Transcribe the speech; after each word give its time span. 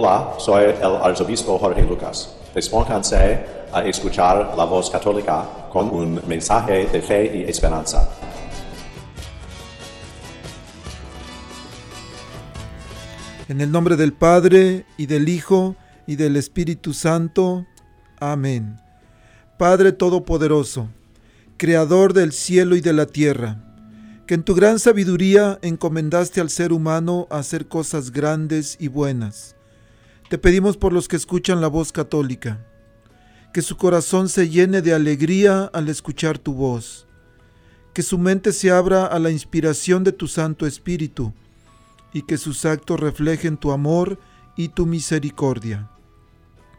Hola, 0.00 0.34
soy 0.38 0.62
el 0.62 0.96
arzobispo 1.02 1.58
Jorge 1.58 1.82
Lucas. 1.82 2.32
Despónganse 2.54 3.44
a 3.72 3.82
escuchar 3.84 4.54
la 4.56 4.62
voz 4.62 4.88
católica 4.90 5.44
con 5.72 5.90
un 5.90 6.22
mensaje 6.28 6.86
de 6.86 7.02
fe 7.02 7.38
y 7.38 7.50
esperanza. 7.50 8.08
En 13.48 13.60
el 13.60 13.72
nombre 13.72 13.96
del 13.96 14.12
Padre, 14.12 14.86
y 14.96 15.06
del 15.06 15.28
Hijo, 15.28 15.74
y 16.06 16.14
del 16.14 16.36
Espíritu 16.36 16.94
Santo. 16.94 17.66
Amén. 18.20 18.80
Padre 19.58 19.90
Todopoderoso, 19.90 20.86
Creador 21.56 22.12
del 22.12 22.30
cielo 22.30 22.76
y 22.76 22.80
de 22.80 22.92
la 22.92 23.06
tierra, 23.06 23.64
que 24.28 24.34
en 24.34 24.44
tu 24.44 24.54
gran 24.54 24.78
sabiduría 24.78 25.58
encomendaste 25.60 26.40
al 26.40 26.50
ser 26.50 26.72
humano 26.72 27.26
hacer 27.32 27.66
cosas 27.66 28.12
grandes 28.12 28.76
y 28.78 28.86
buenas. 28.86 29.57
Te 30.28 30.36
pedimos 30.36 30.76
por 30.76 30.92
los 30.92 31.08
que 31.08 31.16
escuchan 31.16 31.62
la 31.62 31.68
voz 31.68 31.90
católica, 31.90 32.66
que 33.54 33.62
su 33.62 33.78
corazón 33.78 34.28
se 34.28 34.50
llene 34.50 34.82
de 34.82 34.92
alegría 34.92 35.70
al 35.72 35.88
escuchar 35.88 36.38
tu 36.38 36.52
voz, 36.52 37.06
que 37.94 38.02
su 38.02 38.18
mente 38.18 38.52
se 38.52 38.70
abra 38.70 39.06
a 39.06 39.18
la 39.18 39.30
inspiración 39.30 40.04
de 40.04 40.12
tu 40.12 40.28
Santo 40.28 40.66
Espíritu, 40.66 41.32
y 42.12 42.22
que 42.22 42.36
sus 42.36 42.66
actos 42.66 43.00
reflejen 43.00 43.56
tu 43.56 43.72
amor 43.72 44.18
y 44.54 44.68
tu 44.68 44.84
misericordia. 44.84 45.90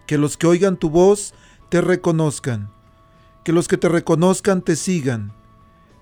Que 0.05 0.19
los 0.19 0.37
que 0.37 0.45
oigan 0.45 0.77
tu 0.77 0.91
voz 0.91 1.33
te 1.69 1.81
reconozcan, 1.81 2.69
que 3.43 3.51
los 3.51 3.67
que 3.67 3.77
te 3.77 3.89
reconozcan 3.89 4.61
te 4.61 4.75
sigan, 4.75 5.33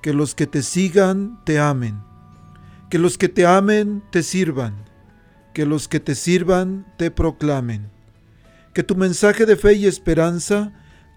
que 0.01 0.11
los 0.13 0.35
que 0.35 0.47
te 0.47 0.61
sigan 0.63 1.39
te 1.45 1.59
amen, 1.59 2.01
que 2.89 2.99
los 2.99 3.17
que 3.17 3.29
te 3.29 3.45
amen 3.45 4.03
te 4.11 4.21
sirvan, 4.21 4.86
que 5.57 5.65
los 5.65 5.87
que 5.87 5.99
te 5.99 6.13
sirvan 6.13 6.85
te 6.97 7.09
proclamen. 7.09 7.89
Que 8.75 8.83
tu 8.83 8.95
mensaje 8.95 9.47
de 9.47 9.55
fe 9.55 9.73
y 9.73 9.87
esperanza 9.87 10.71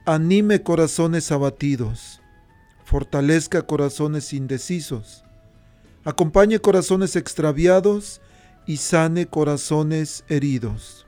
anime 0.06 0.62
corazones 0.62 1.30
abatidos, 1.30 2.22
fortalezca 2.86 3.60
corazones 3.66 4.32
indecisos, 4.32 5.24
acompañe 6.04 6.58
corazones 6.58 7.16
extraviados 7.16 8.22
y 8.64 8.78
sane 8.78 9.26
corazones 9.26 10.24
heridos. 10.30 11.04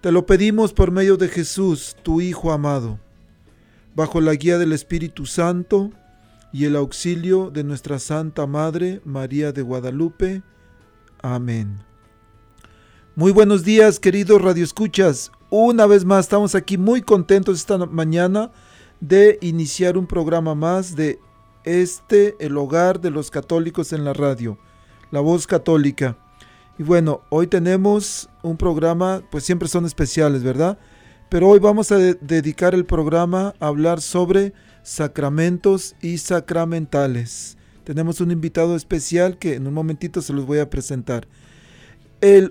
Te 0.00 0.12
lo 0.12 0.24
pedimos 0.24 0.72
por 0.72 0.92
medio 0.92 1.16
de 1.16 1.26
Jesús, 1.26 1.96
tu 2.04 2.20
Hijo 2.20 2.52
amado, 2.52 3.00
bajo 3.96 4.20
la 4.20 4.34
guía 4.34 4.58
del 4.58 4.72
Espíritu 4.72 5.26
Santo 5.26 5.90
y 6.52 6.66
el 6.66 6.76
auxilio 6.76 7.50
de 7.50 7.64
nuestra 7.64 7.98
Santa 7.98 8.46
Madre 8.46 9.00
María 9.04 9.50
de 9.50 9.62
Guadalupe. 9.62 10.44
Amén. 11.20 11.90
Muy 13.14 13.30
buenos 13.30 13.62
días, 13.62 14.00
queridos 14.00 14.40
radioescuchas. 14.40 15.32
Una 15.50 15.84
vez 15.84 16.06
más 16.06 16.24
estamos 16.24 16.54
aquí 16.54 16.78
muy 16.78 17.02
contentos 17.02 17.58
esta 17.58 17.76
mañana 17.76 18.50
de 19.00 19.38
iniciar 19.42 19.98
un 19.98 20.06
programa 20.06 20.54
más 20.54 20.96
de 20.96 21.20
este, 21.64 22.36
el 22.40 22.56
hogar 22.56 23.02
de 23.02 23.10
los 23.10 23.30
católicos 23.30 23.92
en 23.92 24.06
la 24.06 24.14
radio, 24.14 24.56
la 25.10 25.20
voz 25.20 25.46
católica. 25.46 26.16
Y 26.78 26.84
bueno, 26.84 27.20
hoy 27.28 27.48
tenemos 27.48 28.30
un 28.42 28.56
programa, 28.56 29.22
pues 29.30 29.44
siempre 29.44 29.68
son 29.68 29.84
especiales, 29.84 30.42
¿verdad? 30.42 30.78
Pero 31.28 31.50
hoy 31.50 31.58
vamos 31.58 31.92
a 31.92 31.98
de 31.98 32.14
dedicar 32.14 32.74
el 32.74 32.86
programa 32.86 33.52
a 33.60 33.66
hablar 33.66 34.00
sobre 34.00 34.54
sacramentos 34.82 35.96
y 36.00 36.16
sacramentales. 36.16 37.58
Tenemos 37.84 38.22
un 38.22 38.30
invitado 38.30 38.74
especial 38.74 39.36
que 39.36 39.56
en 39.56 39.66
un 39.66 39.74
momentito 39.74 40.22
se 40.22 40.32
los 40.32 40.46
voy 40.46 40.60
a 40.60 40.70
presentar. 40.70 41.28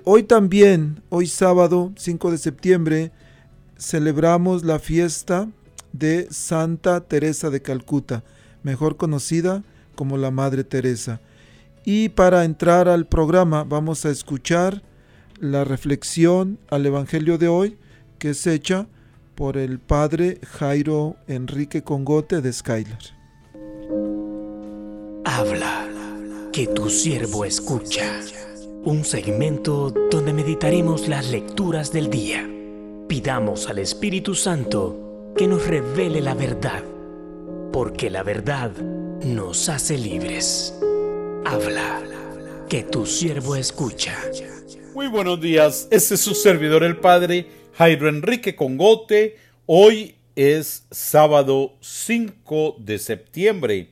Hoy 0.03 0.23
también, 0.23 1.01
hoy 1.09 1.27
sábado 1.27 1.93
5 1.95 2.31
de 2.31 2.37
septiembre, 2.37 3.11
celebramos 3.77 4.65
la 4.65 4.79
fiesta 4.79 5.47
de 5.93 6.27
Santa 6.29 6.99
Teresa 7.01 7.49
de 7.49 7.61
Calcuta 7.61 8.23
mejor 8.63 8.97
conocida 8.97 9.63
como 9.95 10.17
la 10.17 10.31
Madre 10.31 10.63
Teresa. 10.63 11.21
Y 11.83 12.09
para 12.09 12.45
entrar 12.45 12.87
al 12.87 13.07
programa 13.07 13.63
vamos 13.63 14.05
a 14.05 14.09
escuchar 14.11 14.83
la 15.39 15.63
reflexión 15.63 16.59
al 16.69 16.85
Evangelio 16.85 17.37
de 17.37 17.47
hoy 17.47 17.77
que 18.19 18.31
es 18.31 18.45
hecha 18.45 18.87
por 19.35 19.57
el 19.57 19.79
Padre 19.79 20.39
Jairo 20.45 21.15
Enrique 21.27 21.81
Congote 21.81 22.41
de 22.41 22.53
Skylar. 22.53 22.99
Habla, 25.25 25.87
que 26.51 26.67
tu 26.67 26.89
siervo 26.89 27.45
escucha. 27.45 28.03
Un 28.83 29.05
segmento 29.05 29.91
donde 30.09 30.33
meditaremos 30.33 31.07
las 31.07 31.29
lecturas 31.29 31.93
del 31.93 32.09
día. 32.09 32.49
Pidamos 33.07 33.67
al 33.67 33.77
Espíritu 33.77 34.33
Santo 34.33 35.31
que 35.37 35.45
nos 35.45 35.67
revele 35.67 36.19
la 36.19 36.33
verdad 36.33 36.83
porque 37.71 38.09
la 38.09 38.23
verdad 38.23 38.71
nos 39.23 39.69
hace 39.69 39.99
libres. 39.99 40.75
Habla, 41.45 42.01
que 42.67 42.81
tu 42.81 43.05
siervo 43.05 43.55
escucha. 43.55 44.17
Muy 44.95 45.07
buenos 45.07 45.39
días, 45.39 45.87
este 45.91 46.15
es 46.15 46.21
su 46.21 46.33
servidor 46.33 46.83
el 46.83 46.97
Padre 46.97 47.45
Jairo 47.73 48.09
Enrique 48.09 48.55
Congote. 48.55 49.37
Hoy 49.67 50.15
es 50.35 50.87
sábado 50.89 51.73
5 51.81 52.77
de 52.79 52.97
septiembre 52.97 53.91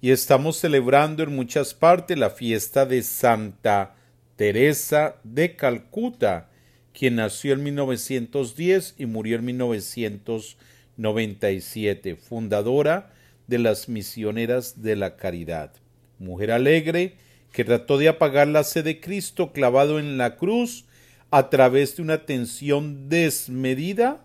y 0.00 0.12
estamos 0.12 0.56
celebrando 0.56 1.24
en 1.24 1.36
muchas 1.36 1.74
partes 1.74 2.16
la 2.16 2.30
fiesta 2.30 2.86
de 2.86 3.02
Santa 3.02 3.96
Teresa 4.36 5.16
de 5.24 5.56
Calcuta, 5.56 6.50
quien 6.92 7.16
nació 7.16 7.54
en 7.54 7.62
1910 7.64 8.94
y 8.98 9.06
murió 9.06 9.36
en 9.36 9.44
1990 9.44 10.74
97, 10.96 12.16
fundadora 12.16 13.12
de 13.46 13.58
las 13.58 13.88
Misioneras 13.88 14.82
de 14.82 14.96
la 14.96 15.16
Caridad. 15.16 15.72
Mujer 16.18 16.52
alegre 16.52 17.16
que 17.52 17.64
trató 17.64 17.98
de 17.98 18.08
apagar 18.08 18.48
la 18.48 18.64
sed 18.64 18.84
de 18.84 19.00
Cristo 19.00 19.52
clavado 19.52 19.98
en 19.98 20.18
la 20.18 20.36
cruz 20.36 20.86
a 21.30 21.50
través 21.50 21.96
de 21.96 22.02
una 22.02 22.14
atención 22.14 23.08
desmedida 23.08 24.24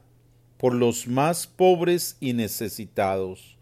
por 0.58 0.74
los 0.74 1.08
más 1.08 1.48
pobres 1.48 2.18
y 2.20 2.34
necesitados. 2.34 3.58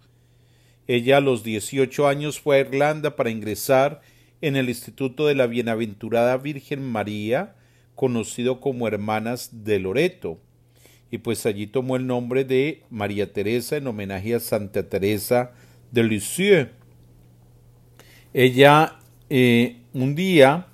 Ella 0.88 1.18
a 1.18 1.22
los 1.22 1.44
18 1.44 2.08
años 2.08 2.40
fue 2.40 2.58
a 2.58 2.60
Irlanda 2.62 3.16
para 3.16 3.30
ingresar 3.30 4.02
en 4.42 4.56
el 4.56 4.70
Instituto 4.70 5.28
de 5.28 5.36
la 5.36 5.48
Bienaventurada 5.48 6.38
Virgen 6.38 6.84
María, 6.84 7.56
conocido 7.96 8.60
como 8.60 8.88
Hermanas 8.88 9.64
de 9.64 9.80
Loreto, 9.80 10.40
y 11.10 11.20
pues 11.20 11.46
allí 11.46 11.68
tomó 11.68 11.96
el 11.96 12.06
nombre 12.06 12.44
de 12.44 12.84
María 12.90 13.32
Teresa 13.32 13.78
en 13.78 13.88
homenaje 13.88 14.36
a 14.36 14.40
Santa 14.40 14.90
Teresa 14.90 15.52
de 15.92 16.04
Lisieux. 16.04 16.70
Ella 18.34 19.00
eh, 19.30 19.78
un 19.94 20.16
día, 20.16 20.68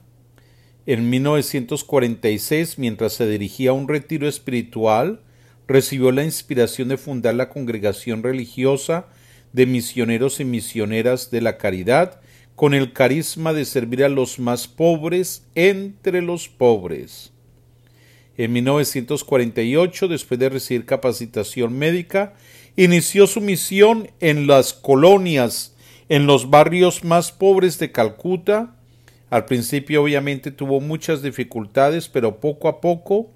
en 0.85 1.09
1946, 1.09 2.78
mientras 2.78 3.13
se 3.13 3.28
dirigía 3.28 3.72
a 3.72 3.74
un 3.74 3.88
retiro 3.88 4.28
espiritual, 4.28 5.21
recibió 5.68 6.12
la 6.12 6.24
inspiración 6.24 6.89
de 6.89 6.98
fundar 6.98 7.36
la 7.36 7.50
congregación 7.50 8.21
religiosa 8.21 9.07
de 9.54 9.65
misioneros 9.65 10.39
y 10.39 10.45
misioneras 10.45 11.31
de 11.31 11.42
la 11.42 11.57
caridad, 11.57 12.21
con 12.55 12.73
el 12.73 12.94
carisma 12.94 13.53
de 13.53 13.65
servir 13.65 14.03
a 14.03 14.09
los 14.09 14.39
más 14.39 14.67
pobres 14.67 15.47
entre 15.55 16.21
los 16.21 16.50
pobres. 16.50 17.31
En 18.38 18.53
1948, 18.53 20.07
después 20.07 20.39
de 20.39 20.50
recibir 20.50 20.85
capacitación 20.85 21.77
médica, 21.77 22.33
inició 22.75 23.27
su 23.27 23.41
misión 23.41 24.09
en 24.19 24.47
las 24.47 24.73
colonias, 24.73 25.75
en 26.09 26.25
los 26.25 26.50
barrios 26.50 27.03
más 27.03 27.31
pobres 27.31 27.77
de 27.79 27.91
Calcuta. 27.91 28.75
Al 29.29 29.45
principio 29.45 30.03
obviamente 30.03 30.51
tuvo 30.51 30.79
muchas 30.79 31.21
dificultades, 31.21 32.09
pero 32.09 32.39
poco 32.39 32.67
a 32.67 32.81
poco 32.81 33.29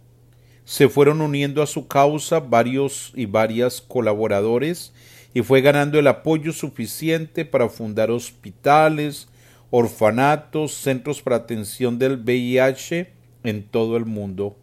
se 0.66 0.90
fueron 0.90 1.22
uniendo 1.22 1.62
a 1.62 1.68
su 1.68 1.88
causa 1.88 2.40
varios 2.40 3.14
y 3.16 3.26
varias 3.26 3.82
colaboradores 3.82 4.94
y 5.38 5.44
fue 5.44 5.62
ganando 5.62 6.00
el 6.00 6.08
apoyo 6.08 6.52
suficiente 6.52 7.46
para 7.46 7.70
fundar 7.70 8.10
hospitales, 8.10 9.28
orfanatos, 9.70 10.74
centros 10.74 11.22
para 11.22 11.36
atención 11.36 12.00
del 12.00 12.18
VIH 12.18 13.12
en 13.44 13.62
todo 13.62 13.98
el 13.98 14.06
mundo 14.06 14.56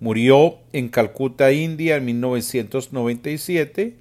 Murió 0.00 0.60
en 0.72 0.88
Calcuta, 0.88 1.52
India, 1.52 1.96
en 1.96 2.06
1997 2.06 3.96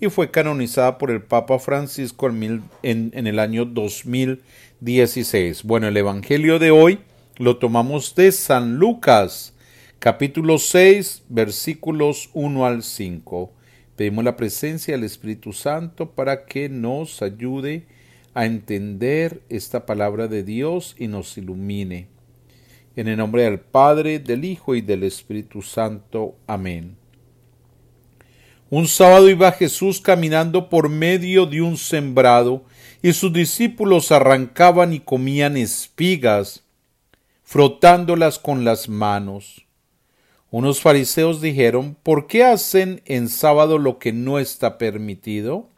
y 0.00 0.08
fue 0.08 0.32
canonizada 0.32 0.98
por 0.98 1.12
el 1.12 1.22
Papa 1.22 1.60
Francisco 1.60 2.28
en, 2.28 2.64
en, 2.82 3.26
el 3.26 3.38
año 3.38 3.64
2016. 3.64 5.62
Bueno, 5.62 5.86
el 5.86 5.96
Evangelio 5.96 6.58
de 6.58 6.72
hoy 6.72 6.98
lo 7.36 7.56
tomamos 7.56 8.16
de 8.16 8.32
San 8.32 8.78
Lucas, 8.78 9.54
capítulo 10.00 10.58
6, 10.58 11.22
versículos 11.28 12.30
1 12.34 12.66
al 12.66 12.82
5. 12.82 13.52
Pedimos 13.98 14.24
la 14.24 14.36
presencia 14.36 14.94
del 14.94 15.02
Espíritu 15.02 15.52
Santo 15.52 16.12
para 16.12 16.46
que 16.46 16.68
nos 16.68 17.20
ayude 17.20 17.88
a 18.32 18.46
entender 18.46 19.42
esta 19.48 19.86
palabra 19.86 20.28
de 20.28 20.44
Dios 20.44 20.94
y 21.00 21.08
nos 21.08 21.36
ilumine. 21.36 22.06
En 22.94 23.08
el 23.08 23.16
nombre 23.16 23.42
del 23.42 23.58
Padre, 23.58 24.20
del 24.20 24.44
Hijo 24.44 24.76
y 24.76 24.82
del 24.82 25.02
Espíritu 25.02 25.62
Santo. 25.62 26.36
Amén. 26.46 26.96
Un 28.70 28.86
sábado 28.86 29.28
iba 29.28 29.50
Jesús 29.50 30.00
caminando 30.00 30.68
por 30.68 30.88
medio 30.88 31.44
de 31.46 31.60
un 31.60 31.76
sembrado, 31.76 32.62
y 33.02 33.12
sus 33.14 33.32
discípulos 33.32 34.12
arrancaban 34.12 34.92
y 34.92 35.00
comían 35.00 35.56
espigas, 35.56 36.62
frotándolas 37.42 38.38
con 38.38 38.64
las 38.64 38.88
manos. 38.88 39.67
Unos 40.50 40.80
fariseos 40.80 41.40
dijeron, 41.40 41.96
¿por 42.02 42.26
qué 42.26 42.44
hacen 42.44 43.02
en 43.04 43.28
sábado 43.28 43.78
lo 43.78 43.98
que 43.98 44.12
no 44.12 44.38
está 44.38 44.78
permitido? 44.78 45.68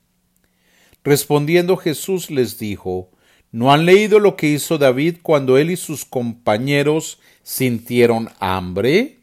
Respondiendo 1.03 1.77
Jesús 1.77 2.31
les 2.31 2.59
dijo, 2.59 3.11
¿no 3.51 3.73
han 3.73 3.87
leído 3.87 4.21
lo 4.21 4.37
que 4.37 4.49
hizo 4.49 4.79
David 4.79 5.17
cuando 5.23 5.59
él 5.59 5.71
y 5.71 5.77
sus 5.77 6.05
compañeros 6.05 7.19
sintieron 7.43 8.29
hambre? 8.39 9.21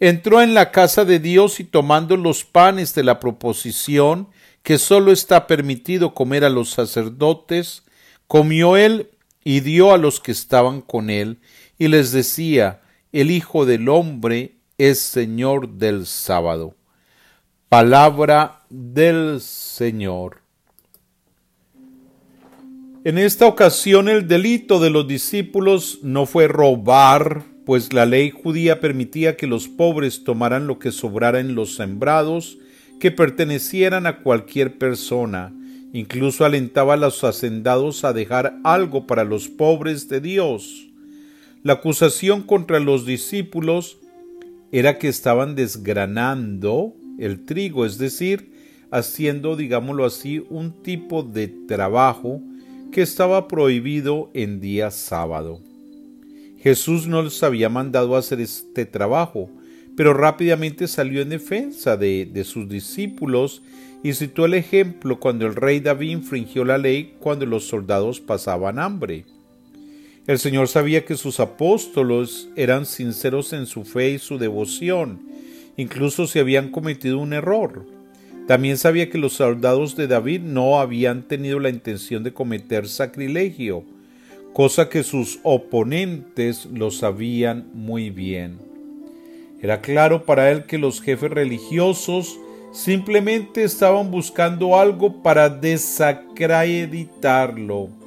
entró 0.00 0.42
en 0.42 0.54
la 0.54 0.70
casa 0.70 1.04
de 1.04 1.18
Dios 1.18 1.60
y 1.60 1.64
tomando 1.64 2.16
los 2.16 2.44
panes 2.44 2.94
de 2.94 3.04
la 3.04 3.20
proposición, 3.20 4.28
que 4.62 4.78
sólo 4.78 5.12
está 5.12 5.46
permitido 5.46 6.14
comer 6.14 6.44
a 6.44 6.50
los 6.50 6.70
sacerdotes, 6.70 7.84
comió 8.26 8.76
él 8.76 9.10
y 9.44 9.60
dio 9.60 9.92
a 9.92 9.98
los 9.98 10.20
que 10.20 10.32
estaban 10.32 10.80
con 10.80 11.10
él, 11.10 11.38
y 11.78 11.88
les 11.88 12.12
decía, 12.12 12.80
el 13.12 13.30
Hijo 13.30 13.64
del 13.66 13.88
Hombre 13.88 14.57
es 14.78 15.00
Señor 15.00 15.70
del 15.70 16.06
sábado. 16.06 16.76
Palabra 17.68 18.60
del 18.70 19.40
Señor. 19.40 20.38
En 23.02 23.18
esta 23.18 23.46
ocasión 23.46 24.08
el 24.08 24.28
delito 24.28 24.78
de 24.78 24.90
los 24.90 25.08
discípulos 25.08 25.98
no 26.02 26.26
fue 26.26 26.46
robar, 26.46 27.42
pues 27.66 27.92
la 27.92 28.06
ley 28.06 28.30
judía 28.30 28.80
permitía 28.80 29.36
que 29.36 29.48
los 29.48 29.66
pobres 29.66 30.22
tomaran 30.22 30.68
lo 30.68 30.78
que 30.78 30.92
sobrara 30.92 31.40
en 31.40 31.56
los 31.56 31.74
sembrados 31.74 32.58
que 33.00 33.10
pertenecieran 33.10 34.06
a 34.06 34.20
cualquier 34.20 34.78
persona, 34.78 35.52
incluso 35.92 36.44
alentaba 36.44 36.94
a 36.94 36.98
los 36.98 37.24
hacendados 37.24 38.04
a 38.04 38.12
dejar 38.12 38.56
algo 38.62 39.08
para 39.08 39.24
los 39.24 39.48
pobres 39.48 40.08
de 40.08 40.20
Dios. 40.20 40.86
La 41.64 41.74
acusación 41.74 42.42
contra 42.42 42.78
los 42.78 43.06
discípulos 43.06 43.98
era 44.72 44.98
que 44.98 45.08
estaban 45.08 45.54
desgranando 45.54 46.94
el 47.18 47.44
trigo, 47.44 47.84
es 47.84 47.98
decir, 47.98 48.52
haciendo, 48.90 49.56
digámoslo 49.56 50.04
así, 50.04 50.44
un 50.50 50.82
tipo 50.82 51.22
de 51.22 51.48
trabajo 51.48 52.40
que 52.92 53.02
estaba 53.02 53.48
prohibido 53.48 54.30
en 54.34 54.60
día 54.60 54.90
sábado. 54.90 55.60
Jesús 56.58 57.06
no 57.06 57.22
les 57.22 57.42
había 57.42 57.68
mandado 57.68 58.16
hacer 58.16 58.40
este 58.40 58.84
trabajo, 58.86 59.50
pero 59.96 60.14
rápidamente 60.14 60.86
salió 60.88 61.22
en 61.22 61.28
defensa 61.28 61.96
de, 61.96 62.28
de 62.32 62.44
sus 62.44 62.68
discípulos 62.68 63.62
y 64.02 64.12
citó 64.12 64.44
el 64.44 64.54
ejemplo 64.54 65.18
cuando 65.18 65.46
el 65.46 65.56
rey 65.56 65.80
David 65.80 66.10
infringió 66.10 66.64
la 66.64 66.78
ley 66.78 67.14
cuando 67.18 67.46
los 67.46 67.64
soldados 67.64 68.20
pasaban 68.20 68.78
hambre. 68.78 69.24
El 70.28 70.38
Señor 70.38 70.68
sabía 70.68 71.04
que 71.06 71.16
sus 71.16 71.40
apóstolos 71.40 72.50
eran 72.54 72.84
sinceros 72.84 73.54
en 73.54 73.64
su 73.64 73.84
fe 73.84 74.10
y 74.10 74.18
su 74.18 74.36
devoción, 74.36 75.20
incluso 75.78 76.26
si 76.26 76.38
habían 76.38 76.70
cometido 76.70 77.18
un 77.18 77.32
error. 77.32 77.86
También 78.46 78.76
sabía 78.76 79.08
que 79.08 79.16
los 79.16 79.32
soldados 79.32 79.96
de 79.96 80.06
David 80.06 80.42
no 80.42 80.80
habían 80.80 81.22
tenido 81.22 81.60
la 81.60 81.70
intención 81.70 82.24
de 82.24 82.34
cometer 82.34 82.88
sacrilegio, 82.88 83.84
cosa 84.52 84.90
que 84.90 85.02
sus 85.02 85.38
oponentes 85.44 86.66
lo 86.66 86.90
sabían 86.90 87.70
muy 87.72 88.10
bien. 88.10 88.58
Era 89.62 89.80
claro 89.80 90.26
para 90.26 90.50
él 90.50 90.66
que 90.66 90.76
los 90.76 91.00
jefes 91.00 91.30
religiosos 91.30 92.38
simplemente 92.70 93.64
estaban 93.64 94.10
buscando 94.10 94.78
algo 94.78 95.22
para 95.22 95.48
desacreditarlo. 95.48 97.97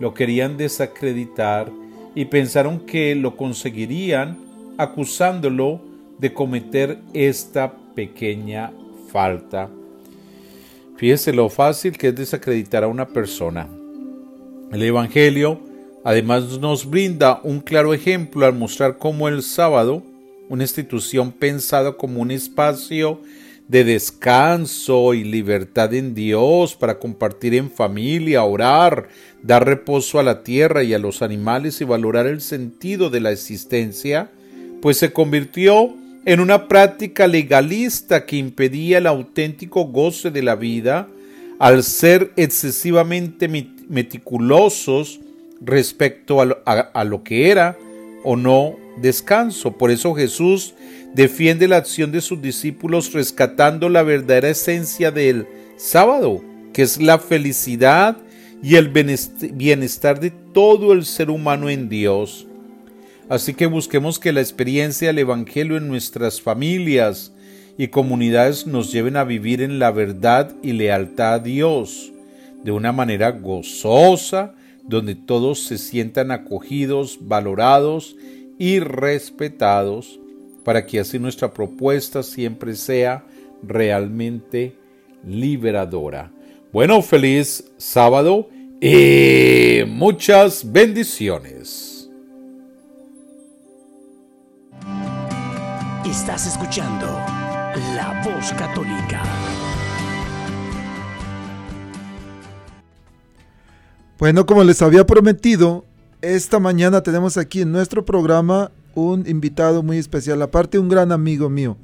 Lo 0.00 0.14
querían 0.14 0.56
desacreditar 0.56 1.70
y 2.14 2.26
pensaron 2.26 2.80
que 2.80 3.14
lo 3.14 3.36
conseguirían 3.36 4.38
acusándolo 4.78 5.80
de 6.18 6.32
cometer 6.32 6.98
esta 7.12 7.74
pequeña 7.94 8.72
falta. 9.10 9.68
Fíjese 10.96 11.32
lo 11.32 11.48
fácil 11.48 11.98
que 11.98 12.08
es 12.08 12.14
desacreditar 12.14 12.84
a 12.84 12.88
una 12.88 13.08
persona. 13.08 13.68
El 14.72 14.82
Evangelio 14.82 15.60
Además 16.04 16.58
nos 16.58 16.88
brinda 16.88 17.40
un 17.42 17.60
claro 17.60 17.94
ejemplo 17.94 18.44
al 18.44 18.54
mostrar 18.54 18.98
cómo 18.98 19.26
el 19.26 19.42
sábado, 19.42 20.02
una 20.50 20.62
institución 20.62 21.32
pensada 21.32 21.94
como 21.96 22.20
un 22.20 22.30
espacio 22.30 23.22
de 23.68 23.84
descanso 23.84 25.14
y 25.14 25.24
libertad 25.24 25.94
en 25.94 26.14
Dios 26.14 26.74
para 26.74 26.98
compartir 26.98 27.54
en 27.54 27.70
familia, 27.70 28.44
orar, 28.44 29.08
dar 29.42 29.66
reposo 29.66 30.18
a 30.18 30.22
la 30.22 30.42
tierra 30.42 30.82
y 30.82 30.92
a 30.92 30.98
los 30.98 31.22
animales 31.22 31.80
y 31.80 31.84
valorar 31.84 32.26
el 32.26 32.40
sentido 32.40 33.08
de 33.08 33.20
la 33.20 33.32
existencia, 33.32 34.30
pues 34.82 34.98
se 34.98 35.12
convirtió 35.12 35.94
en 36.26 36.40
una 36.40 36.68
práctica 36.68 37.26
legalista 37.26 38.26
que 38.26 38.36
impedía 38.36 38.98
el 38.98 39.06
auténtico 39.06 39.84
goce 39.84 40.30
de 40.30 40.42
la 40.42 40.56
vida 40.56 41.08
al 41.58 41.82
ser 41.84 42.32
excesivamente 42.36 43.48
meticulosos 43.88 45.20
respecto 45.60 46.40
a 46.40 47.04
lo, 47.04 47.22
que 47.22 47.50
era 47.50 47.76
o 48.24 48.36
no 48.36 48.76
descanso. 49.00 49.72
Por 49.72 49.90
eso 49.90 50.14
Jesús 50.14 50.74
defiende 51.14 51.68
la 51.68 51.76
acción 51.76 52.12
de 52.12 52.20
sus 52.20 52.42
discípulos 52.42 53.12
rescatando 53.12 53.88
la 53.88 54.02
verdadera 54.02 54.50
esencia 54.50 55.10
del 55.10 55.46
sábado, 55.76 56.42
que 56.72 56.82
es 56.82 57.00
la 57.00 57.18
felicidad 57.18 58.16
y 58.62 58.76
el 58.76 58.88
bienestar 58.88 60.20
de 60.20 60.30
todo 60.30 60.92
el 60.92 61.04
ser 61.04 61.30
humano 61.30 61.70
en 61.70 61.88
Dios. 61.88 62.46
Así 63.28 63.54
que 63.54 63.66
busquemos 63.66 64.18
que 64.18 64.32
la 64.32 64.40
experiencia 64.40 65.08
del 65.08 65.20
Evangelio 65.20 65.76
en 65.76 65.88
nuestras 65.88 66.42
familias 66.42 67.32
y 67.78 67.88
comunidades 67.88 68.66
nos 68.66 68.92
lleven 68.92 69.16
a 69.16 69.24
vivir 69.24 69.62
en 69.62 69.78
la 69.78 69.90
verdad 69.90 70.54
y 70.62 70.72
lealtad 70.72 71.34
a 71.34 71.38
Dios, 71.38 72.12
de 72.62 72.70
una 72.70 72.92
manera 72.92 73.30
gozosa, 73.30 74.54
donde 74.82 75.14
todos 75.14 75.60
se 75.60 75.78
sientan 75.78 76.30
acogidos, 76.30 77.18
valorados 77.22 78.16
y 78.58 78.78
respetados, 78.80 80.20
para 80.64 80.86
que 80.86 80.98
así 80.98 81.18
nuestra 81.18 81.52
propuesta 81.52 82.22
siempre 82.22 82.74
sea 82.74 83.24
realmente 83.62 84.76
liberadora. 85.24 86.32
Bueno, 86.72 87.02
feliz 87.02 87.64
sábado 87.76 88.48
y 88.80 89.84
muchas 89.86 90.70
bendiciones. 90.72 92.10
Estás 96.04 96.46
escuchando 96.46 97.06
La 97.94 98.22
Voz 98.24 98.52
Católica. 98.52 99.22
Bueno, 104.18 104.46
como 104.46 104.64
les 104.64 104.80
había 104.80 105.04
prometido, 105.04 105.84
esta 106.22 106.58
mañana 106.58 107.02
tenemos 107.02 107.36
aquí 107.36 107.62
en 107.62 107.72
nuestro 107.72 108.04
programa 108.04 108.70
un 108.94 109.28
invitado 109.28 109.82
muy 109.82 109.98
especial, 109.98 110.40
aparte 110.42 110.78
un 110.78 110.88
gran 110.88 111.12
amigo 111.12 111.48
mío. 111.50 111.76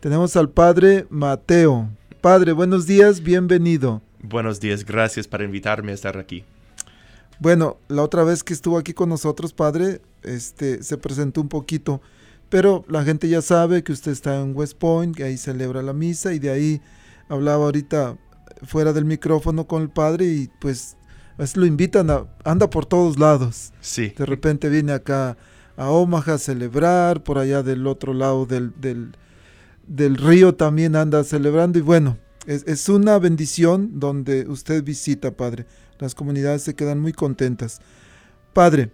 Tenemos 0.00 0.36
al 0.36 0.50
padre 0.50 1.06
Mateo. 1.10 1.88
Padre, 2.20 2.52
buenos 2.52 2.86
días, 2.86 3.22
bienvenido. 3.22 4.02
Buenos 4.22 4.60
días, 4.60 4.84
gracias 4.84 5.28
por 5.28 5.42
invitarme 5.42 5.92
a 5.92 5.94
estar 5.94 6.18
aquí. 6.18 6.44
Bueno, 7.38 7.76
la 7.88 8.02
otra 8.02 8.24
vez 8.24 8.42
que 8.42 8.54
estuvo 8.54 8.78
aquí 8.78 8.92
con 8.92 9.08
nosotros, 9.08 9.52
padre, 9.52 10.00
este 10.22 10.82
se 10.82 10.96
presentó 10.96 11.40
un 11.40 11.48
poquito, 11.48 12.00
pero 12.48 12.84
la 12.88 13.04
gente 13.04 13.28
ya 13.28 13.42
sabe 13.42 13.84
que 13.84 13.92
usted 13.92 14.12
está 14.12 14.40
en 14.40 14.56
West 14.56 14.78
Point, 14.78 15.16
que 15.16 15.24
ahí 15.24 15.36
celebra 15.36 15.82
la 15.82 15.92
misa 15.92 16.32
y 16.32 16.38
de 16.38 16.50
ahí 16.50 16.80
hablaba 17.28 17.64
ahorita 17.64 18.16
fuera 18.62 18.92
del 18.92 19.04
micrófono 19.04 19.66
con 19.66 19.82
el 19.82 19.90
padre 19.90 20.26
y 20.26 20.50
pues 20.60 20.96
lo 21.54 21.66
invitan 21.66 22.10
a, 22.10 22.26
anda 22.44 22.70
por 22.70 22.86
todos 22.86 23.18
lados. 23.18 23.72
Sí. 23.80 24.12
De 24.16 24.24
repente 24.24 24.68
viene 24.68 24.92
acá 24.92 25.36
a 25.76 25.90
Omaha 25.90 26.34
a 26.34 26.38
celebrar, 26.38 27.22
por 27.22 27.38
allá 27.38 27.62
del 27.62 27.86
otro 27.86 28.14
lado 28.14 28.46
del, 28.46 28.72
del, 29.86 30.16
río 30.16 30.54
también 30.54 30.96
anda 30.96 31.22
celebrando 31.24 31.78
y 31.78 31.82
bueno, 31.82 32.16
es, 32.46 32.64
es, 32.66 32.88
una 32.88 33.18
bendición 33.18 33.98
donde 34.00 34.48
usted 34.48 34.82
visita, 34.82 35.32
Padre. 35.32 35.66
Las 35.98 36.14
comunidades 36.14 36.62
se 36.62 36.74
quedan 36.74 37.00
muy 37.00 37.12
contentas. 37.12 37.80
Padre, 38.52 38.90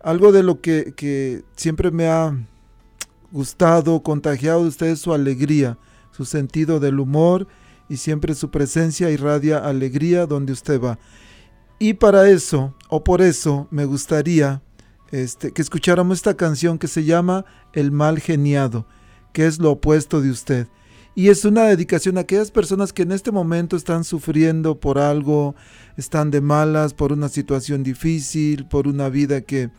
algo 0.00 0.32
de 0.32 0.42
lo 0.42 0.60
que, 0.60 0.94
que 0.96 1.44
siempre 1.56 1.90
me 1.90 2.08
ha 2.08 2.36
gustado, 3.30 4.02
contagiado 4.02 4.62
de 4.62 4.68
usted 4.68 4.86
es 4.86 5.00
su 5.00 5.12
alegría, 5.12 5.78
su 6.12 6.24
sentido 6.24 6.78
del 6.78 7.00
humor 7.00 7.46
y 7.88 7.96
siempre 7.96 8.34
su 8.34 8.50
presencia 8.50 9.10
irradia 9.10 9.58
alegría 9.58 10.26
donde 10.26 10.52
usted 10.52 10.80
va. 10.80 10.98
Y 11.78 11.94
para 11.94 12.28
eso, 12.28 12.74
o 12.88 13.02
por 13.02 13.20
eso, 13.20 13.66
me 13.70 13.84
gustaría 13.84 14.62
este, 15.14 15.52
que 15.52 15.62
escucháramos 15.62 16.18
esta 16.18 16.34
canción 16.34 16.76
que 16.76 16.88
se 16.88 17.04
llama 17.04 17.44
El 17.72 17.92
mal 17.92 18.18
geniado, 18.18 18.86
que 19.32 19.46
es 19.46 19.60
lo 19.60 19.70
opuesto 19.70 20.20
de 20.20 20.30
usted. 20.30 20.66
Y 21.14 21.28
es 21.28 21.44
una 21.44 21.62
dedicación 21.66 22.18
a 22.18 22.22
aquellas 22.22 22.50
personas 22.50 22.92
que 22.92 23.02
en 23.02 23.12
este 23.12 23.30
momento 23.30 23.76
están 23.76 24.02
sufriendo 24.02 24.80
por 24.80 24.98
algo, 24.98 25.54
están 25.96 26.32
de 26.32 26.40
malas, 26.40 26.94
por 26.94 27.12
una 27.12 27.28
situación 27.28 27.84
difícil, 27.84 28.66
por 28.66 28.88
una 28.88 29.08
vida 29.08 29.42
que 29.42 29.70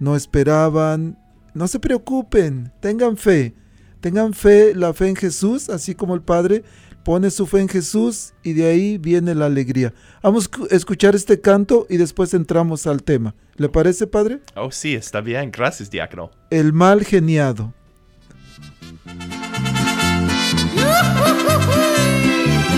no 0.00 0.16
esperaban. 0.16 1.16
No 1.54 1.68
se 1.68 1.78
preocupen, 1.78 2.72
tengan 2.80 3.16
fe, 3.16 3.54
tengan 4.00 4.34
fe, 4.34 4.74
la 4.74 4.92
fe 4.92 5.08
en 5.10 5.16
Jesús, 5.16 5.68
así 5.70 5.94
como 5.94 6.16
el 6.16 6.22
Padre 6.22 6.64
pone 7.04 7.30
su 7.30 7.46
fe 7.46 7.60
en 7.60 7.68
Jesús 7.68 8.32
y 8.42 8.52
de 8.52 8.66
ahí 8.66 8.98
viene 8.98 9.34
la 9.34 9.46
alegría. 9.46 9.92
Vamos 10.22 10.50
a 10.70 10.74
escuchar 10.74 11.14
este 11.14 11.40
canto 11.40 11.86
y 11.88 11.96
después 11.96 12.34
entramos 12.34 12.86
al 12.86 13.02
tema. 13.02 13.34
¿Le 13.56 13.68
parece, 13.68 14.06
Padre? 14.06 14.40
Oh, 14.54 14.70
sí, 14.70 14.94
está 14.94 15.20
bien. 15.20 15.50
Gracias, 15.50 15.90
diácono. 15.90 16.30
El 16.50 16.72
mal 16.72 17.04
geniado. 17.04 17.74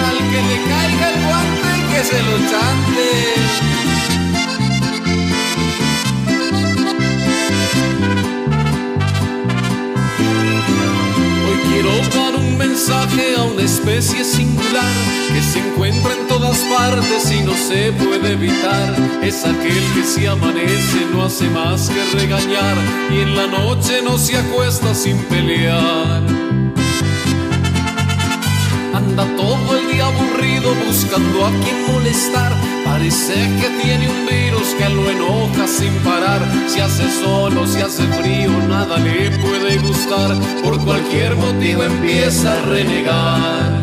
Al 0.04 0.18
que 0.30 0.40
le 0.42 0.58
caiga 0.68 1.10
el 1.10 1.24
guante 1.24 1.68
y 1.78 1.82
que 1.92 2.02
se 2.04 2.22
lo 2.22 2.36
chante. 2.50 3.91
Mensaje 12.72 13.36
a 13.36 13.42
una 13.42 13.64
especie 13.64 14.24
singular 14.24 14.94
que 15.30 15.42
se 15.42 15.58
encuentra 15.58 16.14
en 16.14 16.26
todas 16.26 16.56
partes 16.74 17.30
y 17.30 17.42
no 17.42 17.52
se 17.52 17.92
puede 17.92 18.32
evitar. 18.32 18.96
Es 19.22 19.44
aquel 19.44 19.84
que 19.94 20.02
si 20.02 20.24
amanece 20.24 21.04
no 21.12 21.22
hace 21.24 21.50
más 21.50 21.90
que 21.90 22.02
regañar 22.18 22.76
y 23.10 23.20
en 23.20 23.36
la 23.36 23.46
noche 23.46 24.00
no 24.02 24.16
se 24.16 24.38
acuesta 24.38 24.94
sin 24.94 25.18
pelear. 25.24 26.22
Anda 28.94 29.26
todo 29.36 29.76
el 29.76 29.92
día 29.92 30.06
aburrido 30.06 30.74
buscando 30.86 31.44
a 31.44 31.50
quien 31.50 31.92
molestar. 31.92 32.71
Parece 32.92 33.32
que 33.32 33.70
tiene 33.82 34.06
un 34.06 34.26
virus 34.26 34.74
que 34.74 34.86
lo 34.90 35.10
enoja 35.10 35.66
sin 35.66 35.94
parar. 36.04 36.42
Si 36.68 36.78
hace 36.78 37.10
solo, 37.24 37.66
si 37.66 37.80
hace 37.80 38.02
frío, 38.20 38.50
nada 38.68 38.98
le 38.98 39.30
puede 39.38 39.78
gustar. 39.78 40.36
Por 40.62 40.78
cualquier 40.84 41.34
motivo 41.36 41.84
empieza 41.84 42.52
a 42.52 42.62
renegar. 42.66 43.82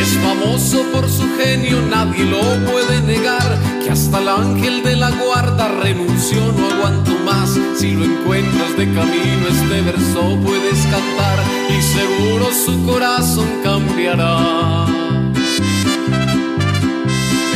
Es 0.00 0.10
famoso 0.24 0.84
por 0.92 1.10
su 1.10 1.26
genio, 1.38 1.82
nadie 1.90 2.24
lo 2.24 2.40
puede 2.70 3.02
negar. 3.02 3.58
Que 3.82 3.90
hasta 3.90 4.18
el 4.20 4.28
ángel 4.28 4.84
de 4.84 4.94
la 4.94 5.10
guarda 5.10 5.66
renunció, 5.66 6.40
no 6.52 6.68
aguanto 6.72 7.18
más. 7.24 7.58
Si 7.76 7.94
lo 7.94 8.04
encuentras 8.04 8.76
de 8.76 8.84
camino, 8.94 9.48
este 9.50 9.80
verso 9.80 10.38
puedes 10.44 10.86
cantar 10.86 11.38
y 11.68 11.82
seguro 11.82 12.48
su 12.52 12.86
corazón 12.86 13.48
cambiará. 13.64 15.17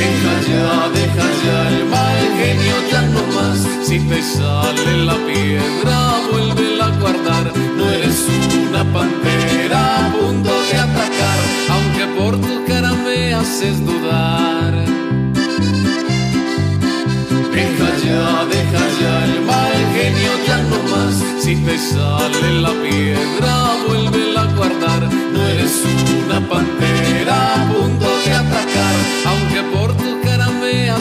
Deja 0.02 0.35
ya, 0.50 0.88
deja 0.99 1.26
ya 1.44 1.59
el 1.68 1.85
mal 1.87 2.21
genio, 2.40 2.76
ya 2.90 3.02
no 3.14 3.23
más. 3.37 3.59
Si 3.87 4.00
te 4.00 4.21
sale 4.21 5.04
la 5.09 5.14
piedra, 5.28 5.97
vuélvela 6.28 6.87
a 6.87 6.97
guardar. 6.99 7.52
No 7.76 7.88
eres 7.88 8.26
una 8.66 8.82
pantera 8.97 10.06
a 10.06 10.12
punto 10.12 10.50
de 10.68 10.76
atacar, 10.87 11.38
aunque 11.75 12.04
por 12.18 12.32
tu 12.40 12.64
cara 12.66 12.92
me 13.04 13.32
haces 13.32 13.76
dudar. 13.87 14.73
Deja 17.54 17.88
ya, 18.04 18.25
deja 18.56 18.85
ya 19.00 19.14
el 19.26 19.40
mal 19.50 19.78
genio, 19.94 20.32
ya 20.49 20.59
no 20.71 20.78
más. 20.92 21.14
Si 21.44 21.54
te 21.64 21.78
sale 21.78 22.61
la 22.61 22.73
piedra, 22.82 23.54
vuélvela 23.87 24.42
a 24.42 24.52
guardar. 24.56 25.02
No 25.32 25.40
eres 25.47 25.75
una 26.25 26.40
pantera 26.49 27.37
a 27.54 27.73
punto 27.73 28.12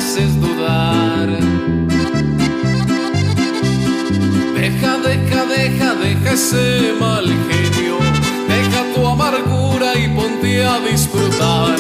haces 0.02 0.34
dudar. 0.42 1.28
Deja, 4.56 4.98
deja, 4.98 5.46
deja, 5.46 5.96
deja 5.96 6.32
ese 6.32 6.94
mal 7.00 7.26
genio. 7.50 7.98
Deja 8.54 8.82
tu 8.96 9.06
amargura 9.06 9.90
y 9.96 10.08
ponte 10.10 10.66
a 10.66 10.80
disfrutar. 10.80 11.76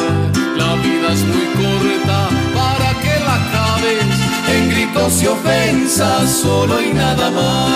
La 0.55 0.75
vida 0.75 1.07
es 1.15 1.23
muy 1.31 1.47
corta 1.59 2.19
para 2.59 2.89
que 3.01 3.13
la 3.27 3.35
acabes 3.41 4.05
en 4.53 4.69
gritos 4.69 5.23
y 5.23 5.27
ofensas, 5.27 6.29
solo 6.43 6.81
y 6.81 6.93
nada 6.93 7.29
más. 7.31 7.71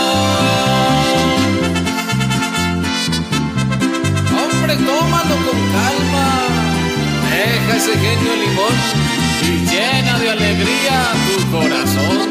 Hombre, 4.39 4.75
tómalo 4.75 5.35
con 5.45 5.59
calma. 5.75 6.27
Deja 7.31 7.77
ese 7.77 7.93
genio 7.93 8.33
limón 8.43 9.14
y 9.41 9.65
llena 9.65 10.19
de 10.19 10.29
alegría 10.29 11.13
tu 11.25 11.51
corazón. 11.51 12.29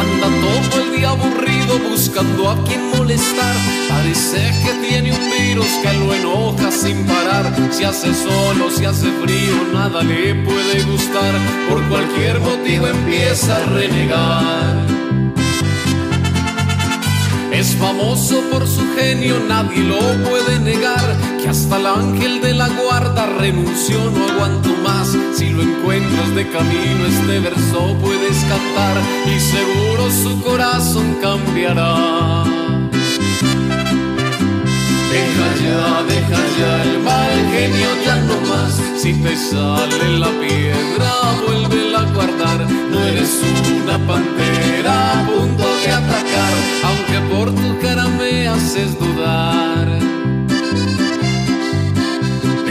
Anda 0.00 0.28
todo 0.40 0.82
el 0.82 0.96
día 0.96 1.10
aburrido 1.10 1.78
buscando 1.90 2.50
a 2.50 2.64
quien 2.64 2.90
molestar. 2.90 3.56
Parece 3.88 4.52
que 4.64 4.88
tiene 4.88 5.12
un 5.12 5.30
virus 5.30 5.66
que 5.82 5.92
lo 5.94 6.14
enoja 6.14 6.70
sin 6.70 7.04
parar. 7.04 7.52
Si 7.70 7.84
hace 7.84 8.14
solo, 8.14 8.70
si 8.70 8.84
hace 8.84 9.08
frío, 9.22 9.54
nada 9.72 10.02
le 10.02 10.34
puede 10.34 10.82
gustar. 10.84 11.34
Por 11.68 11.82
cualquier 11.88 12.40
motivo 12.40 12.86
empieza 12.86 13.56
a 13.56 13.64
renegar. 13.66 15.02
Es 17.52 17.76
famoso 17.76 18.40
por 18.50 18.66
su 18.66 18.82
genio, 18.96 19.38
nadie 19.46 19.84
lo 19.84 20.00
puede 20.28 20.58
negar. 20.58 21.31
Que 21.42 21.48
hasta 21.48 21.76
el 21.76 21.86
ángel 21.86 22.40
de 22.40 22.54
la 22.54 22.68
guarda 22.68 23.26
renunció, 23.26 23.98
no 24.12 24.28
aguanto 24.28 24.68
más. 24.84 25.08
Si 25.34 25.50
lo 25.50 25.62
encuentras 25.62 26.34
de 26.36 26.48
camino, 26.48 27.06
este 27.06 27.40
verso 27.40 27.96
puedes 28.00 28.36
cantar 28.44 28.96
y 29.26 29.40
seguro 29.40 30.08
su 30.08 30.40
corazón 30.40 31.16
cambiará. 31.20 32.44
Deja 35.10 35.48
ya, 35.64 36.02
deja 36.04 36.42
ya 36.60 36.82
el 36.84 36.98
mal 37.00 37.50
genio, 37.50 37.88
ya 38.04 38.16
no 38.20 38.40
más. 38.48 38.80
Si 38.96 39.12
te 39.14 39.36
sale 39.36 40.18
la 40.20 40.28
piedra, 40.28 41.12
vuélvela 41.44 42.02
a 42.02 42.12
guardar. 42.12 42.70
No 42.70 43.04
eres 43.04 43.40
una 43.82 43.98
pantera 44.06 45.20
a 45.20 45.26
punto 45.26 45.64
de 45.64 45.90
atacar, 45.90 46.54
aunque 46.84 47.34
por 47.34 47.52
tu 47.52 47.80
cara 47.80 48.06
me 48.06 48.46
haces 48.46 48.96
dudar. 48.96 50.11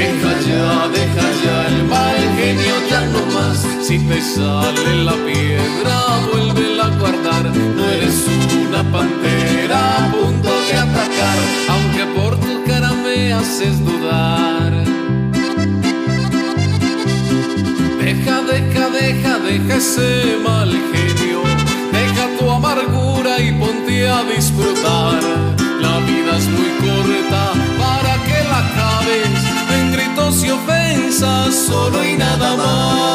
Deja 0.01 0.33
ya, 0.49 0.87
deja 0.97 1.27
ya 1.43 1.67
el 1.67 1.83
mal 1.83 2.21
genio, 2.35 2.75
ya 2.89 3.01
no 3.13 3.21
más. 3.35 3.57
Si 3.87 3.99
te 3.99 4.19
sale 4.19 5.03
la 5.03 5.13
piedra, 5.13 5.95
vuélvela 6.31 6.85
a 6.87 6.97
guardar. 6.97 7.45
No 7.77 7.83
eres 7.85 8.25
una 8.65 8.81
pantera 8.95 9.79
a 9.97 10.11
punto 10.11 10.49
de 10.67 10.73
atacar, 10.85 11.37
aunque 11.73 12.03
por 12.17 12.35
tu 12.39 12.63
cara 12.65 12.91
me 13.03 13.31
haces 13.31 13.75
dudar. 13.85 14.71
Deja, 18.01 18.35
deja, 18.53 18.83
deja, 18.89 19.37
deja 19.37 19.75
ese 19.75 20.37
mal 20.43 20.71
genio. 20.91 21.41
Deja 21.93 22.23
tu 22.39 22.49
amargura 22.49 23.39
y 23.39 23.51
ponte 23.51 24.09
a 24.09 24.23
disfrutar. 24.23 25.21
La 25.79 25.99
vida 26.09 26.31
es 26.39 26.47
muy 26.55 26.71
corta 26.85 27.43
para 27.77 28.13
que 28.25 28.37
la 28.49 28.59
acabes 28.65 29.40
y 30.51 30.53
ofensas, 30.53 31.55
solo 31.55 32.03
y 32.03 32.17
nada 32.17 32.55
más. 32.57 33.11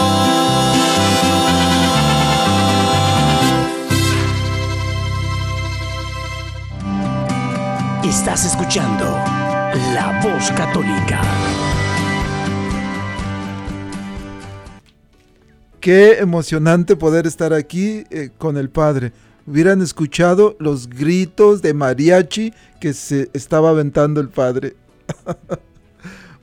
Estás 8.04 8.46
escuchando 8.46 9.04
La 9.94 10.20
Voz 10.22 10.50
Católica. 10.52 11.20
qué 15.86 16.18
emocionante 16.18 16.96
poder 16.96 17.28
estar 17.28 17.52
aquí 17.52 18.02
eh, 18.10 18.30
con 18.36 18.56
el 18.56 18.70
Padre. 18.70 19.12
Hubieran 19.46 19.80
escuchado 19.82 20.56
los 20.58 20.88
gritos 20.88 21.62
de 21.62 21.74
mariachi 21.74 22.52
que 22.80 22.92
se 22.92 23.30
estaba 23.32 23.70
aventando 23.70 24.20
el 24.20 24.28
Padre. 24.28 24.74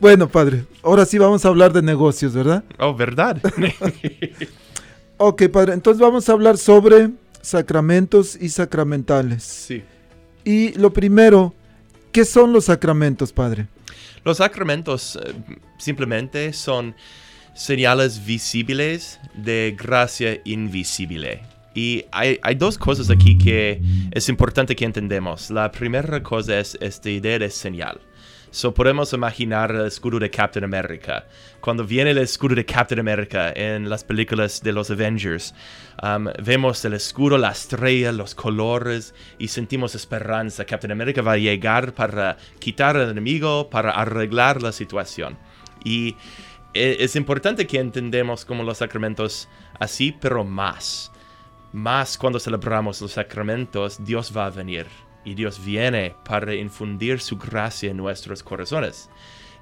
bueno, 0.04 0.28
Padre, 0.28 0.66
ahora 0.82 1.06
sí 1.06 1.18
vamos 1.18 1.46
a 1.46 1.48
hablar 1.48 1.72
de 1.72 1.82
negocios, 1.82 2.34
¿verdad? 2.34 2.62
Oh, 2.78 2.94
¿verdad? 2.94 3.42
Ok, 5.16 5.44
Padre, 5.48 5.72
entonces 5.72 6.02
vamos 6.02 6.28
a 6.28 6.34
hablar 6.34 6.58
sobre 6.58 7.12
sacramentos 7.42 8.36
y 8.36 8.50
sacramentales. 8.50 9.44
sí. 9.44 9.82
Y 10.44 10.74
lo 10.74 10.92
primero, 10.92 11.54
¿qué 12.12 12.26
son 12.26 12.52
los 12.52 12.66
sacramentos, 12.66 13.32
Padre? 13.32 13.68
Los 14.26 14.40
sacramentos 14.40 15.18
eh, 15.24 15.34
simplemente 15.78 16.52
son 16.52 16.96
señales 17.56 18.26
visibles 18.26 19.22
de 19.36 19.74
gracia 19.80 20.42
invisible. 20.44 21.44
Y 21.74 22.04
hay, 22.12 22.40
hay 22.44 22.56
dos 22.56 22.78
cosas 22.78 23.10
aquí 23.10 23.38
que 23.38 23.82
es 24.12 24.28
importante 24.28 24.76
que 24.76 24.84
entendemos. 24.84 25.50
La 25.50 25.72
primera 25.72 26.22
cosa 26.22 26.60
es 26.60 26.78
esta 26.82 27.10
idea 27.10 27.40
de 27.40 27.50
señal. 27.50 28.02
So 28.54 28.72
podemos 28.72 29.12
imaginar 29.14 29.72
el 29.72 29.88
escudo 29.88 30.20
de 30.20 30.30
Captain 30.30 30.64
America. 30.64 31.26
Cuando 31.60 31.84
viene 31.84 32.12
el 32.12 32.20
escudo 32.20 32.54
de 32.54 32.64
Captain 32.64 33.00
America 33.00 33.52
en 33.52 33.90
las 33.90 34.04
películas 34.04 34.62
de 34.62 34.72
los 34.72 34.92
Avengers, 34.92 35.56
um, 36.04 36.28
vemos 36.38 36.86
el 36.86 36.94
escudo, 36.94 37.40
la 37.40 37.50
estrella, 37.50 38.12
los 38.12 38.36
colores 38.36 39.16
y 39.40 39.48
sentimos 39.48 39.96
esperanza. 39.96 40.66
Captain 40.66 40.92
America 40.92 41.24
va 41.24 41.32
a 41.32 41.38
llegar 41.38 41.96
para 41.96 42.38
quitar 42.60 42.96
al 42.96 43.10
enemigo, 43.10 43.72
para 43.72 43.90
arreglar 43.90 44.62
la 44.62 44.72
situación. 44.72 45.36
Y 45.84 46.16
e- 46.76 46.98
es 47.00 47.16
importante 47.16 47.66
que 47.66 47.80
entendemos 47.80 48.46
como 48.46 48.62
los 48.62 48.78
sacramentos 48.78 49.50
así, 49.80 50.12
pero 50.12 50.44
más. 50.44 51.12
Más 51.72 52.20
cuando 52.20 52.40
celebramos 52.40 53.02
los 53.02 53.14
sacramentos, 53.14 54.06
Dios 54.06 54.32
va 54.38 54.46
a 54.46 54.52
venir. 54.52 54.86
Y 55.26 55.36
Dios 55.36 55.64
viene 55.64 56.16
para 56.26 56.54
infundir 56.54 57.20
su 57.20 57.38
gracia 57.38 57.92
en 57.92 57.98
nuestros 57.98 58.44
corazones. 58.44 59.10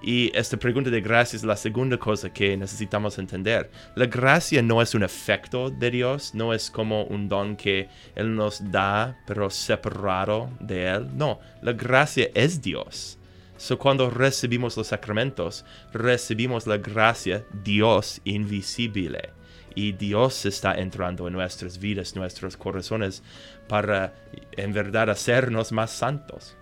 Y 0.03 0.35
esta 0.35 0.57
pregunta 0.57 0.89
de 0.89 0.99
gracia 0.99 1.37
es 1.37 1.43
la 1.43 1.55
segunda 1.55 1.95
cosa 1.97 2.33
que 2.33 2.57
necesitamos 2.57 3.19
entender. 3.19 3.69
La 3.95 4.07
gracia 4.07 4.61
no 4.63 4.81
es 4.81 4.95
un 4.95 5.03
efecto 5.03 5.69
de 5.69 5.91
Dios, 5.91 6.33
no 6.33 6.53
es 6.53 6.71
como 6.71 7.03
un 7.03 7.29
don 7.29 7.55
que 7.55 7.87
Él 8.15 8.35
nos 8.35 8.71
da, 8.71 9.15
pero 9.27 9.51
separado 9.51 10.49
de 10.59 10.87
Él. 10.87 11.07
No, 11.15 11.39
la 11.61 11.73
gracia 11.73 12.29
es 12.33 12.61
Dios. 12.61 13.19
So, 13.57 13.77
cuando 13.77 14.09
recibimos 14.09 14.75
los 14.75 14.87
sacramentos, 14.87 15.65
recibimos 15.93 16.65
la 16.65 16.77
gracia 16.77 17.45
Dios 17.63 18.19
invisible. 18.23 19.29
Y 19.75 19.93
Dios 19.93 20.45
está 20.45 20.73
entrando 20.75 21.27
en 21.27 21.33
nuestras 21.33 21.79
vidas, 21.79 22.15
nuestros 22.15 22.57
corazones, 22.57 23.23
para 23.67 24.13
en 24.53 24.73
verdad 24.73 25.09
hacernos 25.09 25.71
más 25.71 25.91
santos. 25.91 26.55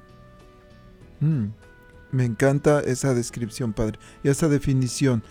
Mm, 1.20 1.48
me 2.12 2.26
encanta 2.26 2.82
esa 2.82 3.14
descripción, 3.14 3.74
Padre, 3.74 4.00
y 4.24 4.30
esa 4.30 4.48
definición. 4.48 5.24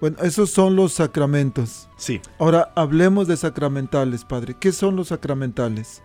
Bueno, 0.00 0.16
esos 0.22 0.50
son 0.50 0.74
los 0.74 0.94
sacramentos. 0.94 1.88
Sí. 1.96 2.20
Ahora 2.38 2.72
hablemos 2.74 3.28
de 3.28 3.36
sacramentales, 3.36 4.24
Padre. 4.24 4.56
¿Qué 4.58 4.72
son 4.72 4.96
los 4.96 5.08
sacramentales? 5.08 6.02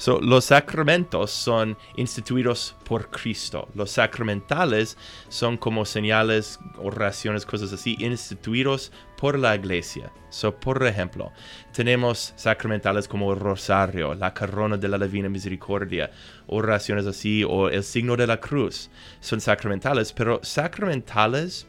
So, 0.00 0.18
los 0.18 0.46
sacramentos 0.46 1.30
son 1.30 1.76
instituidos 1.94 2.74
por 2.86 3.10
Cristo. 3.10 3.68
Los 3.74 3.90
sacramentales 3.90 4.96
son 5.28 5.58
como 5.58 5.84
señales, 5.84 6.58
oraciones, 6.78 7.44
cosas 7.44 7.70
así, 7.74 7.98
instituidos 8.00 8.92
por 9.18 9.38
la 9.38 9.54
iglesia. 9.54 10.10
So, 10.30 10.58
por 10.58 10.82
ejemplo, 10.86 11.30
tenemos 11.74 12.32
sacramentales 12.36 13.06
como 13.06 13.30
el 13.34 13.40
rosario, 13.40 14.14
la 14.14 14.32
corona 14.32 14.78
de 14.78 14.88
la 14.88 14.96
divina 14.96 15.28
misericordia, 15.28 16.10
oraciones 16.46 17.04
así, 17.04 17.44
o 17.44 17.68
el 17.68 17.84
signo 17.84 18.16
de 18.16 18.26
la 18.26 18.40
cruz. 18.40 18.88
Son 19.20 19.38
sacramentales, 19.38 20.14
pero 20.14 20.40
sacramentales 20.42 21.66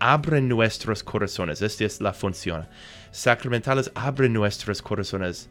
abren 0.00 0.48
nuestros 0.48 1.04
corazones. 1.04 1.62
Esta 1.62 1.84
es 1.84 2.00
la 2.00 2.12
función. 2.12 2.66
Sacramentales 3.12 3.92
abren 3.94 4.32
nuestros 4.32 4.82
corazones 4.82 5.48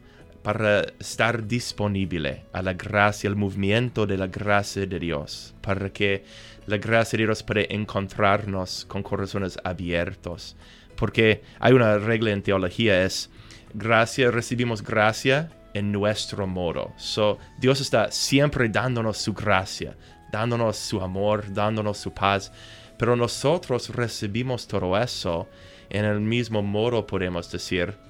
para 0.48 0.80
estar 0.98 1.46
disponible 1.46 2.46
a 2.54 2.62
la 2.62 2.72
gracia, 2.72 3.28
al 3.28 3.36
movimiento 3.36 4.06
de 4.06 4.16
la 4.16 4.28
gracia 4.28 4.86
de 4.86 4.98
Dios, 4.98 5.54
para 5.60 5.90
que 5.90 6.24
la 6.66 6.78
gracia 6.78 7.18
de 7.18 7.26
Dios 7.26 7.42
pueda 7.42 7.66
encontrarnos 7.68 8.86
con 8.86 9.02
corazones 9.02 9.58
abiertos. 9.62 10.56
Porque 10.96 11.42
hay 11.60 11.74
una 11.74 11.98
regla 11.98 12.30
en 12.30 12.42
teología, 12.42 13.04
es 13.04 13.28
gracia, 13.74 14.30
recibimos 14.30 14.82
gracia 14.82 15.50
en 15.74 15.92
nuestro 15.92 16.46
modo. 16.46 16.94
So, 16.96 17.36
Dios 17.58 17.82
está 17.82 18.10
siempre 18.10 18.70
dándonos 18.70 19.18
su 19.18 19.34
gracia, 19.34 19.98
dándonos 20.32 20.78
su 20.78 21.02
amor, 21.02 21.44
dándonos 21.52 21.98
su 21.98 22.14
paz, 22.14 22.50
pero 22.98 23.16
nosotros 23.16 23.90
recibimos 23.90 24.66
todo 24.66 24.96
eso 24.96 25.46
en 25.90 26.06
el 26.06 26.22
mismo 26.22 26.62
modo, 26.62 27.06
podemos 27.06 27.52
decir, 27.52 28.07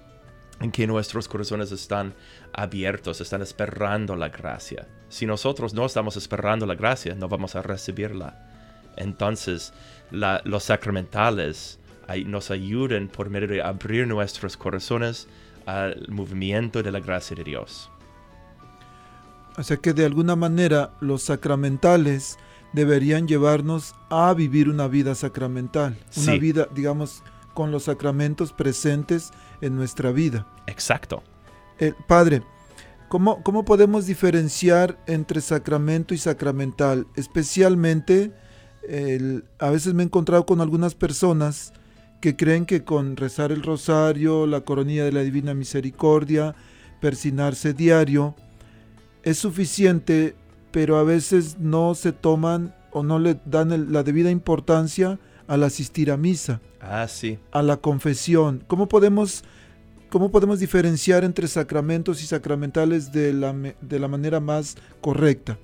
en 0.60 0.70
que 0.72 0.86
nuestros 0.86 1.28
corazones 1.28 1.70
están 1.72 2.14
abiertos, 2.52 3.20
están 3.20 3.42
esperando 3.42 4.16
la 4.16 4.28
gracia. 4.28 4.88
Si 5.08 5.24
nosotros 5.26 5.72
no 5.74 5.86
estamos 5.86 6.16
esperando 6.16 6.66
la 6.66 6.74
gracia, 6.74 7.14
no 7.14 7.28
vamos 7.28 7.54
a 7.54 7.62
recibirla. 7.62 8.44
Entonces, 8.96 9.72
la- 10.10 10.40
los 10.44 10.64
sacramentales 10.64 11.78
ay- 12.08 12.24
nos 12.24 12.50
ayudan 12.50 13.08
por 13.08 13.30
medio 13.30 13.48
de 13.48 13.62
abrir 13.62 14.06
nuestros 14.08 14.56
corazones 14.56 15.28
al 15.66 16.06
movimiento 16.08 16.82
de 16.82 16.90
la 16.90 17.00
gracia 17.00 17.36
de 17.36 17.44
Dios. 17.44 17.90
O 19.56 19.62
sea 19.62 19.76
que 19.76 19.92
de 19.92 20.04
alguna 20.04 20.36
manera 20.36 20.92
los 21.00 21.22
sacramentales 21.22 22.38
deberían 22.72 23.26
llevarnos 23.26 23.94
a 24.08 24.32
vivir 24.34 24.68
una 24.68 24.88
vida 24.88 25.14
sacramental, 25.14 25.96
una 26.16 26.32
vida, 26.38 26.68
digamos, 26.74 27.22
con 27.54 27.70
los 27.72 27.84
sacramentos 27.84 28.52
presentes 28.52 29.32
en 29.60 29.76
nuestra 29.76 30.12
vida. 30.12 30.46
Exacto. 30.66 31.22
Eh, 31.78 31.92
padre, 32.06 32.42
¿cómo, 33.08 33.42
¿cómo 33.42 33.64
podemos 33.64 34.06
diferenciar 34.06 34.98
entre 35.06 35.40
sacramento 35.40 36.14
y 36.14 36.18
sacramental? 36.18 37.06
Especialmente, 37.16 38.32
el- 38.88 39.44
a 39.58 39.70
veces 39.70 39.94
me 39.94 40.02
he 40.02 40.06
encontrado 40.06 40.46
con 40.46 40.60
algunas 40.60 40.94
personas 40.94 41.72
que 42.20 42.36
creen 42.36 42.66
que 42.66 42.82
con 42.84 43.16
rezar 43.16 43.52
el 43.52 43.62
rosario, 43.62 44.46
la 44.46 44.62
coronilla 44.62 45.04
de 45.04 45.12
la 45.12 45.20
Divina 45.20 45.54
Misericordia, 45.54 46.54
persinarse 47.00 47.74
diario, 47.74 48.34
es 49.22 49.38
suficiente, 49.38 50.34
pero 50.72 50.96
a 50.96 51.04
veces 51.04 51.58
no 51.60 51.94
se 51.94 52.12
toman 52.12 52.74
o 52.90 53.02
no 53.02 53.18
le 53.18 53.38
dan 53.44 53.70
el- 53.72 53.92
la 53.92 54.02
debida 54.02 54.30
importancia 54.30 55.18
al 55.48 55.64
asistir 55.64 56.10
a 56.12 56.16
misa 56.16 56.60
Ah, 56.80 57.08
sí. 57.08 57.38
a 57.50 57.62
la 57.62 57.76
confesión. 57.78 58.62
¿Cómo 58.68 58.86
podemos, 58.88 59.42
cómo 60.10 60.30
podemos 60.30 60.60
diferenciar 60.60 61.24
entre 61.24 61.48
sacramentos 61.48 62.22
y 62.22 62.26
sacramentales 62.26 63.10
de 63.10 63.32
la, 63.32 63.52
de 63.80 63.98
la 63.98 64.06
manera 64.08 64.38
más 64.38 64.76
correcta? 65.00 65.58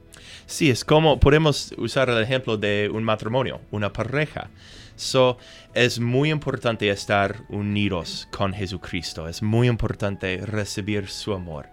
Sí, 0.47 0.71
es 0.71 0.85
como 0.85 1.21
podemos 1.21 1.73
usar 1.79 2.09
el 2.11 2.21
ejemplo 2.23 2.57
de 2.57 2.91
un 2.93 3.05
matrimonio, 3.05 3.61
una 3.71 3.93
pareja. 3.93 4.51
So, 4.97 5.39
es 5.75 5.99
muy 5.99 6.31
importante 6.31 6.89
estar 6.89 7.45
unidos 7.49 8.29
con 8.31 8.53
Jesucristo. 8.55 9.29
Es 9.29 9.43
muy 9.43 9.69
importante 9.69 10.39
recibir 10.45 11.09
su 11.09 11.33
amor. 11.35 11.67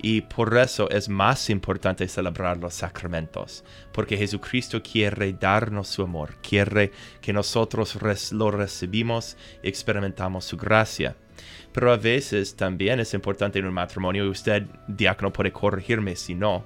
Y 0.00 0.20
por 0.20 0.56
eso 0.56 0.88
es 0.90 1.08
más 1.08 1.50
importante 1.50 2.06
celebrar 2.06 2.56
los 2.56 2.74
sacramentos. 2.74 3.64
Porque 3.92 4.16
Jesucristo 4.16 4.82
quiere 4.82 5.32
darnos 5.32 5.88
su 5.88 6.02
amor. 6.02 6.36
Quiere 6.40 6.92
que 7.20 7.32
nosotros 7.32 7.98
lo 8.32 8.50
recibimos 8.50 9.36
y 9.62 9.68
experimentamos 9.68 10.44
su 10.44 10.56
gracia. 10.56 11.16
Pero 11.72 11.92
a 11.92 11.96
veces 11.96 12.56
también 12.56 13.00
es 13.00 13.14
importante 13.14 13.58
en 13.58 13.66
un 13.66 13.74
matrimonio, 13.74 14.24
y 14.24 14.28
usted, 14.28 14.66
diácono, 14.86 15.32
puede 15.32 15.52
corregirme 15.52 16.16
si 16.16 16.34
no, 16.34 16.64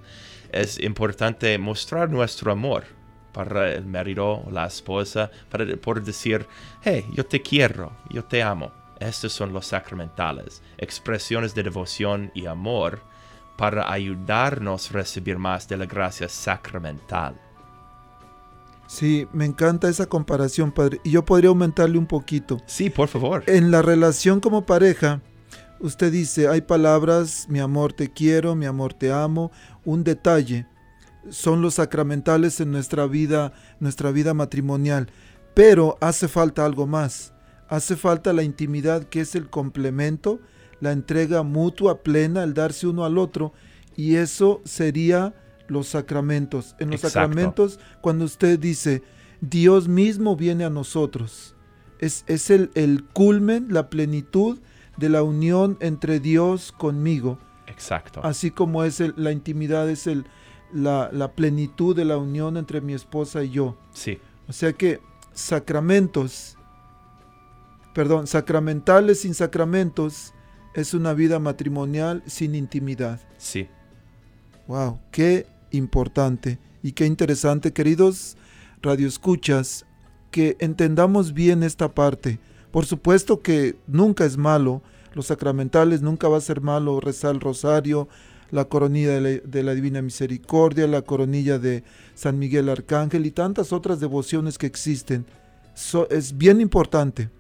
es 0.53 0.79
importante 0.81 1.59
mostrar 1.59 2.11
nuestro 2.11 2.53
amor 2.53 2.85
para 3.33 3.73
el 3.73 3.87
marido 3.87 4.43
o 4.47 4.51
la 4.51 4.67
esposa, 4.67 5.31
para 5.51 5.67
por 5.77 6.03
decir, 6.03 6.47
hey, 6.83 7.07
yo 7.13 7.25
te 7.25 7.41
quiero, 7.41 7.93
yo 8.11 8.25
te 8.25 8.43
amo. 8.43 8.71
Estos 9.01 9.33
son 9.33 9.53
los 9.53 9.67
sacramentales, 9.67 10.63
expresiones 10.79 11.55
de 11.55 11.65
devoción 11.65 12.31
y 12.35 12.47
amor 12.47 13.03
para 13.57 13.91
ayudarnos 13.91 14.91
a 14.91 14.95
recibir 14.95 15.39
más 15.39 15.69
de 15.69 15.77
la 15.77 15.87
gracia 15.87 16.29
sacramental. 16.29 17.35
Sí, 18.87 19.27
me 19.33 19.47
encanta 19.47 19.89
esa 19.89 20.07
comparación, 20.07 20.71
padre. 20.71 21.01
Y 21.03 21.13
yo 21.13 21.25
podría 21.25 21.49
aumentarle 21.49 21.97
un 21.97 22.07
poquito. 22.07 22.61
Sí, 22.67 22.91
por 22.91 23.09
favor. 23.09 23.43
En 23.47 23.71
la 23.71 23.81
relación 23.81 24.41
como 24.41 24.67
pareja, 24.67 25.23
usted 25.81 26.13
dice, 26.13 26.49
hay 26.49 26.61
palabras, 26.61 27.47
mi 27.49 27.59
amor 27.59 27.95
te 27.95 28.13
quiero, 28.13 28.55
mi 28.55 28.67
amor 28.67 28.93
te 28.93 29.11
amo, 29.11 29.51
un 29.87 30.05
detalle. 30.05 30.67
Son 31.31 31.63
los 31.63 31.75
sacramentales 31.75 32.61
en 32.61 32.71
nuestra 32.71 33.07
vida, 33.07 33.55
nuestra 33.81 34.11
vida 34.11 34.35
matrimonial. 34.35 35.09
Pero 35.55 35.97
hace 36.03 36.29
falta 36.29 36.65
algo 36.67 36.87
más. 36.87 37.33
Hace 37.69 37.97
falta 37.97 38.35
la 38.35 38.43
intimidad 38.43 39.05
que 39.05 39.23
es 39.23 39.35
el 39.35 39.49
complemento 39.49 40.41
la 40.83 40.91
entrega 40.93 41.43
mutua, 41.45 42.03
plena, 42.03 42.43
el 42.43 42.55
darse 42.55 42.89
uno 42.89 43.05
al 43.05 43.17
otro, 43.17 43.53
y 43.97 44.17
eso 44.17 44.61
sería 44.65 45.33
los 45.69 45.87
sacramentos. 45.87 46.75
En 46.81 46.91
los 46.91 47.05
Exacto. 47.05 47.21
sacramentos, 47.21 47.79
cuando 48.01 48.25
usted 48.25 48.59
dice, 48.59 49.03
Dios 49.41 49.87
mismo 49.87 50.35
viene 50.35 50.65
a 50.65 50.71
nosotros, 50.71 51.55
es, 52.01 52.25
es 52.27 52.51
el, 52.51 52.71
el 52.75 53.05
culmen, 53.05 53.69
la 53.71 53.89
plenitud 53.91 54.59
de 54.97 55.09
la 55.09 55.23
unión 55.23 55.77
entre 55.81 56.19
Dios 56.19 56.73
conmigo, 56.73 57.39
Exacto. 57.69 58.21
así 58.25 58.51
como 58.51 58.83
es 58.83 58.99
el- 59.01 59.15
la 59.17 59.31
intimidad, 59.31 59.89
es 59.89 60.09
el, 60.09 60.27
la, 60.73 61.11
la 61.13 61.31
plenitud 61.33 61.95
de 61.95 62.05
la 62.05 62.17
unión 62.19 62.57
entre 62.57 62.81
mi 62.81 62.93
esposa 62.93 63.45
y 63.45 63.51
yo. 63.51 63.77
Sí, 63.93 64.19
O 64.49 64.53
sea 64.53 64.73
que 64.73 65.01
sacramentos, 65.33 66.59
perdón, 67.95 68.27
sacramentales 68.27 69.21
sin 69.21 69.35
sacramentos 69.35 70.35
es 70.75 70.95
una 70.95 71.13
vida 71.15 71.39
matrimonial 71.39 72.23
sin 72.27 72.55
intimidad. 72.55 73.21
sí. 73.39 73.69
Wow, 74.69 75.01
qué 75.11 75.47
importante 75.73 76.59
y 76.85 76.93
qué 76.93 77.05
interesante, 77.07 77.73
queridos 77.73 78.37
radioescuchas, 78.81 79.85
que 80.31 80.57
entendamos 80.61 81.35
bien 81.35 81.63
esta 81.65 81.93
parte. 81.93 82.39
Por 82.71 82.87
supuesto 82.87 83.41
que 83.41 83.77
nunca 83.89 84.25
es 84.25 84.37
malo, 84.37 84.81
los 85.15 85.27
sacramentales 85.27 86.01
nunca 86.01 86.29
va 86.29 86.39
a 86.39 86.41
ser 86.41 86.61
malo 86.61 87.01
rezar 87.01 87.35
el 87.35 87.41
rosario, 87.41 88.09
la 88.51 88.67
coronilla 88.67 89.11
de 89.11 89.21
la, 89.21 89.29
de 89.45 89.63
la 89.63 89.75
Divina 89.75 90.01
Misericordia, 90.01 90.87
la 90.87 91.03
coronilla 91.03 91.59
de 91.59 91.83
San 92.15 92.39
Miguel 92.39 92.69
Arcángel 92.69 93.27
y 93.27 93.31
tantas 93.33 93.73
otras 93.73 93.99
devociones 93.99 94.59
que 94.59 94.67
existen. 94.67 95.27
So- 95.75 96.09
es 96.09 96.39
bien 96.39 96.61
importante, 96.61 97.31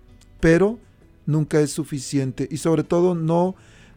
pero 0.40 0.78
nunca 1.26 1.60
es 1.60 1.72
suficiente 1.72 2.48
y 2.50 2.58
sobre 2.58 2.84
todo 2.84 3.14
no, 3.14 3.54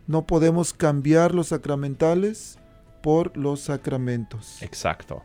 no 0.08 0.26
podemos 0.26 0.74
cambiar 0.74 1.34
los 1.34 1.48
sacramentales 1.48 2.58
por 3.02 3.36
los 3.38 3.62
sacramentos. 3.62 4.62
Exacto. 4.62 5.24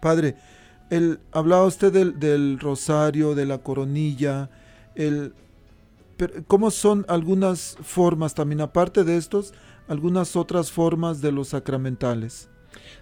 Padre, 0.00 0.36
el, 0.90 1.20
hablaba 1.32 1.64
usted 1.64 1.92
del, 1.92 2.18
del 2.18 2.58
rosario, 2.58 3.34
de 3.34 3.46
la 3.46 3.58
coronilla, 3.58 4.50
el, 4.94 5.34
pero, 6.16 6.34
¿cómo 6.46 6.70
son 6.70 7.06
algunas 7.08 7.76
formas 7.82 8.34
también, 8.34 8.60
aparte 8.60 9.04
de 9.04 9.16
estos, 9.16 9.54
algunas 9.88 10.36
otras 10.36 10.70
formas 10.70 11.20
de 11.20 11.32
los 11.32 11.48
sacramentales? 11.48 12.50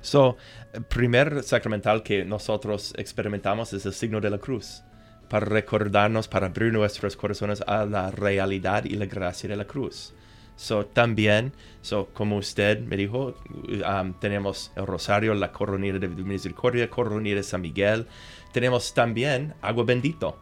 So, 0.01 0.37
el 0.73 0.85
primer 0.85 1.43
sacramental 1.43 2.03
que 2.03 2.25
nosotros 2.25 2.95
experimentamos 2.97 3.73
es 3.73 3.85
el 3.87 3.93
signo 3.93 4.21
de 4.21 4.31
la 4.31 4.39
cruz, 4.39 4.85
para 5.29 5.47
recordarnos, 5.47 6.29
para 6.29 6.47
abrir 6.47 6.73
nuestros 6.73 7.17
corazones 7.17 7.63
a 7.67 7.85
la 7.85 8.11
realidad 8.11 8.85
y 8.85 8.97
la 8.97 9.07
gracia 9.07 9.49
de 9.49 9.57
la 9.57 9.67
cruz. 9.67 10.15
So, 10.57 10.87
también, 10.87 11.53
so, 11.83 12.09
como 12.13 12.37
usted 12.37 12.81
me 12.81 12.97
dijo, 12.97 13.37
um, 13.55 14.13
tenemos 14.15 14.73
el 14.75 14.87
rosario, 14.87 15.33
la 15.35 15.53
coronilla 15.53 15.99
de 16.01 16.09
misericordia, 16.09 16.91
coronilla 16.91 17.37
de 17.37 17.43
San 17.45 17.61
Miguel. 17.61 18.07
Tenemos 18.53 18.93
también 18.93 19.55
agua 19.63 19.85
bendito, 19.85 20.37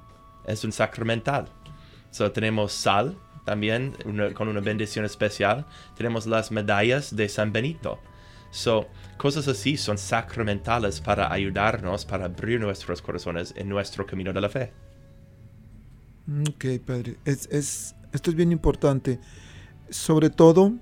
es 0.47 0.65
un 0.65 0.73
sacramental. 0.73 1.49
So, 2.11 2.33
tenemos 2.33 2.73
sal, 2.73 3.19
también 3.45 3.95
una- 4.07 4.33
con 4.33 4.49
una 4.49 4.61
bendición 4.61 5.05
especial. 5.05 5.67
Tenemos 5.97 6.27
las 6.27 6.51
medallas 6.51 7.15
de 7.15 7.29
San 7.29 7.53
Benito. 7.53 7.99
So, 8.51 8.89
cosas 9.17 9.49
así 9.49 9.77
son 9.77 9.99
sacramentales 9.99 11.01
para 11.01 11.33
ayudarnos, 11.33 12.05
para 12.07 12.27
abrir 12.27 12.61
nuestros 12.61 13.03
corazones 13.03 13.53
en 13.57 13.69
nuestro 13.69 14.07
camino 14.07 14.33
de 14.33 14.41
la 14.41 14.49
fe. 14.49 14.73
Mm, 16.27 16.45
Ok, 16.49 16.65
Padre, 16.85 17.19
es, 17.25 17.49
es- 17.51 17.95
esto 18.13 18.31
es 18.31 18.37
bien 18.37 18.53
importante. 18.53 19.21
Sobre 19.91 20.31
todo, 20.31 20.75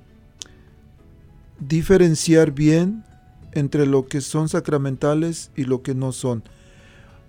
diferenciar 1.58 2.52
bien 2.52 3.04
entre 3.52 3.86
lo 3.86 4.06
que 4.06 4.20
son 4.20 4.48
sacramentales 4.48 5.50
y 5.56 5.64
lo 5.64 5.82
que 5.82 5.94
no 5.94 6.12
son. 6.12 6.42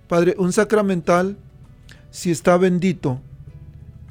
Padre, 0.08 0.34
un 0.38 0.52
sacramental, 0.52 1.38
si 2.10 2.30
está 2.30 2.56
bendito 2.56 3.20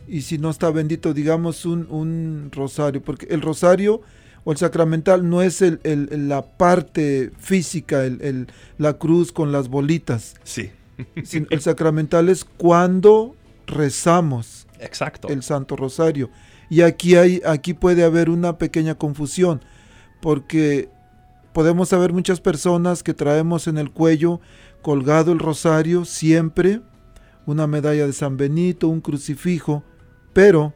y 0.08 0.22
si 0.22 0.38
no 0.38 0.50
está 0.50 0.72
bendito, 0.72 1.14
digamos 1.14 1.66
un, 1.66 1.88
un 1.90 2.50
rosario, 2.54 3.02
porque 3.04 3.28
el 3.30 3.42
rosario 3.42 4.02
o 4.46 4.52
el 4.54 4.58
sacramental 4.58 5.30
no 5.30 5.42
es 5.42 5.62
el- 5.62 5.80
el- 5.84 6.30
la 6.30 6.42
parte 6.44 7.32
física, 7.38 8.06
el- 8.06 8.22
el- 8.22 8.48
la 8.78 8.94
cruz 8.94 9.34
con 9.34 9.52
las 9.52 9.68
bolitas. 9.68 10.36
Sí. 10.46 10.72
El 11.50 11.60
sacramental 11.60 12.30
es 12.30 12.46
cuando 12.46 13.36
rezamos 13.68 14.66
Exacto. 14.80 15.28
el 15.28 15.44
Santo 15.44 15.76
Rosario. 15.76 16.30
Y 16.70 16.82
aquí 16.82 17.16
hay, 17.16 17.42
aquí 17.46 17.74
puede 17.74 18.04
haber 18.06 18.30
una 18.30 18.58
pequeña 18.58 18.96
confusión, 18.96 19.62
porque 20.22 20.90
podemos 21.54 21.90
saber 21.90 22.14
muchas 22.14 22.40
personas 22.42 23.04
que 23.04 23.14
traemos 23.14 23.68
en 23.68 23.78
el 23.78 23.92
cuello 23.92 24.40
colgado 24.82 25.32
el 25.32 25.40
rosario 25.40 26.06
siempre, 26.06 26.82
una 27.46 27.68
medalla 27.68 28.08
de 28.08 28.14
San 28.14 28.38
Benito, 28.38 28.88
un 28.88 29.02
crucifijo, 29.02 29.84
pero 30.34 30.74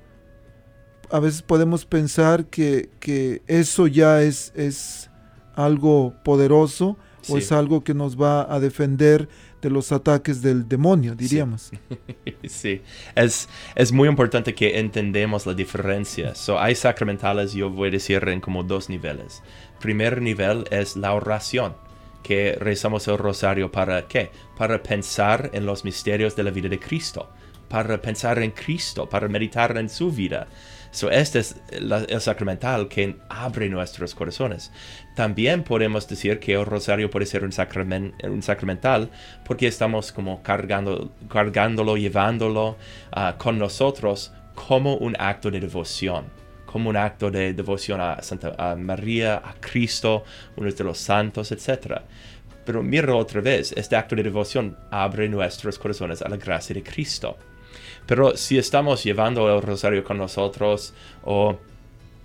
a 1.12 1.20
veces 1.20 1.42
podemos 1.42 1.86
pensar 1.86 2.46
que, 2.46 2.90
que 3.00 3.42
eso 3.48 3.88
ya 3.88 4.22
es, 4.22 4.52
es 4.56 5.10
algo 5.56 6.14
poderoso 6.24 6.98
o 7.28 7.38
Sí. 7.38 7.38
es 7.38 7.52
algo 7.52 7.84
que 7.84 7.94
nos 7.94 8.20
va 8.20 8.52
a 8.54 8.60
defender 8.60 9.28
de 9.62 9.70
los 9.70 9.92
ataques 9.92 10.42
del 10.42 10.68
demonio, 10.68 11.16
diríamos. 11.16 11.72
Sí, 12.48 12.82
es, 13.16 13.50
es 13.76 13.92
muy 13.92 14.08
importante 14.08 14.56
que 14.56 14.80
entendemos 14.80 15.46
la 15.46 15.54
diferencia. 15.54 16.34
So, 16.34 16.58
hay 16.60 16.76
sacramentales, 16.76 17.54
yo 17.54 17.70
voy 17.70 17.90
a 17.90 17.92
decir, 17.92 18.28
en 18.30 18.40
como 18.40 18.64
dos 18.64 18.90
niveles. 18.90 19.44
Primer 19.82 20.22
nivel 20.22 20.64
es 20.72 20.96
la 20.96 21.14
oración, 21.14 21.76
que 22.24 22.58
rezamos 22.60 23.08
el 23.08 23.18
rosario 23.18 23.72
para 23.72 24.08
qué? 24.08 24.32
Para 24.58 24.82
pensar 24.82 25.50
en 25.54 25.66
los 25.66 25.84
misterios 25.84 26.36
de 26.36 26.44
la 26.44 26.52
vida 26.52 26.70
de 26.70 26.80
Cristo, 26.80 27.30
para 27.68 28.02
pensar 28.02 28.40
en 28.40 28.52
Cristo, 28.52 29.08
para 29.10 29.28
meditar 29.28 29.78
en 29.78 29.90
su 29.90 30.12
vida. 30.12 30.48
So, 30.92 31.12
este 31.12 31.40
es 31.40 31.56
la- 31.80 32.00
el 32.10 32.20
sacramental 32.20 32.88
que 32.88 33.16
abre 33.30 33.70
nuestros 33.70 34.16
corazones. 34.16 34.72
También 35.16 35.64
podemos 35.64 36.08
decir 36.08 36.40
que 36.40 36.54
el 36.54 36.66
rosario 36.66 37.10
puede 37.10 37.26
ser 37.28 37.44
un, 37.44 37.52
sacramen- 37.52 38.14
un 38.24 38.42
sacramental 38.42 39.10
porque 39.46 39.68
estamos 39.68 40.12
como 40.12 40.42
cargando, 40.42 41.12
cargándolo, 41.30 41.96
llevándolo 41.96 42.78
ah, 43.12 43.36
con 43.38 43.60
nosotros 43.60 44.32
como 44.56 44.96
un 44.98 45.16
acto 45.20 45.52
de 45.52 45.60
devoción, 45.60 46.26
como 46.66 46.90
un 46.90 46.98
acto 46.98 47.30
de 47.30 47.54
devoción 47.54 48.02
a 48.02 48.22
Santa 48.24 48.56
a 48.58 48.76
María, 48.76 49.36
a 49.38 49.54
Cristo, 49.60 50.24
uno 50.58 50.72
de 50.72 50.84
los 50.84 50.98
santos, 50.98 51.52
etc. 51.52 52.02
Pero 52.66 52.82
mira 52.84 53.16
otra 53.16 53.42
vez, 53.42 53.72
este 53.78 53.96
acto 53.96 54.16
de 54.16 54.24
devoción 54.24 54.76
abre 54.92 55.30
nuestros 55.30 55.78
corazones 55.80 56.22
a 56.22 56.30
la 56.30 56.38
gracia 56.38 56.74
de 56.74 56.84
Cristo. 56.84 57.38
Pero 58.10 58.36
si 58.36 58.58
estamos 58.58 59.04
llevando 59.04 59.56
el 59.56 59.62
rosario 59.62 60.04
con 60.04 60.18
nosotros 60.18 60.96
o 61.24 61.60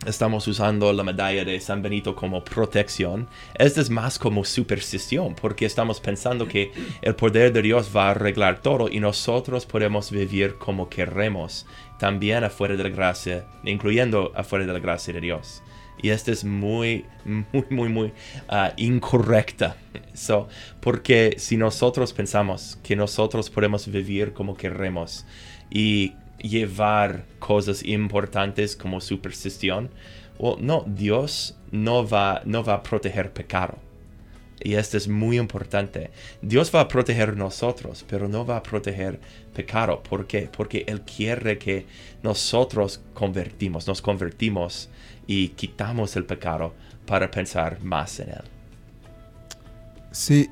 estamos 0.06 0.48
usando 0.48 0.90
la 0.94 1.02
medalla 1.04 1.44
de 1.44 1.60
San 1.60 1.82
Benito 1.82 2.16
como 2.16 2.42
protección, 2.42 3.28
esto 3.58 3.82
es 3.82 3.90
más 3.90 4.18
como 4.18 4.46
superstición, 4.46 5.34
porque 5.34 5.66
estamos 5.66 6.00
pensando 6.00 6.48
que 6.48 6.72
el 7.02 7.14
poder 7.14 7.52
de 7.52 7.60
Dios 7.60 7.90
va 7.94 8.06
a 8.06 8.10
arreglar 8.12 8.62
todo 8.62 8.88
y 8.88 8.98
nosotros 8.98 9.66
podemos 9.66 10.10
vivir 10.10 10.54
como 10.54 10.88
queremos, 10.88 11.66
también 11.98 12.44
afuera 12.44 12.76
de 12.76 12.84
la 12.84 12.88
gracia, 12.88 13.46
incluyendo 13.62 14.32
afuera 14.34 14.64
de 14.64 14.72
la 14.72 14.78
gracia 14.78 15.12
de 15.12 15.20
Dios. 15.20 15.62
Y 16.04 16.10
esto 16.10 16.32
es 16.32 16.44
muy, 16.44 17.06
muy, 17.24 17.64
muy, 17.70 17.88
muy 17.88 18.12
ah, 18.50 18.74
incorrecta. 18.76 19.78
So, 20.12 20.48
porque 20.80 21.36
si 21.38 21.56
nosotros 21.56 22.12
pensamos 22.12 22.78
que 22.82 22.94
nosotros 22.94 23.48
podemos 23.48 23.88
vivir 23.88 24.34
como 24.34 24.54
queremos 24.54 25.24
y 25.70 26.12
llevar 26.38 27.24
cosas 27.38 27.82
importantes 27.82 28.76
como 28.76 29.00
superstición, 29.00 29.88
well, 30.38 30.56
no, 30.60 30.84
Dios 30.86 31.56
no 31.70 32.06
va, 32.06 32.42
no 32.44 32.62
va 32.62 32.74
a 32.74 32.82
proteger 32.82 33.32
pecado. 33.32 33.78
Y 34.64 34.74
esto 34.74 34.96
es 34.96 35.08
muy 35.08 35.38
importante. 35.38 36.10
Dios 36.40 36.72
va 36.74 36.80
a 36.80 36.88
proteger 36.88 37.36
nosotros, 37.36 38.04
pero 38.08 38.28
no 38.28 38.46
va 38.46 38.56
a 38.56 38.62
proteger 38.62 39.20
pecado. 39.54 40.02
¿Por 40.02 40.26
qué? 40.26 40.48
Porque 40.50 40.84
Él 40.88 41.02
quiere 41.02 41.58
que 41.58 41.86
nosotros 42.22 43.02
convertimos, 43.12 43.86
nos 43.86 44.00
convertimos 44.00 44.88
y 45.26 45.48
quitamos 45.50 46.16
el 46.16 46.24
pecado 46.24 46.72
para 47.06 47.30
pensar 47.30 47.82
más 47.82 48.18
en 48.20 48.30
Él. 48.30 48.44
Sí, 50.12 50.48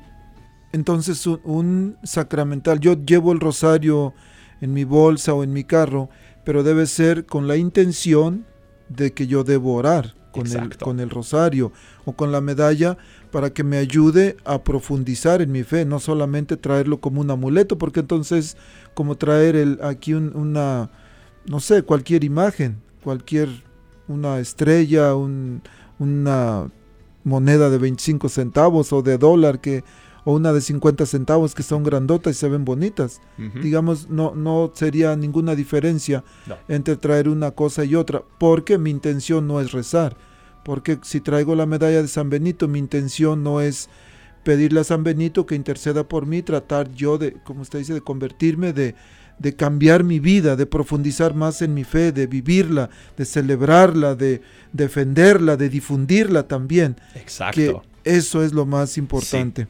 entonces 0.71 1.25
un, 1.25 1.41
un 1.43 1.97
sacramental, 2.03 2.79
yo 2.79 2.93
llevo 2.93 3.31
el 3.31 3.39
rosario 3.39 4.13
en 4.61 4.73
mi 4.73 4.83
bolsa 4.83 5.33
o 5.33 5.43
en 5.43 5.51
mi 5.53 5.63
carro, 5.63 6.09
pero 6.43 6.61
debe 6.61 6.85
ser 6.85 7.25
con 7.25 7.47
la 7.47 7.57
intención 7.57 8.45
de 8.89 9.11
que 9.11 9.25
yo 9.25 9.43
debo 9.43 9.73
orar 9.73 10.13
con 10.33 10.47
el, 10.47 10.77
con 10.77 10.99
el 10.99 11.09
rosario 11.09 11.71
o 12.05 12.13
con 12.13 12.31
la 12.31 12.41
medalla 12.41 12.97
para 13.33 13.49
que 13.51 13.63
me 13.63 13.77
ayude 13.77 14.37
a 14.45 14.63
profundizar 14.63 15.41
en 15.41 15.51
mi 15.51 15.63
fe, 15.63 15.85
no 15.85 15.99
solamente 15.99 16.55
traerlo 16.55 17.01
como 17.01 17.19
un 17.19 17.31
amuleto, 17.31 17.77
porque 17.79 17.99
entonces 18.01 18.55
como 18.93 19.15
traer 19.17 19.55
el, 19.55 19.79
aquí 19.81 20.13
un- 20.13 20.35
una, 20.35 20.91
no 21.47 21.59
sé, 21.59 21.81
cualquier 21.81 22.23
imagen, 22.23 22.77
cualquier 23.03 23.49
una 24.07 24.37
estrella, 24.39 25.15
un- 25.15 25.63
una 25.97 26.69
moneda 27.23 27.71
de 27.71 27.79
25 27.79 28.29
centavos 28.29 28.93
o 28.93 29.01
de 29.01 29.17
dólar 29.17 29.59
que 29.61 29.83
o 30.25 30.33
una 30.35 30.53
de 30.53 30.61
50 30.61 31.05
centavos 31.05 31.53
que 31.55 31.63
son 31.63 31.83
grandotas 31.83 32.35
y 32.35 32.39
se 32.39 32.47
ven 32.47 32.63
bonitas. 32.63 33.19
Digamos, 33.61 34.09
no, 34.09 34.33
no 34.35 34.71
sería 34.75 35.15
ninguna 35.17 35.53
diferencia 35.55 36.23
No. 36.47 36.55
entre 36.69 36.95
traer 36.97 37.27
una 37.27 37.51
cosa 37.51 37.83
y 37.83 37.95
otra, 37.95 38.21
porque 38.39 38.77
mi 38.77 38.89
intención 38.91 39.47
no 39.47 39.59
es 39.59 39.71
rezar. 39.73 40.15
Porque 40.63 40.99
si 41.03 41.19
traigo 41.19 41.55
la 41.55 41.65
medalla 41.65 42.01
de 42.01 42.07
San 42.07 42.29
Benito, 42.29 42.67
mi 42.67 42.79
intención 42.79 43.43
no 43.43 43.61
es 43.61 43.89
pedirle 44.43 44.81
a 44.81 44.83
San 44.83 45.03
Benito 45.03 45.45
que 45.45 45.55
interceda 45.55 46.07
por 46.07 46.25
mí, 46.25 46.41
tratar 46.41 46.91
yo 46.93 47.17
de, 47.17 47.33
como 47.43 47.61
usted 47.61 47.79
dice, 47.79 47.93
de 47.93 48.01
convertirme, 48.01 48.73
de, 48.73 48.95
de 49.39 49.55
cambiar 49.55 50.03
mi 50.03 50.19
vida, 50.19 50.55
de 50.55 50.65
profundizar 50.65 51.33
más 51.33 51.61
en 51.61 51.73
mi 51.73 51.83
fe, 51.83 52.11
de 52.11 52.27
vivirla, 52.27 52.89
de 53.17 53.25
celebrarla, 53.25 54.15
de 54.15 54.41
defenderla, 54.71 55.57
de 55.57 55.69
difundirla 55.69 56.47
también 56.47 56.95
que 57.13 57.19
Exacto. 57.19 57.83
eso 58.03 58.43
es 58.43 58.53
lo 58.53 58.65
más 58.65 58.97
importante. 58.97 59.67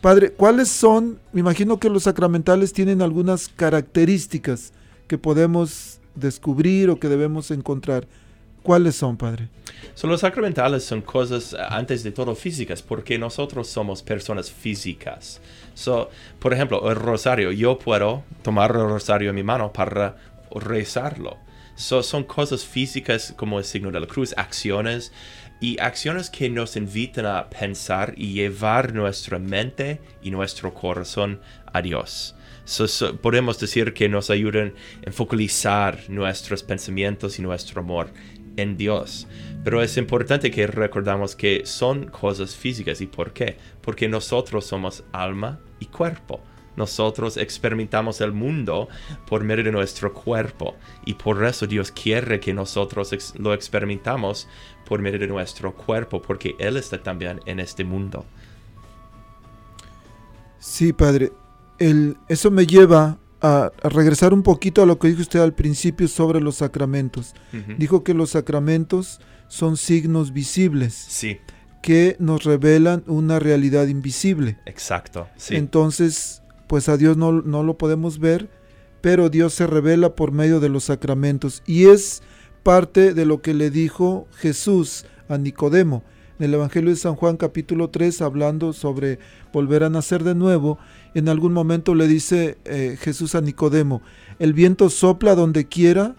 Padre, 0.00 0.30
¿cuáles 0.30 0.68
son? 0.68 1.18
Me 1.32 1.40
imagino 1.40 1.78
que 1.80 1.90
los 1.90 2.04
sacramentales 2.04 2.72
tienen 2.72 3.02
algunas 3.02 3.48
características 3.48 4.72
que 5.08 5.18
podemos 5.18 6.00
descubrir 6.14 6.90
o 6.90 7.00
que 7.00 7.08
debemos 7.08 7.50
encontrar. 7.50 8.06
¿Cuáles 8.68 8.96
son, 8.96 9.16
Padre? 9.16 9.48
So, 9.94 10.06
los 10.08 10.20
sacramentales 10.20 10.84
son 10.84 11.00
cosas, 11.00 11.54
eh, 11.54 11.56
antes 11.70 12.02
de 12.02 12.12
todo, 12.12 12.34
físicas, 12.34 12.82
porque 12.82 13.18
nosotros 13.18 13.66
somos 13.66 14.02
personas 14.02 14.50
físicas. 14.50 15.40
So, 15.72 16.10
por 16.38 16.52
ejemplo, 16.52 16.90
el 16.90 16.96
rosario, 16.96 17.50
yo 17.50 17.78
puedo 17.78 18.24
tomar 18.42 18.72
el 18.72 18.82
rosario 18.82 19.30
en 19.30 19.36
mi 19.36 19.42
mano 19.42 19.72
para 19.72 20.18
rezarlo. 20.54 21.38
So, 21.76 22.02
son 22.02 22.24
cosas 22.24 22.62
físicas 22.62 23.32
como 23.38 23.58
el 23.58 23.64
signo 23.64 23.90
de 23.90 24.00
la 24.00 24.06
cruz, 24.06 24.34
acciones 24.36 25.12
y 25.62 25.80
acciones 25.80 26.28
que 26.28 26.50
nos 26.50 26.76
invitan 26.76 27.24
a 27.24 27.48
pensar 27.48 28.12
y 28.18 28.34
llevar 28.34 28.92
nuestra 28.92 29.38
mente 29.38 30.02
y 30.22 30.30
nuestro 30.30 30.74
corazón 30.74 31.40
a 31.72 31.80
Dios. 31.80 32.34
So, 32.66 32.86
so, 32.86 33.16
podemos 33.16 33.58
decir 33.58 33.94
que 33.94 34.10
nos 34.10 34.28
ayudan 34.28 34.74
a 35.06 35.10
focalizar 35.10 36.00
nuestros 36.10 36.62
pensamientos 36.62 37.38
y 37.38 37.42
nuestro 37.42 37.80
amor 37.80 38.10
en 38.58 38.76
Dios. 38.76 39.26
Pero 39.64 39.82
es 39.82 39.96
importante 39.96 40.50
que 40.50 40.66
recordamos 40.66 41.34
que 41.34 41.64
son 41.64 42.06
cosas 42.06 42.54
físicas. 42.54 43.00
¿Y 43.00 43.06
por 43.06 43.32
qué? 43.32 43.56
Porque 43.80 44.08
nosotros 44.08 44.66
somos 44.66 45.04
alma 45.12 45.58
y 45.80 45.86
cuerpo. 45.86 46.40
Nosotros 46.76 47.36
experimentamos 47.36 48.20
el 48.20 48.32
mundo 48.32 48.88
por 49.26 49.42
medio 49.42 49.64
de 49.64 49.72
nuestro 49.72 50.12
cuerpo. 50.12 50.76
Y 51.04 51.14
por 51.14 51.44
eso 51.44 51.66
Dios 51.66 51.90
quiere 51.90 52.38
que 52.38 52.54
nosotros 52.54 53.34
lo 53.36 53.52
experimentamos 53.52 54.48
por 54.86 55.00
medio 55.00 55.18
de 55.18 55.26
nuestro 55.26 55.74
cuerpo, 55.74 56.22
porque 56.22 56.54
Él 56.58 56.76
está 56.76 57.02
también 57.02 57.40
en 57.46 57.58
este 57.58 57.84
mundo. 57.84 58.24
Sí, 60.58 60.92
Padre. 60.92 61.32
El, 61.78 62.16
eso 62.28 62.50
me 62.50 62.66
lleva 62.66 63.18
a, 63.40 63.70
a 63.82 63.88
regresar 63.88 64.32
un 64.34 64.42
poquito 64.42 64.82
a 64.82 64.86
lo 64.86 64.98
que 64.98 65.08
dijo 65.08 65.20
usted 65.22 65.40
al 65.40 65.54
principio 65.54 66.08
sobre 66.08 66.40
los 66.40 66.56
sacramentos. 66.56 67.34
Dijo 67.78 68.02
que 68.04 68.14
los 68.14 68.30
sacramentos 68.30 69.20
son 69.48 69.76
signos 69.76 70.32
visibles 70.32 70.92
Sí, 70.94 71.38
que 71.82 72.16
nos 72.18 72.44
revelan 72.44 73.02
una 73.06 73.38
realidad 73.38 73.86
invisible. 73.86 74.58
exacto. 74.66 75.28
Sí. 75.36 75.56
Entonces, 75.56 76.42
pues 76.66 76.88
a 76.88 76.96
Dios 76.96 77.16
no, 77.16 77.32
no 77.32 77.62
lo 77.62 77.78
podemos 77.78 78.18
ver, 78.18 78.50
pero 79.00 79.30
Dios 79.30 79.54
se 79.54 79.66
revela 79.66 80.14
por 80.14 80.32
medio 80.32 80.60
de 80.60 80.68
los 80.68 80.84
sacramentos. 80.84 81.62
Y 81.66 81.86
es 81.86 82.22
parte 82.62 83.14
de 83.14 83.24
lo 83.24 83.40
que 83.40 83.54
le 83.54 83.70
dijo 83.70 84.26
Jesús 84.36 85.06
a 85.28 85.38
Nicodemo. 85.38 86.02
En 86.38 86.44
el 86.46 86.54
Evangelio 86.54 86.90
de 86.90 86.96
San 86.96 87.14
Juan 87.16 87.36
capítulo 87.36 87.90
3, 87.90 88.20
hablando 88.22 88.72
sobre 88.72 89.18
volver 89.52 89.82
a 89.82 89.88
nacer 89.90 90.22
de 90.24 90.34
nuevo, 90.34 90.78
en 91.18 91.28
algún 91.28 91.52
momento 91.52 91.94
le 91.94 92.06
dice 92.06 92.58
eh, 92.64 92.96
Jesús 93.00 93.34
a 93.34 93.40
Nicodemo, 93.40 94.02
el 94.38 94.52
viento 94.52 94.90
sopla 94.90 95.34
donde 95.34 95.66
quiera 95.68 96.16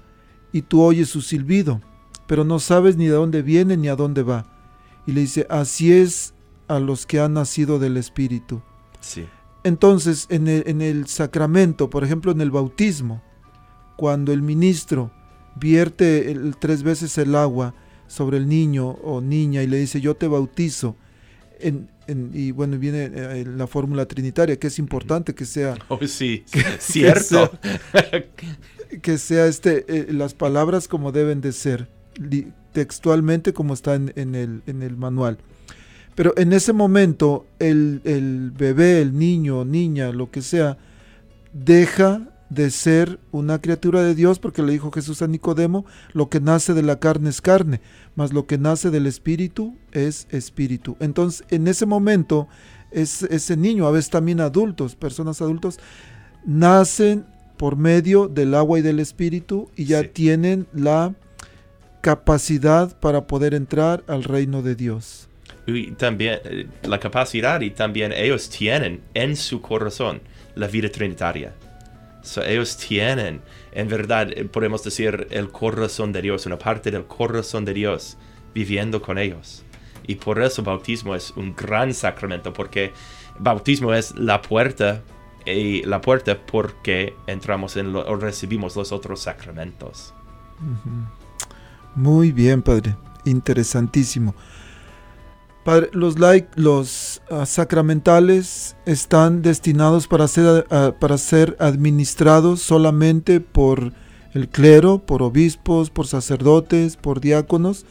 y 0.52 0.62
tú 0.64 0.82
oyes 0.82 1.10
su 1.10 1.22
silbido, 1.22 1.82
pero 2.28 2.44
no 2.44 2.60
sabes 2.60 2.98
ni 2.98 3.06
de 3.06 3.12
dónde 3.14 3.42
viene 3.42 3.78
ni 3.78 3.88
a 3.88 3.96
dónde 3.96 4.24
va. 4.24 4.46
Y 5.06 5.12
le 5.14 5.22
dice, 5.22 5.48
así 5.50 5.92
es 5.94 6.34
a 6.68 6.80
los 6.80 7.06
que 7.06 7.20
han 7.20 7.34
nacido 7.34 7.80
del 7.80 7.98
Espíritu. 7.98 8.62
sí. 9.02 9.26
Entonces, 9.66 10.26
en 10.30 10.48
el, 10.48 10.64
en 10.68 10.82
el 10.82 11.08
sacramento, 11.08 11.90
por 11.90 12.06
ejemplo, 12.06 12.32
en 12.32 12.40
el 12.40 12.50
bautismo, 12.50 13.22
cuando 13.98 14.32
el 14.32 14.42
ministro 14.42 15.12
vierte 15.60 16.32
el- 16.32 16.56
tres 16.58 16.82
veces 16.82 17.18
el 17.18 17.36
agua 17.36 17.74
sobre 18.08 18.38
el 18.38 18.48
niño 18.48 18.88
o 19.04 19.20
niña 19.20 19.62
y 19.62 19.68
le 19.68 19.76
dice, 19.78 20.00
yo 20.00 20.16
te 20.16 20.30
bautizo, 20.30 20.96
en- 21.60 21.90
en- 22.08 22.32
y 22.34 22.52
bueno, 22.52 22.78
viene 22.78 23.10
eh, 23.14 23.46
la 23.46 23.68
fórmula 23.68 24.06
trinitaria, 24.06 24.58
que 24.58 24.68
es 24.68 24.80
importante 24.80 25.34
que 25.36 25.46
sea, 25.46 25.76
Oh, 25.90 26.00
sí. 26.08 26.44
Cierto. 26.80 27.52
que 29.02 29.18
sea 29.18 29.46
este, 29.48 29.86
eh, 29.88 30.14
las 30.14 30.34
palabras 30.34 30.88
como 30.88 31.12
deben 31.12 31.42
de 31.42 31.52
ser, 31.52 31.88
li- 32.16 32.48
textualmente 32.74 33.54
como 33.54 33.74
está 33.74 33.96
en, 33.96 34.12
en 34.16 34.36
el, 34.36 34.62
en 34.68 34.82
el 34.84 34.96
manual. 34.98 35.38
Pero 36.16 36.34
en 36.38 36.52
ese 36.54 36.74
momento 36.74 37.46
el, 37.60 38.02
el 38.04 38.52
bebé, 38.52 39.02
el 39.02 39.18
niño, 39.18 39.64
niña, 39.66 40.12
lo 40.12 40.30
que 40.32 40.42
sea, 40.42 40.78
deja 41.54 42.28
de 42.50 42.72
ser 42.72 43.20
una 43.32 43.62
criatura 43.62 44.02
de 44.02 44.16
Dios 44.16 44.40
porque 44.40 44.64
le 44.64 44.72
dijo 44.72 44.92
Jesús 44.92 45.22
a 45.22 45.28
Nicodemo, 45.28 45.86
lo 46.14 46.30
que 46.30 46.40
nace 46.40 46.74
de 46.74 46.82
la 46.84 47.00
carne 47.00 47.30
es 47.30 47.42
carne, 47.42 47.80
mas 48.16 48.34
lo 48.34 48.48
que 48.48 48.58
nace 48.58 48.90
del 48.90 49.06
espíritu 49.06 49.76
es 49.92 50.28
espíritu. 50.32 50.98
Entonces, 51.00 51.46
en 51.50 51.68
ese 51.68 51.86
momento, 51.86 52.48
es, 52.92 53.24
ese 53.24 53.56
niño, 53.56 53.86
a 53.88 53.92
veces 53.92 54.10
también 54.10 54.40
adultos, 54.42 54.96
personas 54.96 55.42
adultos, 55.42 55.80
nacen 56.46 57.26
por 57.58 57.76
medio 57.76 58.28
del 58.28 58.56
agua 58.56 58.80
y 58.80 58.82
del 58.82 59.00
espíritu 59.00 59.70
y 59.76 59.86
ya 59.86 60.02
Sí. 60.02 60.08
tienen 60.14 60.66
la 60.74 61.14
capacidad 62.02 62.98
para 63.00 63.28
poder 63.28 63.54
entrar 63.54 64.04
al 64.08 64.24
reino 64.24 64.62
de 64.62 64.76
Dios. 64.76 65.28
Y 65.68 65.92
también 65.92 66.40
eh, 66.46 66.68
la 66.84 67.00
capacidad 67.00 67.62
y 67.62 67.70
también 67.72 68.12
ellos 68.14 68.50
tienen 68.50 69.02
en 69.14 69.36
su 69.36 69.62
corazón 69.62 70.22
la 70.56 70.68
vida 70.68 70.90
trinitaria. 70.90 71.54
So, 72.22 72.44
ellos 72.44 72.78
tienen, 72.78 73.42
en 73.72 73.88
verdad, 73.88 74.30
eh, 74.32 74.46
podemos 74.46 74.84
decir, 74.84 75.28
el 75.32 75.50
corazón 75.50 76.12
de 76.12 76.22
Dios, 76.22 76.46
una 76.46 76.58
parte 76.58 76.92
del 76.92 77.06
corazón 77.06 77.66
de 77.66 77.74
Dios 77.74 78.18
viviendo 78.54 79.02
con 79.02 79.18
ellos. 79.18 79.64
Y 80.06 80.16
por 80.16 80.42
eso 80.42 80.64
bautismo 80.64 81.16
es 81.16 81.32
un 81.32 81.56
gran 81.56 81.94
sacramento, 81.94 82.52
porque 82.52 82.94
bautismo 83.38 83.94
es 83.94 84.16
la 84.16 84.42
puerta, 84.42 85.02
y 85.46 85.84
la 85.84 86.02
puerta 86.02 86.38
porque 86.46 87.16
entramos 87.28 87.78
en 87.78 87.94
lo, 87.94 88.06
o 88.08 88.16
recibimos 88.16 88.76
los 88.76 88.92
otros 88.92 89.22
sacramentos. 89.22 90.14
Muy 91.96 92.32
bien, 92.32 92.62
padre. 92.62 92.96
Interesantísimo. 93.26 94.36
Los, 95.92 96.20
lai- 96.20 96.48
los 96.56 97.22
ah, 97.30 97.46
sacramentales 97.46 98.76
están 98.86 99.42
destinados 99.42 100.08
para 100.08 100.28
ser, 100.28 100.66
ah, 100.70 100.94
para 101.00 101.18
ser 101.18 101.56
administrados 101.60 102.62
solamente 102.62 103.40
por 103.40 103.94
el 104.34 104.48
clero, 104.48 105.00
por 105.00 105.22
obispos, 105.24 105.90
por 105.90 106.08
sacerdotes, 106.08 106.98
por 106.98 107.20
diáconos, 107.20 107.86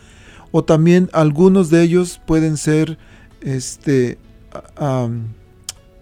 o 0.51 0.64
también 0.64 1.11
algunos 1.12 1.71
de 1.71 1.83
ellos 1.83 2.21
pueden 2.27 2.57
ser 2.57 2.99
este 3.41 4.19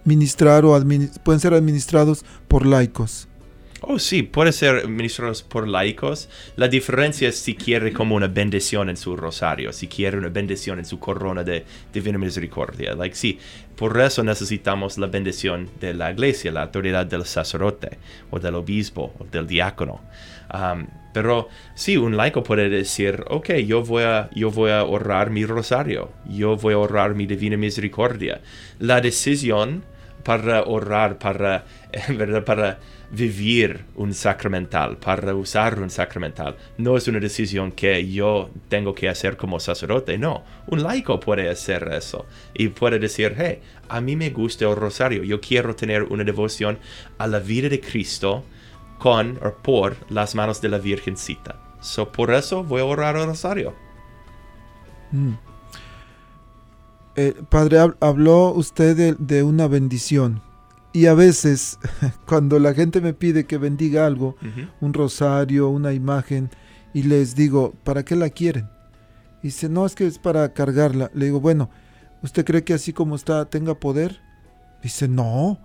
ministrar 0.04 0.64
o 0.64 0.78
pueden 1.24 1.40
ser 1.40 1.52
administrados 1.52 2.24
por 2.48 2.64
laicos. 2.64 3.28
Oh, 3.88 4.00
sí, 4.00 4.24
puede 4.24 4.50
ser 4.50 4.88
ministros 4.88 5.44
por 5.44 5.68
laicos. 5.68 6.28
La 6.56 6.66
diferencia 6.66 7.28
es 7.28 7.38
si 7.38 7.54
quiere 7.54 7.92
como 7.92 8.16
una 8.16 8.26
bendición 8.26 8.88
en 8.88 8.96
su 8.96 9.16
rosario, 9.16 9.72
si 9.72 9.86
quiere 9.86 10.18
una 10.18 10.28
bendición 10.28 10.80
en 10.80 10.84
su 10.84 10.98
corona 10.98 11.44
de 11.44 11.64
divina 11.92 12.18
misericordia. 12.18 12.96
Like, 12.96 13.14
sí, 13.14 13.38
por 13.76 14.00
eso 14.00 14.24
necesitamos 14.24 14.98
la 14.98 15.06
bendición 15.06 15.70
de 15.78 15.94
la 15.94 16.10
iglesia, 16.10 16.50
la 16.50 16.62
autoridad 16.64 17.06
del 17.06 17.24
sacerdote, 17.24 17.98
o 18.32 18.40
del 18.40 18.56
obispo, 18.56 19.14
o 19.20 19.24
del 19.24 19.46
diácono. 19.46 20.00
Um, 20.52 20.88
pero 21.14 21.48
sí, 21.76 21.96
un 21.96 22.16
laico 22.16 22.42
puede 22.42 22.68
decir, 22.68 23.22
ok, 23.28 23.52
yo 23.64 23.84
voy, 23.84 24.02
a, 24.02 24.28
yo 24.34 24.50
voy 24.50 24.72
a 24.72 24.82
orar 24.82 25.30
mi 25.30 25.46
rosario, 25.46 26.10
yo 26.28 26.56
voy 26.56 26.74
a 26.74 26.78
orar 26.78 27.14
mi 27.14 27.26
divina 27.26 27.56
misericordia. 27.56 28.40
La 28.80 29.00
decisión 29.00 29.84
para 30.26 30.64
orar, 30.64 31.18
para, 31.18 31.64
verdad, 32.08 32.44
para 32.44 32.80
vivir 33.12 33.84
un 33.94 34.12
sacramental, 34.12 34.96
para 34.96 35.32
usar 35.36 35.80
un 35.80 35.88
sacramental, 35.88 36.56
no 36.78 36.96
es 36.96 37.06
una 37.06 37.20
decisión 37.20 37.70
que 37.70 38.10
yo 38.10 38.50
tengo 38.68 38.92
que 38.92 39.08
hacer 39.08 39.36
como 39.36 39.60
sacerdote, 39.60 40.18
no. 40.18 40.42
Un 40.66 40.82
laico 40.82 41.20
puede 41.20 41.48
hacer 41.48 41.88
eso 41.92 42.26
y 42.54 42.66
puede 42.68 42.98
decir, 42.98 43.36
hey, 43.38 43.60
a 43.88 44.00
mí 44.00 44.16
me 44.16 44.30
gusta 44.30 44.64
el 44.64 44.74
rosario, 44.74 45.22
yo 45.22 45.40
quiero 45.40 45.76
tener 45.76 46.02
una 46.02 46.24
devoción 46.24 46.80
a 47.18 47.28
la 47.28 47.38
vida 47.38 47.68
de 47.68 47.80
Cristo 47.80 48.42
con 48.98 49.38
o 49.44 49.54
por 49.62 49.96
las 50.10 50.34
manos 50.34 50.60
de 50.60 50.70
la 50.70 50.78
Virgencita. 50.78 51.78
So, 51.80 52.10
por 52.10 52.34
eso 52.34 52.64
voy 52.64 52.80
a 52.80 52.84
orar 52.84 53.16
el 53.16 53.26
rosario. 53.26 53.76
Eh, 57.16 57.34
padre, 57.48 57.78
hab- 57.80 57.96
habló 58.00 58.52
usted 58.52 58.96
de, 58.96 59.16
de 59.18 59.42
una 59.42 59.66
bendición. 59.68 60.42
Y 60.92 61.06
a 61.06 61.14
veces, 61.14 61.78
cuando 62.26 62.58
la 62.58 62.74
gente 62.74 63.00
me 63.00 63.14
pide 63.14 63.46
que 63.46 63.58
bendiga 63.58 64.06
algo, 64.06 64.36
un 64.80 64.92
rosario, 64.94 65.68
una 65.68 65.92
imagen, 65.92 66.50
y 66.94 67.02
les 67.02 67.34
digo, 67.34 67.74
¿para 67.84 68.04
qué 68.04 68.16
la 68.16 68.30
quieren? 68.30 68.68
Y 69.42 69.48
dice, 69.48 69.68
no, 69.68 69.84
es 69.86 69.94
que 69.94 70.06
es 70.06 70.18
para 70.18 70.52
cargarla. 70.54 71.10
Le 71.14 71.26
digo, 71.26 71.40
bueno, 71.40 71.68
¿usted 72.22 72.44
cree 72.44 72.64
que 72.64 72.74
así 72.74 72.92
como 72.92 73.14
está 73.16 73.44
tenga 73.44 73.74
poder? 73.78 74.20
Dice, 74.82 75.06
no. 75.08 75.58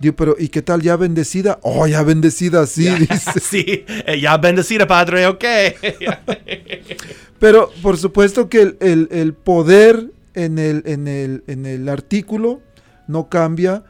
Digo, 0.00 0.14
pero 0.16 0.36
¿y 0.38 0.48
qué 0.48 0.60
tal 0.60 0.82
ya 0.82 0.96
bendecida? 0.96 1.58
Oh, 1.62 1.86
ya 1.86 2.02
bendecida, 2.02 2.66
sí, 2.66 2.88
dice. 2.90 3.40
sí, 3.40 3.64
eh, 3.88 4.20
ya 4.20 4.36
bendecida, 4.36 4.86
Padre, 4.86 5.26
ok. 5.26 5.44
Pero 7.38 7.70
por 7.82 7.96
supuesto 7.96 8.48
que 8.48 8.62
el, 8.62 8.76
el- 8.80 9.08
el 9.12 9.32
poder 9.34 10.10
en 10.34 10.58
el, 10.58 10.82
en, 10.86 11.08
el, 11.08 11.44
en 11.46 11.66
el 11.66 11.88
artículo 11.88 12.62
no 13.06 13.28
cambia 13.28 13.84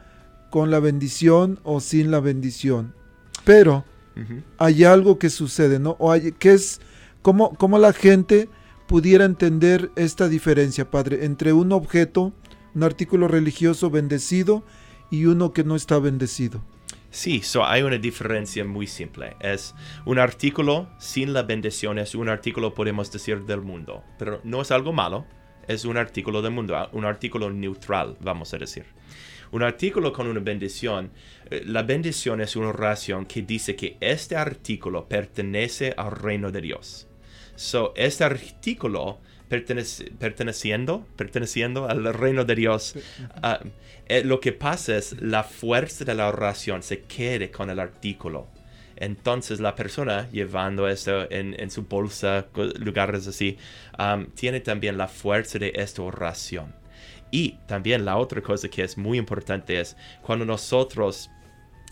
con 0.49 0.71
la 0.71 0.79
bendición 0.79 1.59
o 1.63 1.79
sin 1.79 2.11
la 2.11 2.19
bendición. 2.19 2.93
Pero 3.45 3.85
hay 4.57 4.83
algo 4.83 5.17
que 5.17 5.29
sucede, 5.29 5.79
¿no? 5.79 5.95
O 5.99 6.11
hay, 6.11 6.33
que 6.33 6.51
es 6.51 6.81
cómo, 7.21 7.53
cómo 7.55 7.79
la 7.79 7.93
gente 7.93 8.49
pudiera 8.85 9.23
entender 9.23 9.91
esta 9.95 10.27
diferencia, 10.27 10.89
Padre, 10.91 11.23
entre 11.25 11.53
un 11.53 11.71
objeto, 11.71 12.33
un 12.75 12.83
artículo 12.83 13.27
religioso 13.27 13.89
bendecido 13.89 14.65
y 15.09 15.25
uno 15.25 15.53
que 15.53 15.63
no 15.63 15.75
está 15.75 15.99
bendecido. 15.99 16.61
Sí, 17.11 17.41
so 17.41 17.65
hay 17.65 17.81
una 17.81 17.97
diferencia 17.97 18.63
muy 18.65 18.85
simple. 18.87 19.35
Es 19.39 19.73
un 20.05 20.19
artículo 20.19 20.89
sin 20.99 21.33
la 21.33 21.43
bendición, 21.43 21.97
es 21.97 22.13
un 22.13 22.29
artículo, 22.29 22.73
podemos 22.73 23.11
decir, 23.11 23.45
del 23.45 23.61
mundo. 23.61 24.03
Pero 24.17 24.41
no 24.43 24.61
es 24.61 24.71
algo 24.71 24.93
malo, 24.93 25.25
es 25.69 25.85
un 25.85 25.97
artículo 25.97 26.41
del 26.41 26.51
mundo, 26.51 26.89
un 26.93 27.05
artículo 27.05 27.49
neutral, 27.51 28.17
vamos 28.19 28.53
a 28.53 28.57
decir. 28.57 28.85
Un 29.51 29.63
artículo 29.63 30.11
con 30.11 30.27
una 30.27 30.39
bendición, 30.39 31.11
eh, 31.49 31.63
la 31.65 31.83
bendición 31.83 32.41
es 32.41 32.55
una 32.55 32.69
oración 32.69 33.25
que 33.25 33.43
dice 33.43 33.75
que 33.75 33.95
este 33.99 34.35
artículo 34.35 35.07
pertenece 35.07 35.93
al 35.95 36.11
reino 36.11 36.51
de 36.51 36.61
Dios. 36.61 37.07
So, 37.55 37.93
este 37.95 38.23
artículo 38.23 39.19
pertenece- 39.47 40.11
perteneciendo, 40.17 41.05
perteneciendo 41.15 41.87
al 41.87 42.13
reino 42.13 42.45
de 42.45 42.55
Dios, 42.55 42.95
ah, 43.41 43.59
eh, 44.07 44.23
lo 44.23 44.39
que 44.39 44.53
pasa 44.53 44.97
es 44.97 45.21
la 45.21 45.43
fuerza 45.43 46.03
de 46.03 46.15
la 46.15 46.29
oración 46.29 46.81
se 46.81 47.01
quede 47.01 47.51
con 47.51 47.69
el 47.69 47.79
artículo. 47.79 48.47
Entonces 48.99 49.59
la 49.59 49.75
persona 49.75 50.29
llevando 50.29 50.87
esto 50.87 51.29
en, 51.31 51.71
su 51.71 51.83
bolsa, 51.83 52.47
lugares 52.75 53.27
así, 53.27 53.57
am, 53.97 54.27
tiene 54.31 54.59
también 54.59 54.97
la 54.97 55.07
fuerza 55.07 55.57
de 55.57 55.71
esta 55.75 56.01
oración. 56.01 56.75
Y 57.31 57.51
también 57.67 58.05
la 58.05 58.17
otra 58.17 58.41
cosa 58.41 58.67
que 58.67 58.83
es 58.83 58.97
muy 58.97 59.17
importante 59.17 59.79
es 59.79 59.95
cuando 60.21 60.45
nosotros 60.45 61.29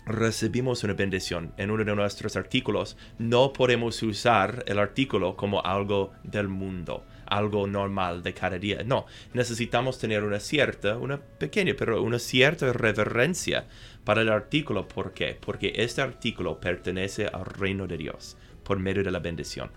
recibimos 0.08 0.84
una 0.84 0.94
bendición 0.94 1.52
en 1.58 1.70
uno 1.70 1.84
de 1.84 1.94
nuestros 1.94 2.34
artículos, 2.36 2.96
no 3.18 3.52
podemos 3.52 4.02
usar 4.02 4.64
el 4.66 4.78
artículo 4.78 5.36
como 5.36 5.62
algo 5.64 6.12
del 6.24 6.48
mundo, 6.48 7.04
algo 7.28 7.66
normal 7.66 8.22
de 8.22 8.34
cada 8.34 8.58
día. 8.58 8.82
No, 8.84 9.06
necesitamos 9.34 9.98
tener 9.98 10.24
una 10.24 10.40
cierta, 10.40 10.96
una 10.98 11.20
pequeña, 11.20 11.74
pero 11.78 12.02
una 12.02 12.18
cierta 12.18 12.72
reverencia 12.72 13.66
para 14.04 14.22
el 14.22 14.28
artículo. 14.28 14.88
¿Por 14.88 15.12
qué? 15.12 15.36
Porque 15.40 15.72
este 15.76 16.00
artículo 16.00 16.60
pertenece 16.60 17.26
al 17.26 17.44
reino 17.44 17.86
de 17.86 17.98
Dios 17.98 18.36
por 18.64 18.78
medio 18.78 19.04
de 19.04 19.10
la 19.10 19.18
bendición. 19.18 19.70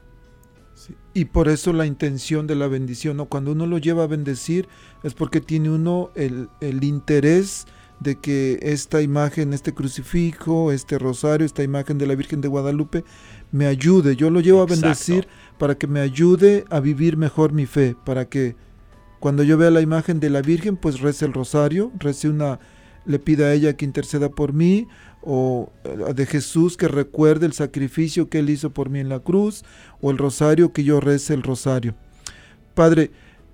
Y 1.13 1.25
por 1.25 1.49
eso 1.49 1.73
la 1.73 1.85
intención 1.85 2.47
de 2.47 2.55
la 2.55 2.67
bendición, 2.67 3.17
¿no? 3.17 3.25
Cuando 3.25 3.51
uno 3.51 3.67
lo 3.67 3.77
lleva 3.77 4.03
a 4.03 4.07
bendecir 4.07 4.67
es 5.03 5.13
porque 5.13 5.41
tiene 5.41 5.69
uno 5.69 6.11
el, 6.15 6.49
el 6.59 6.83
interés 6.83 7.67
de 7.99 8.15
que 8.15 8.57
esta 8.63 9.01
imagen, 9.01 9.53
este 9.53 9.75
crucifijo, 9.75 10.71
este 10.71 10.97
rosario, 10.97 11.45
esta 11.45 11.61
imagen 11.61 11.99
de 11.99 12.07
la 12.07 12.15
Virgen 12.15 12.41
de 12.41 12.47
Guadalupe 12.47 13.03
me 13.51 13.67
ayude. 13.67 14.15
Yo 14.15 14.29
lo 14.29 14.39
llevo 14.39 14.63
Exacto. 14.63 14.85
a 14.85 14.89
bendecir 14.89 15.27
para 15.57 15.75
que 15.75 15.87
me 15.87 15.99
ayude 15.99 16.65
a 16.69 16.79
vivir 16.79 17.17
mejor 17.17 17.51
mi 17.51 17.65
fe, 17.65 17.95
para 18.05 18.25
que 18.25 18.55
cuando 19.19 19.43
yo 19.43 19.57
vea 19.57 19.69
la 19.69 19.81
imagen 19.81 20.19
de 20.19 20.29
la 20.29 20.41
Virgen, 20.41 20.77
pues 20.77 20.99
rece 20.99 21.25
el 21.25 21.33
rosario, 21.33 21.91
rece 21.99 22.27
una, 22.27 22.59
le 23.05 23.19
pida 23.19 23.45
a 23.45 23.53
ella 23.53 23.77
que 23.77 23.85
interceda 23.85 24.29
por 24.29 24.53
mí, 24.53 24.87
o 25.21 25.71
eh, 25.83 26.13
de 26.15 26.25
Jesús 26.25 26.75
que 26.75 26.87
recuerde 26.87 27.45
el 27.45 27.53
sacrificio 27.53 28.29
que 28.29 28.39
él 28.39 28.49
hizo 28.49 28.71
por 28.71 28.89
mí 28.89 28.99
en 28.99 29.09
la 29.09 29.19
cruz, 29.19 29.63
o 30.01 30.09
el 30.09 30.17
rosario 30.17 30.73
que 30.73 30.83
yo 30.83 30.99
rece 30.99 31.35
el 31.35 31.43
rosario. 31.43 31.93
Padre, 32.73 33.11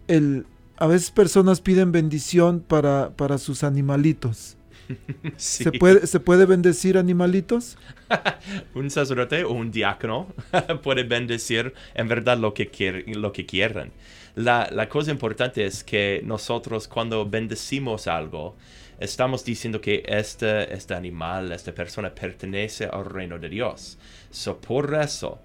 el, 0.07 0.45
a 0.77 0.87
veces 0.87 1.11
personas 1.11 1.59
piden 1.59 1.91
bendición 1.91 2.63
para, 2.65 3.11
para 3.15 3.37
sus 3.37 3.63
animalitos. 3.63 4.56
Sí. 5.37 5.63
¿Se, 5.63 5.71
puede, 5.71 6.07
¿Se 6.07 6.19
puede 6.19 6.45
bendecir 6.45 6.97
animalitos? 6.97 7.77
un 8.73 8.89
sacerdote 8.89 9.43
o 9.43 9.51
un 9.51 9.71
diácono 9.71 10.33
puede 10.83 11.03
bendecir 11.03 11.73
en 11.93 12.07
verdad 12.07 12.37
lo 12.37 12.53
que, 12.53 12.71
quier- 12.71 13.05
lo 13.15 13.31
que 13.31 13.45
quieran. 13.45 13.91
La, 14.35 14.69
la 14.71 14.87
cosa 14.87 15.11
importante 15.11 15.65
es 15.65 15.83
que 15.83 16.21
nosotros 16.23 16.87
cuando 16.87 17.27
bendecimos 17.27 18.07
algo, 18.07 18.55
estamos 18.99 19.43
diciendo 19.43 19.81
que 19.81 20.03
este, 20.07 20.73
este 20.73 20.93
animal, 20.93 21.51
esta 21.51 21.73
persona 21.73 22.13
pertenece 22.13 22.85
al 22.85 23.05
reino 23.05 23.39
de 23.39 23.49
Dios. 23.49 23.97
So, 24.29 24.59
por 24.61 24.93
eso 24.95 25.39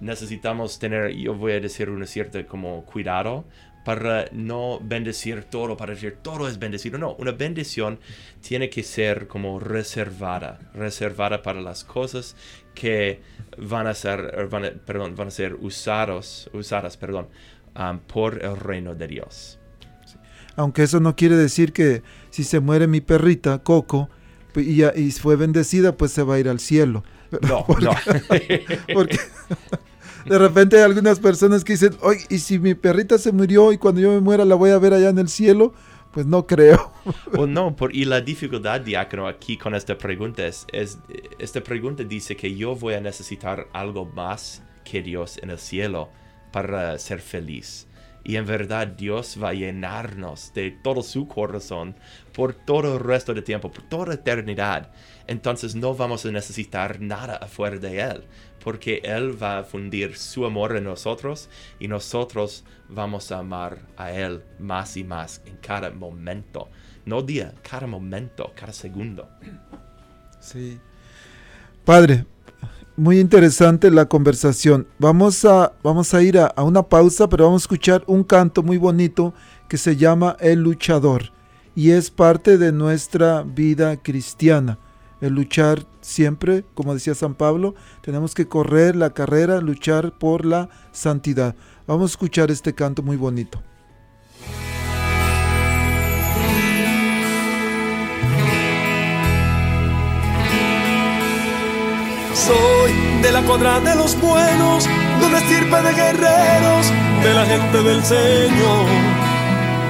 necesitamos 0.00 0.78
tener, 0.78 1.12
yo 1.16 1.34
voy 1.34 1.52
a 1.52 1.60
decir, 1.60 1.88
un 1.88 2.04
cierto 2.06 2.44
como 2.46 2.84
cuidado 2.84 3.44
para 3.84 4.26
no 4.32 4.78
bendecir 4.82 5.44
todo, 5.44 5.76
para 5.76 5.94
decir 5.94 6.18
todo 6.22 6.46
es 6.48 6.58
bendecido. 6.58 6.98
No, 6.98 7.14
una 7.18 7.32
bendición 7.32 7.98
tiene 8.40 8.70
que 8.70 8.82
ser 8.82 9.26
como 9.26 9.58
reservada, 9.58 10.58
reservada 10.74 11.42
para 11.42 11.60
las 11.60 11.82
cosas 11.84 12.36
que 12.74 13.20
van 13.58 13.86
a 13.86 13.94
ser, 13.94 14.20
er, 14.36 14.48
van 14.48 14.64
a- 14.64 14.70
perdón, 14.70 15.14
van 15.16 15.28
a 15.28 15.30
ser 15.32 15.54
usados, 15.54 16.48
usadas, 16.52 16.96
perdón, 16.96 17.28
um, 17.76 17.98
por 17.98 18.42
el 18.44 18.56
reino 18.56 18.94
de 18.94 19.08
Dios. 19.08 19.58
Aunque 20.56 20.82
eso 20.82 21.00
no 21.00 21.16
quiere 21.16 21.36
decir 21.36 21.72
que 21.72 22.02
si 22.30 22.44
se 22.44 22.60
muere 22.60 22.86
mi 22.86 23.00
perrita, 23.00 23.58
Coco, 23.62 24.10
pues, 24.52 24.66
y, 24.66 24.84
y 24.84 25.10
fue 25.12 25.36
bendecida, 25.36 25.96
pues 25.96 26.12
se 26.12 26.22
va 26.22 26.34
a 26.34 26.38
ir 26.38 26.48
al 26.48 26.60
cielo. 26.60 27.04
No, 27.48 27.64
Porque- 27.66 27.84
no. 27.84 27.92
Porque 28.94 29.18
de 30.24 30.38
repente 30.38 30.76
hay 30.76 30.82
algunas 30.82 31.18
personas 31.18 31.64
que 31.64 31.74
dicen, 31.74 31.96
oye, 32.00 32.24
¿y 32.28 32.38
si 32.38 32.58
mi 32.58 32.74
perrita 32.74 33.18
se 33.18 33.32
murió 33.32 33.72
y 33.72 33.78
cuando 33.78 34.00
yo 34.00 34.10
me 34.10 34.20
muera 34.20 34.44
la 34.44 34.54
voy 34.54 34.70
a 34.70 34.78
ver 34.78 34.94
allá 34.94 35.08
en 35.08 35.18
el 35.18 35.28
cielo? 35.28 35.72
Pues 36.12 36.26
no 36.26 36.46
creo. 36.46 36.92
O 37.36 37.46
no, 37.46 37.74
por, 37.74 37.94
y 37.94 38.04
la 38.04 38.20
dificultad, 38.20 38.80
diácono, 38.80 39.26
aquí 39.26 39.56
con 39.56 39.74
esta 39.74 39.96
pregunta 39.96 40.46
es, 40.46 40.66
es, 40.72 40.98
esta 41.38 41.62
pregunta 41.62 42.04
dice 42.04 42.36
que 42.36 42.54
yo 42.54 42.76
voy 42.76 42.94
a 42.94 43.00
necesitar 43.00 43.66
algo 43.72 44.04
más 44.04 44.62
que 44.84 45.02
Dios 45.02 45.38
en 45.42 45.50
el 45.50 45.58
cielo 45.58 46.10
para 46.52 46.98
ser 46.98 47.20
feliz. 47.20 47.86
Y 48.24 48.36
en 48.36 48.46
verdad 48.46 48.86
Dios 48.86 49.38
va 49.42 49.50
a 49.50 49.54
llenarnos 49.54 50.52
de 50.54 50.70
todo 50.70 51.02
su 51.02 51.26
corazón 51.26 51.96
por 52.32 52.54
todo 52.54 52.94
el 52.94 53.00
resto 53.00 53.34
del 53.34 53.44
tiempo, 53.44 53.70
por 53.70 53.82
toda 53.84 54.14
eternidad. 54.14 54.90
Entonces 55.26 55.74
no 55.74 55.94
vamos 55.94 56.24
a 56.24 56.30
necesitar 56.30 57.00
nada 57.00 57.36
afuera 57.36 57.78
de 57.78 58.00
Él, 58.00 58.24
porque 58.62 59.00
Él 59.04 59.40
va 59.42 59.58
a 59.58 59.64
fundir 59.64 60.16
su 60.16 60.46
amor 60.46 60.76
en 60.76 60.84
nosotros 60.84 61.48
y 61.78 61.88
nosotros 61.88 62.64
vamos 62.88 63.32
a 63.32 63.38
amar 63.38 63.78
a 63.96 64.12
Él 64.12 64.42
más 64.58 64.96
y 64.96 65.04
más 65.04 65.42
en 65.46 65.56
cada 65.56 65.90
momento. 65.90 66.68
No 67.04 67.22
día, 67.22 67.54
cada 67.68 67.86
momento, 67.86 68.52
cada 68.54 68.72
segundo. 68.72 69.28
Sí. 70.40 70.78
Padre, 71.84 72.24
muy 72.96 73.18
interesante 73.20 73.90
la 73.90 74.06
conversación. 74.06 74.86
Vamos 74.98 75.44
a, 75.44 75.72
vamos 75.82 76.12
a 76.14 76.22
ir 76.22 76.38
a, 76.38 76.46
a 76.46 76.62
una 76.62 76.82
pausa, 76.82 77.28
pero 77.28 77.46
vamos 77.46 77.62
a 77.62 77.64
escuchar 77.64 78.04
un 78.06 78.24
canto 78.24 78.62
muy 78.62 78.76
bonito 78.76 79.34
que 79.68 79.78
se 79.78 79.96
llama 79.96 80.36
El 80.40 80.60
luchador 80.60 81.32
y 81.74 81.90
es 81.90 82.10
parte 82.10 82.58
de 82.58 82.72
nuestra 82.72 83.42
vida 83.42 83.96
cristiana. 83.96 84.78
El 85.20 85.34
luchar 85.34 85.86
siempre, 86.00 86.64
como 86.74 86.94
decía 86.94 87.14
San 87.14 87.34
Pablo, 87.34 87.74
tenemos 88.02 88.34
que 88.34 88.48
correr 88.48 88.96
la 88.96 89.10
carrera, 89.10 89.60
luchar 89.60 90.18
por 90.18 90.44
la 90.44 90.68
santidad. 90.90 91.54
Vamos 91.86 92.10
a 92.10 92.12
escuchar 92.12 92.50
este 92.50 92.74
canto 92.74 93.02
muy 93.02 93.16
bonito. 93.16 93.62
Soy 102.46 102.92
de 103.22 103.30
la 103.30 103.40
cuadra 103.42 103.78
de 103.78 103.94
los 103.94 104.20
buenos, 104.20 104.84
de 104.84 105.26
una 105.26 105.38
estirpe 105.38 105.76
de 105.80 105.94
guerreros, 105.94 106.92
de 107.22 107.34
la 107.34 107.46
gente 107.46 107.82
del 107.84 108.04
Señor. 108.04 108.86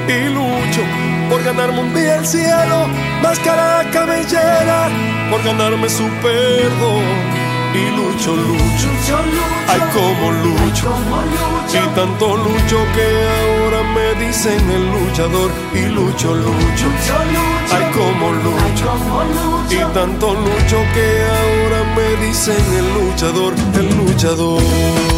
Y 0.07 0.29
lucho 0.29 0.83
por 1.31 1.43
ganarme 1.43 1.81
un 1.81 1.95
día 1.95 2.17
el 2.17 2.27
cielo, 2.27 2.89
máscara 3.23 3.89
cabellera, 3.91 4.91
por 5.31 5.43
ganarme 5.43 5.89
su 5.89 6.07
perdón. 6.21 7.42
Y 7.75 7.91
lucho, 7.97 8.37
lucho. 8.37 8.89
Ay, 9.69 9.81
como 9.95 10.31
lucho. 10.33 10.95
Y 11.73 11.95
tanto 11.95 12.37
lucho 12.37 12.79
que 12.95 13.07
ahora 13.39 13.83
me 13.95 14.27
dicen 14.27 14.71
el 14.71 14.91
luchador 14.93 15.51
y 15.75 15.87
lucho, 15.87 16.35
lucho. 16.35 16.87
Ay, 17.71 17.85
como 17.93 18.33
lucho. 18.33 18.87
Y 19.71 19.95
tanto 19.95 20.35
lucho 20.35 20.79
que 20.95 21.07
ahora 21.39 21.85
me 21.97 22.27
dicen 22.27 22.65
el 22.77 22.95
luchador, 22.95 23.55
el 23.75 23.97
luchador. 23.97 25.12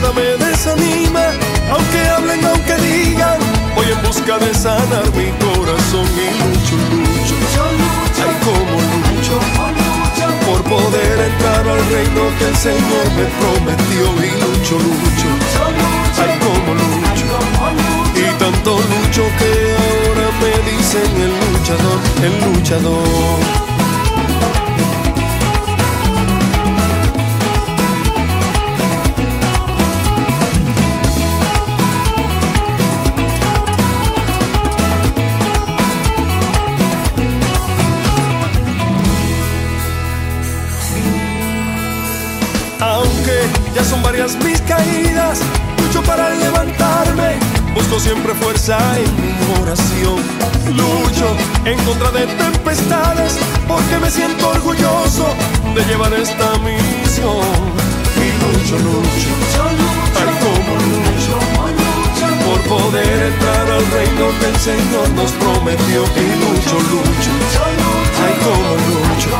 Nada 0.00 0.12
me 0.12 0.44
desanima, 0.44 1.24
aunque 1.70 2.08
hablen, 2.08 2.44
aunque 2.44 2.74
digan. 2.76 3.38
Voy 3.74 3.86
en 3.86 4.02
busca 4.02 4.38
de 4.38 4.54
sanar 4.54 5.06
mi 5.16 5.30
corazón 5.44 6.06
y 6.14 6.28
lucho, 6.38 6.76
lucho. 6.90 7.34
Ay, 8.24 8.36
como 8.44 8.80
lucho 8.80 9.38
por 10.46 10.62
poder 10.64 11.18
entrar 11.30 11.68
al 11.68 11.90
reino 11.90 12.22
que 12.38 12.46
el 12.48 12.56
Señor 12.56 13.04
me 13.16 13.26
prometió 13.38 14.04
y 14.24 14.30
lucho, 14.42 14.78
lucho. 14.78 15.28
Ay, 16.18 16.38
como 16.40 16.74
lucho. 16.74 17.26
Y 18.14 18.38
tanto 18.38 18.78
lucho 18.78 19.22
que 19.38 19.52
ahora 19.78 20.28
me 20.40 20.70
dicen 20.70 21.10
el 21.20 21.52
luchador, 21.52 22.00
el 22.22 22.52
luchador. 22.52 23.77
Siempre 47.98 48.32
fuerza 48.36 48.78
en 48.96 49.10
mi 49.20 49.32
oración. 49.60 50.16
Lucho 50.68 51.36
en 51.64 51.78
contra 51.84 52.10
de 52.12 52.26
tempestades, 52.26 53.36
porque 53.66 53.98
me 54.00 54.10
siento 54.10 54.48
orgulloso 54.48 55.26
de 55.74 55.84
llevar 55.84 56.14
esta 56.14 56.56
misión. 56.58 57.42
Y 58.16 58.32
lucho, 58.40 58.78
lucho, 58.78 59.30
ay 60.16 60.30
como 60.40 60.72
lucho, 60.86 61.36
por 62.46 62.60
poder 62.62 63.32
entrar 63.32 63.66
al 63.70 63.86
reino 63.90 64.26
que 64.40 64.46
el 64.46 64.56
Señor 64.56 65.08
nos 65.10 65.32
prometió. 65.32 66.04
Y 66.04 66.28
lucho, 66.42 66.76
lucho, 66.78 67.30
ay 68.24 68.34
como 68.46 68.72
lucho, 68.88 69.30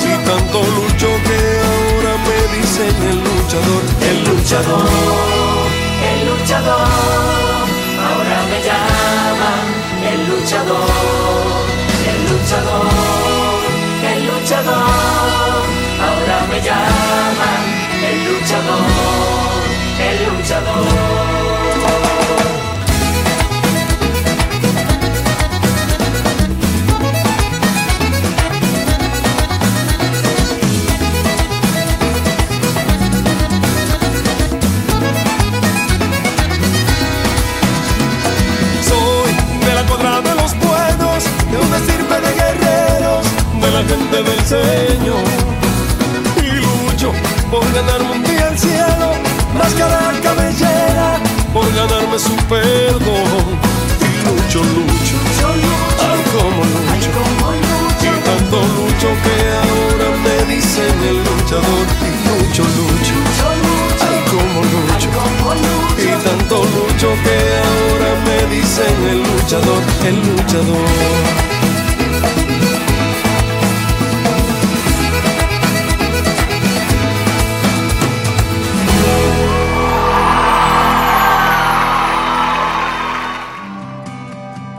y 0.00 0.08
tanto 0.24 0.58
lucho 0.62 1.08
que 1.26 1.38
ahora 1.68 2.12
me 2.26 2.38
dicen 2.56 2.96
el 3.10 3.18
luchador, 3.18 3.82
el 4.08 4.18
luchador. 4.24 4.88
El 6.02 6.26
luchador, 6.28 6.88
me 8.52 8.62
llaman 8.62 9.64
el 10.12 10.28
luchador, 10.28 10.28
el 10.28 10.28
luchador, 10.28 11.71
luchador. 70.52 70.88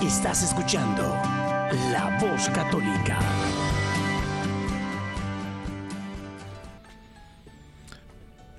Estás 0.01 0.43
escuchando 0.43 1.01
La 1.91 2.17
Voz 2.21 2.49
Católica. 2.49 3.19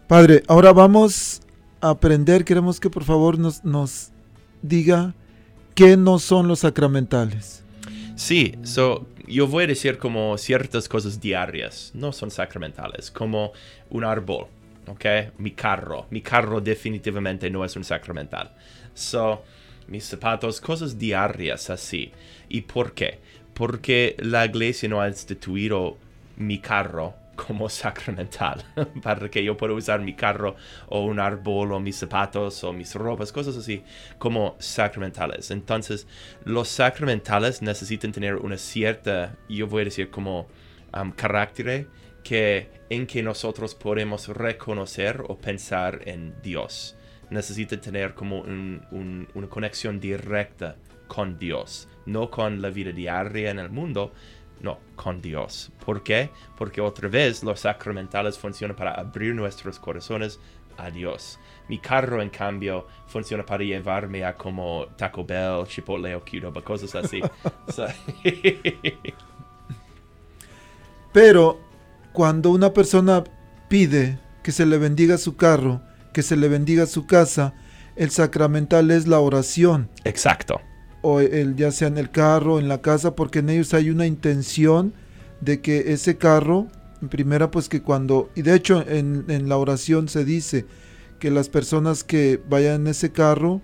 Padre, 0.09 0.43
ahora 0.49 0.73
vamos 0.73 1.41
a 1.81 1.91
aprender, 1.91 2.45
queremos 2.45 2.79
que 2.79 2.91
por 2.91 3.05
favor 3.05 3.39
nos, 3.39 3.65
nos 3.65 4.11
diga 4.63 5.15
qué 5.75 5.97
no 5.97 6.19
son 6.19 6.49
los 6.49 6.61
sacramentales. 6.61 7.65
Sí, 8.17 8.55
so, 8.63 9.07
yo 9.27 9.47
voy 9.47 9.65
a 9.65 9.67
decir 9.69 9.99
como 9.99 10.39
ciertas 10.39 10.89
cosas 10.89 11.21
diarias, 11.21 11.91
no 11.95 12.13
son 12.13 12.31
sacramentales, 12.31 13.11
como 13.11 13.53
un 13.91 14.05
árbol, 14.05 14.47
¿ok? 14.87 15.05
Mi 15.39 15.51
carro, 15.51 16.07
mi 16.11 16.21
carro 16.21 16.61
definitivamente 16.61 17.51
no 17.51 17.65
es 17.65 17.75
un 17.77 17.85
sacramental. 17.85 18.53
So, 18.95 19.43
mis 19.89 20.05
zapatos, 20.05 20.61
cosas 20.61 20.99
diarias 20.99 21.71
así. 21.71 22.13
¿Y 22.49 22.63
por 22.63 22.93
qué? 22.95 23.19
Porque 23.53 24.17
la 24.19 24.45
iglesia 24.47 24.89
no 24.89 25.01
ha 25.01 25.09
instituido 25.09 25.97
mi 26.37 26.59
carro 26.59 27.15
como 27.35 27.69
sacramental, 27.69 28.65
para 29.03 29.29
que 29.31 29.43
yo 29.45 29.57
pueda 29.57 29.75
usar 29.75 30.01
mi 30.01 30.15
carro 30.15 30.57
o 30.89 31.05
un 31.05 31.21
árbol 31.21 31.73
o 31.73 31.81
mis 31.81 31.97
zapatos 31.97 32.63
o 32.65 32.73
mis 32.73 32.95
ropas, 32.95 33.33
cosas 33.33 33.57
así, 33.57 33.83
como 34.19 34.57
sacramentales. 34.59 35.51
Entonces, 35.51 36.07
los 36.45 36.69
sacramentales 36.69 37.63
necesitan 37.63 38.13
tener 38.13 38.37
una 38.37 38.57
cierta, 38.59 39.37
yo 39.49 39.67
voy 39.67 39.83
a 39.83 39.85
decir 39.87 40.11
como 40.11 40.49
um, 40.99 41.11
carácter 41.13 41.89
que 42.23 42.71
en 42.89 43.07
que 43.07 43.23
nosotros 43.23 43.75
podemos 43.75 44.29
reconocer 44.29 45.23
o 45.29 45.37
pensar 45.37 46.01
en 46.07 46.35
Dios. 46.43 46.97
Necesita 47.31 47.81
tener 47.81 48.15
como 48.15 48.41
un- 48.41 48.83
un- 48.93 49.29
una 49.35 49.49
conexión 49.49 49.99
directa 50.01 50.77
con 51.09 51.39
Dios, 51.39 51.89
no 52.07 52.31
con 52.31 52.63
la 52.63 52.71
vida 52.71 52.93
diaria 52.93 53.51
en 53.51 53.59
el 53.59 53.69
mundo, 53.71 54.13
no, 54.61 54.79
con 54.97 55.21
Dios. 55.21 55.71
¿Por 55.85 56.03
qué? 56.03 56.31
Porque 56.57 56.81
otra 56.81 57.09
vez 57.09 57.43
los 57.43 57.61
sacramentales 57.61 58.39
funcionan 58.39 58.77
para 58.77 58.93
abrir 58.93 59.35
nuestros 59.35 59.79
corazones 59.79 60.41
a 60.77 60.91
Dios. 60.91 61.39
Mi 61.69 61.79
carro, 61.79 62.21
en 62.21 62.31
cambio, 62.31 62.87
funciona 63.07 63.45
para 63.45 63.65
llevarme 63.65 64.25
a 64.25 64.35
como 64.35 64.87
Taco 64.97 65.25
Bell, 65.25 65.67
Chipotle 65.67 66.15
o 66.15 66.25
Qdoba, 66.25 66.63
cosas 66.63 66.95
así. 66.95 67.21
Pero 71.13 71.61
cuando 72.13 72.51
una 72.51 72.73
persona 72.73 73.25
pide 73.69 74.19
que 74.43 74.53
se 74.53 74.67
le 74.67 74.79
bendiga 74.79 75.17
su 75.17 75.37
carro, 75.37 75.81
que 76.13 76.23
se 76.23 76.37
le 76.37 76.49
bendiga 76.49 76.87
su 76.87 77.07
casa, 77.07 77.55
el 77.97 78.11
sacramental 78.11 78.91
es 78.91 79.07
la 79.07 79.21
oración, 79.21 79.89
Exacto. 80.05 80.61
O 81.05 81.21
el, 81.21 81.57
ya 81.57 81.71
sea 81.71 81.89
en 81.89 81.99
el 81.99 82.11
carro, 82.11 82.59
en 82.59 82.69
la 82.69 82.81
casa, 82.81 83.15
porque 83.17 83.41
en 83.41 83.51
ellos 83.51 83.75
hay 83.75 83.91
una 83.91 84.07
intención 84.07 84.95
de 85.41 85.61
que 85.61 85.93
ese 85.93 86.17
carro 86.17 86.69
En 87.03 87.09
primera, 87.11 87.51
pues 87.51 87.69
que 87.69 87.83
cuando, 87.83 88.31
y 88.35 88.43
de 88.43 88.55
hecho 88.55 88.83
en, 88.89 89.27
la 89.49 89.59
oración 89.59 90.09
se 90.09 90.25
dice 90.25 90.65
que 91.19 91.31
las 91.31 91.49
personas 91.51 92.05
que 92.05 92.41
vayan 92.49 92.83
en 92.83 92.87
ese 92.89 93.13
carro, 93.13 93.61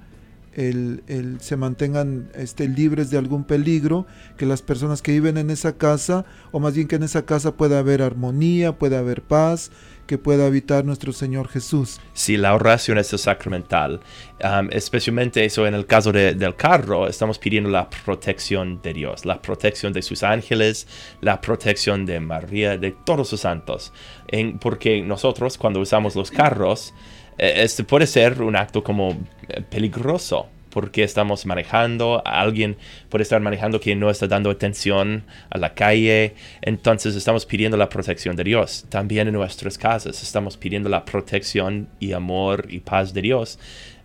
el, 0.55 1.03
el- 1.07 1.41
se 1.41 1.57
mantengan 1.57 2.29
este, 2.35 2.69
libres 2.69 3.11
de 3.11 3.19
algún 3.19 3.45
peligro, 3.45 4.07
que 4.37 4.47
las 4.47 4.63
personas 4.63 5.01
que 5.03 5.13
viven 5.13 5.39
en 5.39 5.51
esa 5.51 5.77
casa, 5.79 6.25
o 6.53 6.61
más 6.61 6.75
bien 6.75 6.89
que 6.89 6.97
en 6.97 7.05
esa 7.05 7.25
casa 7.25 7.57
pueda 7.57 7.79
haber 7.79 8.03
armonía, 8.03 8.79
pueda 8.79 8.99
haber 8.99 9.23
paz, 9.23 9.71
que 10.11 10.19
pueda 10.19 10.45
habitar 10.47 10.85
nuestro 10.85 11.13
Señor 11.13 11.47
Jesús. 11.47 12.01
Si 12.15 12.37
la 12.37 12.53
oración 12.53 12.99
es 12.99 13.07
sacramental, 13.09 14.01
um, 14.43 14.69
especialmente 14.73 15.45
eso 15.45 15.69
en 15.69 15.75
el 15.75 15.87
caso 15.87 16.11
de- 16.11 16.35
del 16.35 16.57
carro, 16.57 17.07
estamos 17.07 17.39
pidiendo 17.39 17.71
la 17.71 17.89
protección 17.89 18.83
de 18.83 18.93
Dios, 18.93 19.25
la 19.25 19.41
protección 19.41 19.93
de 19.93 20.03
sus 20.03 20.25
ángeles, 20.25 20.89
la 21.21 21.41
protección 21.41 22.05
de 22.07 22.19
María, 22.19 22.77
de 22.77 22.91
todos 22.91 23.29
sus 23.29 23.41
santos. 23.43 23.93
En- 24.27 24.59
porque 24.59 25.01
nosotros 25.01 25.57
cuando 25.57 25.79
usamos 25.79 26.17
los 26.17 26.33
carros, 26.33 26.93
eh, 27.39 27.53
este 27.59 27.85
puede 27.85 28.09
ser 28.09 28.43
un 28.43 28.57
acto 28.57 28.83
como 28.83 29.17
eh, 29.49 29.63
peligroso. 29.63 30.49
Porque 30.71 31.03
estamos 31.03 31.47
manejando, 31.47 32.23
alguien 32.25 32.77
puede 33.09 33.23
estar 33.23 33.41
manejando 33.41 33.81
que 33.81 33.95
no 33.97 34.09
está 34.09 34.27
dando 34.27 34.51
atención 34.51 35.25
a 35.51 35.59
la 35.59 35.75
calle, 35.75 36.35
entonces 36.63 37.17
estamos 37.17 37.45
pidiendo 37.45 37.77
la 37.77 37.89
protección 37.89 38.37
de 38.37 38.45
Dios. 38.45 38.87
También 38.89 39.29
en 39.29 39.35
nuestras 39.35 39.77
casas 39.77 40.23
estamos 40.23 40.57
pidiendo 40.57 40.89
la 40.89 41.05
protección 41.05 41.89
y 41.99 42.13
amor 42.13 42.67
y 42.69 42.81
paz 42.81 43.13
de 43.13 43.23
Dios. 43.23 43.59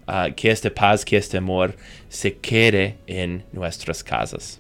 ah, 0.08 0.30
que 0.36 0.52
este 0.52 0.70
paz, 0.72 1.04
que 1.04 1.18
este 1.18 1.38
amor 1.38 1.76
se 2.10 2.36
quede 2.38 2.98
en 3.08 3.44
nuestras 3.52 4.04
casas. 4.04 4.60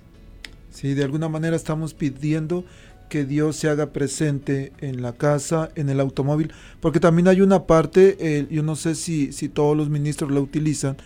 Sí, 0.71 0.93
de 0.93 1.03
alguna 1.03 1.29
manera 1.29 1.55
estamos 1.55 1.93
pidiendo 1.93 2.65
que 3.09 3.23
Dios 3.25 3.55
se 3.55 3.69
haga 3.69 3.91
presente 3.91 4.73
en 4.79 5.01
la 5.01 5.13
casa, 5.13 5.69
en 5.75 5.89
el 5.89 5.99
automóvil, 5.99 6.51
porque 6.81 6.99
también 6.99 7.27
hay 7.27 7.41
una 7.41 7.65
parte, 7.65 8.17
eh, 8.19 8.47
yo 8.49 8.63
no 8.63 8.75
sé 8.75 8.95
si, 8.95 9.31
si 9.31 9.47
todos 9.47 9.77
los 9.77 9.89
ministros 9.89 10.31
la 10.31 10.39
utilizan, 10.41 10.97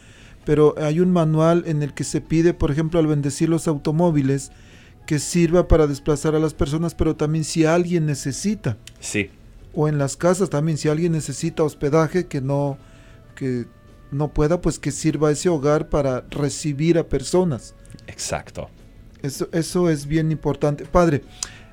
pero 0.50 0.74
hay 0.80 1.00
un 1.00 1.12
manual 1.12 1.64
en 1.68 1.84
el 1.84 1.93
que 1.93 2.04
se 2.04 2.22
pide, 2.22 2.56
por 2.56 2.72
ejemplo, 2.72 3.00
al 3.00 3.06
bendecir 3.06 3.50
los 3.50 3.68
automóviles, 3.68 4.52
que 5.06 5.20
sirva 5.20 5.68
para 5.68 5.86
desplazar 5.86 6.34
a 6.34 6.39
las 6.39 6.56
personas, 6.56 6.95
pero 6.95 7.16
también 7.16 7.43
si 7.43 7.66
alguien 7.66 8.08
necesita, 8.08 8.76
Sí, 9.00 9.30
o 9.76 9.88
en 9.88 10.00
las 10.00 10.18
casas 10.18 10.50
también, 10.50 10.80
si 10.80 10.89
alguien 10.89 11.12
necesita 11.12 11.62
hospedaje, 11.62 12.26
que 12.26 12.41
no, 12.41 12.80
que 13.36 13.68
no 14.10 14.30
pueda, 14.30 14.60
pues 14.60 14.80
que 14.80 14.89
sirva 14.89 15.30
ese 15.30 15.50
hogar 15.50 15.88
para 15.88 16.22
recibir 16.32 16.97
a 16.97 17.04
personas. 17.04 17.76
exacto. 18.08 18.72
Eso, 19.22 19.50
eso 19.52 19.88
es 19.88 20.08
bien 20.08 20.32
importante. 20.32 20.84
Padre, 20.86 21.22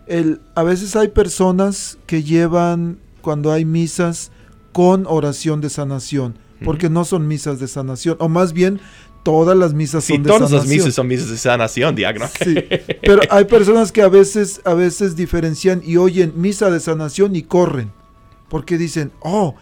el, 0.06 0.42
a 0.54 0.62
veces 0.64 0.96
hay 0.96 1.08
personas 1.08 1.96
que 2.04 2.22
llevan, 2.22 2.98
cuando 3.22 3.52
hay 3.52 3.64
misas, 3.64 4.32
con 4.72 5.06
oración 5.06 5.62
de 5.62 5.70
sanación, 5.70 6.36
porque 6.64 6.90
no 6.90 7.04
son 7.04 7.28
misas 7.28 7.60
de 7.60 7.68
sanación, 7.68 8.16
o 8.20 8.28
más 8.28 8.52
bien 8.52 8.80
todas 9.22 9.56
las 9.56 9.74
misas 9.74 10.04
Sí, 10.04 10.14
son 10.14 10.22
de 10.22 10.30
todas 10.30 10.50
las 10.50 10.66
misas 10.66 10.94
son 10.94 11.08
misas 11.08 11.28
de 11.28 11.36
sanación, 11.36 11.94
diácono. 11.94 12.28
Sí, 12.44 12.54
pero 13.02 13.22
hay 13.30 13.44
personas 13.44 13.90
que 13.90 14.02
a 14.02 14.08
veces, 14.08 14.60
a 14.64 14.74
veces 14.74 15.16
diferencian 15.16 15.82
y 15.84 15.96
oyen 15.96 16.32
misa 16.36 16.70
de 16.70 16.80
sanación 16.80 17.34
y 17.34 17.42
corren, 17.42 17.92
porque 18.48 18.78
dicen, 18.78 19.12
oh, 19.20 19.54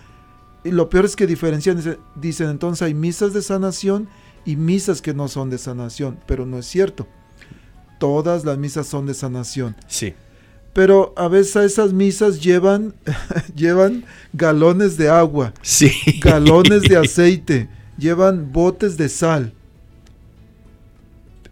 y 0.65 0.71
lo 0.71 0.89
peor 0.89 1.05
es 1.05 1.17
que 1.17 1.27
diferencian, 1.27 1.99
dicen, 2.15 2.51
entonces 2.51 2.83
hay 2.83 2.95
misas 2.95 3.33
de 3.33 3.43
sanación 3.43 4.09
y 4.45 4.57
misas 4.57 5.03
que 5.03 5.15
no 5.15 5.29
son 5.29 5.51
de 5.51 5.59
sanación, 5.59 6.19
pero 6.27 6.47
no 6.47 6.59
es 6.59 6.67
cierto. 6.67 7.07
Todas 7.99 8.45
las 8.45 8.59
misas 8.59 8.87
son 8.87 9.07
de 9.07 9.15
sanación. 9.15 9.77
Sí, 9.87 10.15
Pero 10.75 11.15
a 11.17 11.29
veces 11.29 11.57
a 11.57 11.65
esas 11.65 11.93
misas 11.93 12.43
llevan, 12.43 12.95
llevan 13.57 14.05
galones 14.33 14.99
de 14.99 15.09
agua, 15.09 15.55
sí. 15.63 15.91
galones 16.21 16.83
de 16.83 16.97
aceite, 16.99 17.69
llevan 17.97 18.53
botes 18.53 18.97
de 18.99 19.09
sal. 19.09 19.53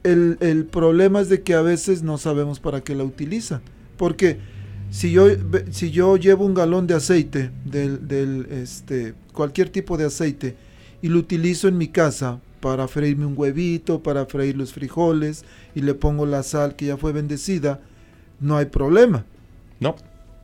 El, 0.03 0.37
el 0.41 0.67
problema 0.67 1.21
es 1.21 1.29
de 1.29 1.43
que 1.43 1.55
a 1.55 1.63
veces 1.63 2.03
no 2.03 2.19
sabemos 2.19 2.61
para 2.61 2.83
qué 2.83 2.95
la 2.95 3.05
utilizan. 3.05 3.63
Porque 3.97 4.39
si 4.93 5.11
yo, 5.11 5.27
si 5.71 5.91
yo 5.91 6.17
llevo 6.17 6.45
un 6.45 6.55
galón 6.55 6.87
de 6.87 6.95
aceite, 6.95 7.51
del, 7.65 8.09
del, 8.09 8.47
este, 8.51 9.15
cualquier 9.33 9.71
tipo 9.71 9.97
de 9.97 10.05
aceite, 10.05 10.57
y 11.01 11.09
lo 11.09 11.19
utilizo 11.19 11.67
en 11.67 11.79
mi 11.79 11.89
casa 11.89 12.41
para 12.61 12.87
freírme 12.89 13.27
un 13.27 13.35
huevito, 13.37 14.03
para 14.03 14.27
freír 14.27 14.57
los 14.57 14.73
frijoles, 14.73 15.45
y 15.75 15.81
le 15.81 15.95
pongo 15.95 16.27
la 16.27 16.43
sal 16.43 16.77
que 16.77 16.87
ya 16.87 16.97
fue 16.97 17.13
bendecida, 17.13 17.81
no 18.43 18.57
hay 18.57 18.67
problema, 18.67 19.25
No, 19.81 19.97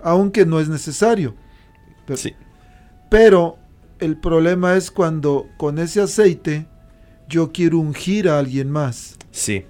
aunque 0.03 0.47
no 0.47 0.61
es 0.61 0.69
necesario. 0.69 1.35
Pero, 2.07 2.17
sí. 2.17 2.35
pero 3.11 3.59
el 3.99 4.17
problema 4.17 4.77
es 4.77 4.91
cuando 4.91 5.47
con 5.59 5.79
ese 5.79 6.01
aceite 6.01 6.67
yo 7.29 7.53
quiero 7.53 7.79
ungir 7.79 8.29
a 8.29 8.39
alguien 8.39 8.71
más. 8.71 9.17
Sí. 9.31 9.67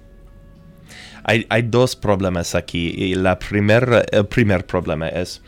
Hay, 1.23 1.45
hay 1.49 1.63
dos 1.63 1.95
problemas 1.95 2.55
aquí. 2.55 2.93
Y 2.95 3.15
la 3.15 3.37
primer, 3.37 4.05
el 4.11 4.25
primer 4.27 4.65
problema 4.65 5.09
es 5.09 5.41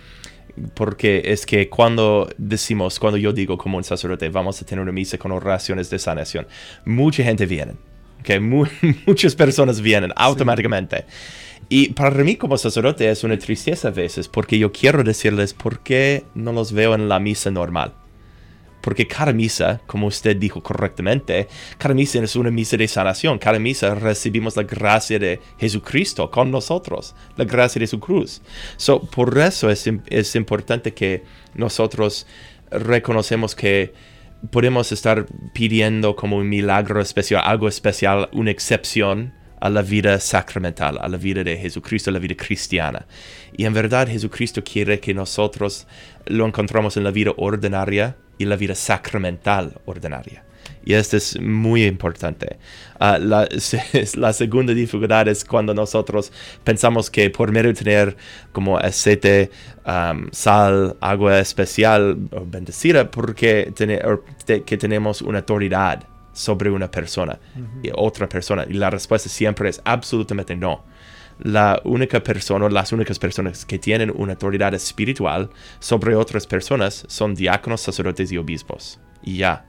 porque 0.74 1.22
es 1.26 1.46
que 1.46 1.70
cuando 1.70 2.30
decimos, 2.38 3.00
cuando 3.00 3.18
yo 3.18 3.32
digo 3.32 3.58
como 3.58 3.78
un 3.78 3.84
sacerdote, 3.84 4.30
vamos 4.30 4.62
a 4.62 4.66
tener 4.66 4.82
una 4.82 4.92
misa 4.92 5.18
con 5.18 5.32
oraciones 5.32 5.90
de 5.90 6.00
sanación, 6.00 6.48
mucha 6.86 7.24
gente 7.24 7.46
viene. 7.46 7.74
Mu- 8.40 8.66
muchas 9.06 9.36
personas 9.36 9.82
vienen 9.82 10.12
automáticamente. 10.16 11.06
Y 11.70 11.90
para 11.94 12.24
mí 12.24 12.36
como 12.36 12.58
sacerdote 12.58 13.10
es 13.10 13.24
una 13.24 13.38
tristeza 13.40 13.88
a 13.88 13.92
veces 13.92 14.28
porque 14.28 14.60
yo 14.60 14.72
quiero 14.72 15.04
decirles 15.04 15.54
por 15.54 15.80
qué 15.80 16.26
no 16.36 16.52
los 16.52 16.74
veo 16.74 16.96
en 16.96 17.08
la 17.08 17.20
misa 17.20 17.50
normal. 17.50 17.94
Porque 18.82 19.08
cada 19.08 19.32
misa, 19.32 19.80
como 19.86 20.08
usted 20.08 20.36
dijo 20.36 20.64
correctamente, 20.64 21.48
cada 21.78 21.94
misa 21.94 22.18
es 22.20 22.36
una 22.36 22.50
misa 22.50 22.78
de 22.78 22.88
sanación. 22.88 23.38
Cada 23.38 23.60
misa 23.60 23.94
recibimos 23.94 24.58
la 24.58 24.64
gracia 24.64 25.20
de 25.20 25.40
Jesucristo 25.60 26.32
con 26.32 26.50
nosotros, 26.50 27.14
la 27.38 27.46
gracia 27.46 27.80
de 27.80 27.86
su 27.86 28.00
cruz. 28.00 28.42
So, 28.78 29.00
por 29.02 29.38
eso 29.38 29.70
es, 29.70 29.88
es 30.08 30.36
importante 30.36 30.94
que 30.96 31.24
nosotros 31.54 32.26
reconocemos 32.72 33.54
que 33.54 33.94
podemos 34.50 34.92
estar 34.92 35.26
pidiendo 35.54 36.16
como 36.16 36.38
un 36.38 36.50
milagro 36.50 37.02
especial, 37.02 37.44
algo 37.46 37.68
especial, 37.68 38.30
una 38.34 38.52
excepción 38.52 39.34
a 39.60 39.70
la 39.70 39.84
vida 39.84 40.20
sacramental, 40.20 40.98
a 41.00 41.08
la 41.08 41.18
vida 41.18 41.44
de 41.44 41.56
Jesucristo, 41.56 42.10
a 42.10 42.14
la 42.14 42.20
vida 42.20 42.36
cristiana. 42.36 43.06
Y 43.56 43.66
en 43.66 43.74
verdad 43.74 44.08
Jesucristo 44.08 44.64
quiere 44.64 45.00
que 45.00 45.14
nosotros 45.14 45.88
lo 46.26 46.48
encontramos 46.48 46.98
en 46.98 47.04
la 47.04 47.12
vida 47.12 47.32
ordinaria 47.38 48.18
y 48.40 48.46
la 48.46 48.56
vida 48.56 48.74
sacramental 48.74 49.80
ordinaria. 49.86 50.44
Y 50.84 50.94
esto 50.94 51.18
es 51.18 51.40
muy 51.40 51.86
importante. 51.86 52.58
Ah, 53.00 53.18
la, 53.20 53.48
la 54.16 54.34
segunda 54.34 54.74
dificultad 54.74 55.28
es 55.28 55.46
cuando 55.46 55.74
nosotros 55.74 56.32
pensamos 56.64 57.10
que 57.10 57.30
por 57.30 57.52
medio 57.52 57.72
de 57.74 57.84
tener 57.84 58.18
como 58.52 58.78
aceite, 58.78 59.52
am, 59.86 60.30
sal, 60.32 60.96
agua 61.02 61.40
especial 61.40 62.18
o 62.32 62.46
bendecida, 62.46 63.10
porque 63.12 63.72
tene- 63.76 64.02
o 64.04 64.24
te- 64.46 64.64
que 64.64 64.78
tenemos 64.78 65.22
una 65.22 65.40
autoridad 65.40 66.04
sobre 66.34 66.70
una 66.72 66.90
persona 66.90 67.38
y 67.84 67.90
otra 67.94 68.28
persona. 68.28 68.66
Y 68.68 68.74
la 68.74 68.90
respuesta 68.90 69.30
siempre 69.30 69.70
es 69.70 69.82
absolutamente 69.86 70.56
no. 70.56 70.84
La 71.40 71.82
única 71.86 72.22
persona, 72.22 72.70
las 72.70 72.92
únicas 72.92 73.18
personas 73.18 73.66
que 73.66 73.80
tienen 73.80 74.12
una 74.16 74.34
autoridad 74.34 74.74
espiritual 74.76 75.50
sobre 75.80 76.16
otras 76.16 76.46
personas 76.48 77.04
son 77.08 77.34
diáconos, 77.36 77.82
sacerdotes 77.82 78.32
y 78.32 78.38
obispos. 78.38 79.00
Y 79.24 79.38
ya. 79.38 79.66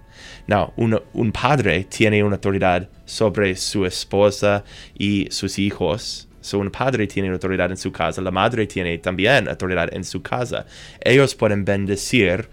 No, 0.47 0.73
uno- 0.77 1.03
un 1.15 1.31
padre 1.33 1.85
tiene 1.85 2.23
una 2.25 2.37
autoridad 2.37 2.89
sobre 3.05 3.55
su 3.57 3.87
esposa 3.87 4.65
y 4.99 5.29
sus 5.31 5.59
hijos. 5.59 6.29
So, 6.41 6.59
un 6.59 6.71
padre 6.71 7.07
tiene 7.07 7.29
autoridad 7.29 7.71
en 7.71 7.77
su 7.77 7.93
casa, 7.93 8.21
la 8.21 8.33
madre 8.33 8.67
tiene 8.67 8.99
también 8.99 9.49
autoridad 9.49 9.95
en 9.95 10.03
su 10.03 10.21
casa. 10.23 10.67
Ellos 11.01 11.37
pueden 11.37 11.65
bendecir 11.65 12.49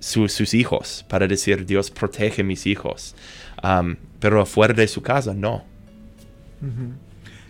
su- 0.00 0.28
sus 0.28 0.54
hijos 0.54 1.04
para 1.08 1.26
decir 1.26 1.66
Dios 1.66 1.90
protege 1.90 2.42
mis 2.42 2.66
hijos. 2.66 3.14
Um, 3.62 3.96
pero 4.18 4.40
afuera 4.40 4.72
de 4.72 4.88
su 4.88 5.02
casa, 5.02 5.34
no. 5.34 5.64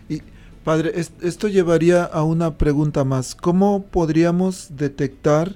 Y 0.09 0.21
padre, 0.65 0.91
es- 0.97 1.13
esto 1.23 1.47
llevaría 1.47 2.03
a 2.05 2.25
una 2.25 2.59
pregunta 2.59 3.05
más. 3.05 3.37
¿Cómo 3.37 3.85
podríamos 3.85 4.77
detectar 4.77 5.55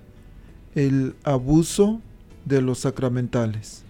el 0.77 1.15
abuso 1.25 2.01
de 2.45 2.63
los 2.63 2.79
sacramentales? 2.81 3.83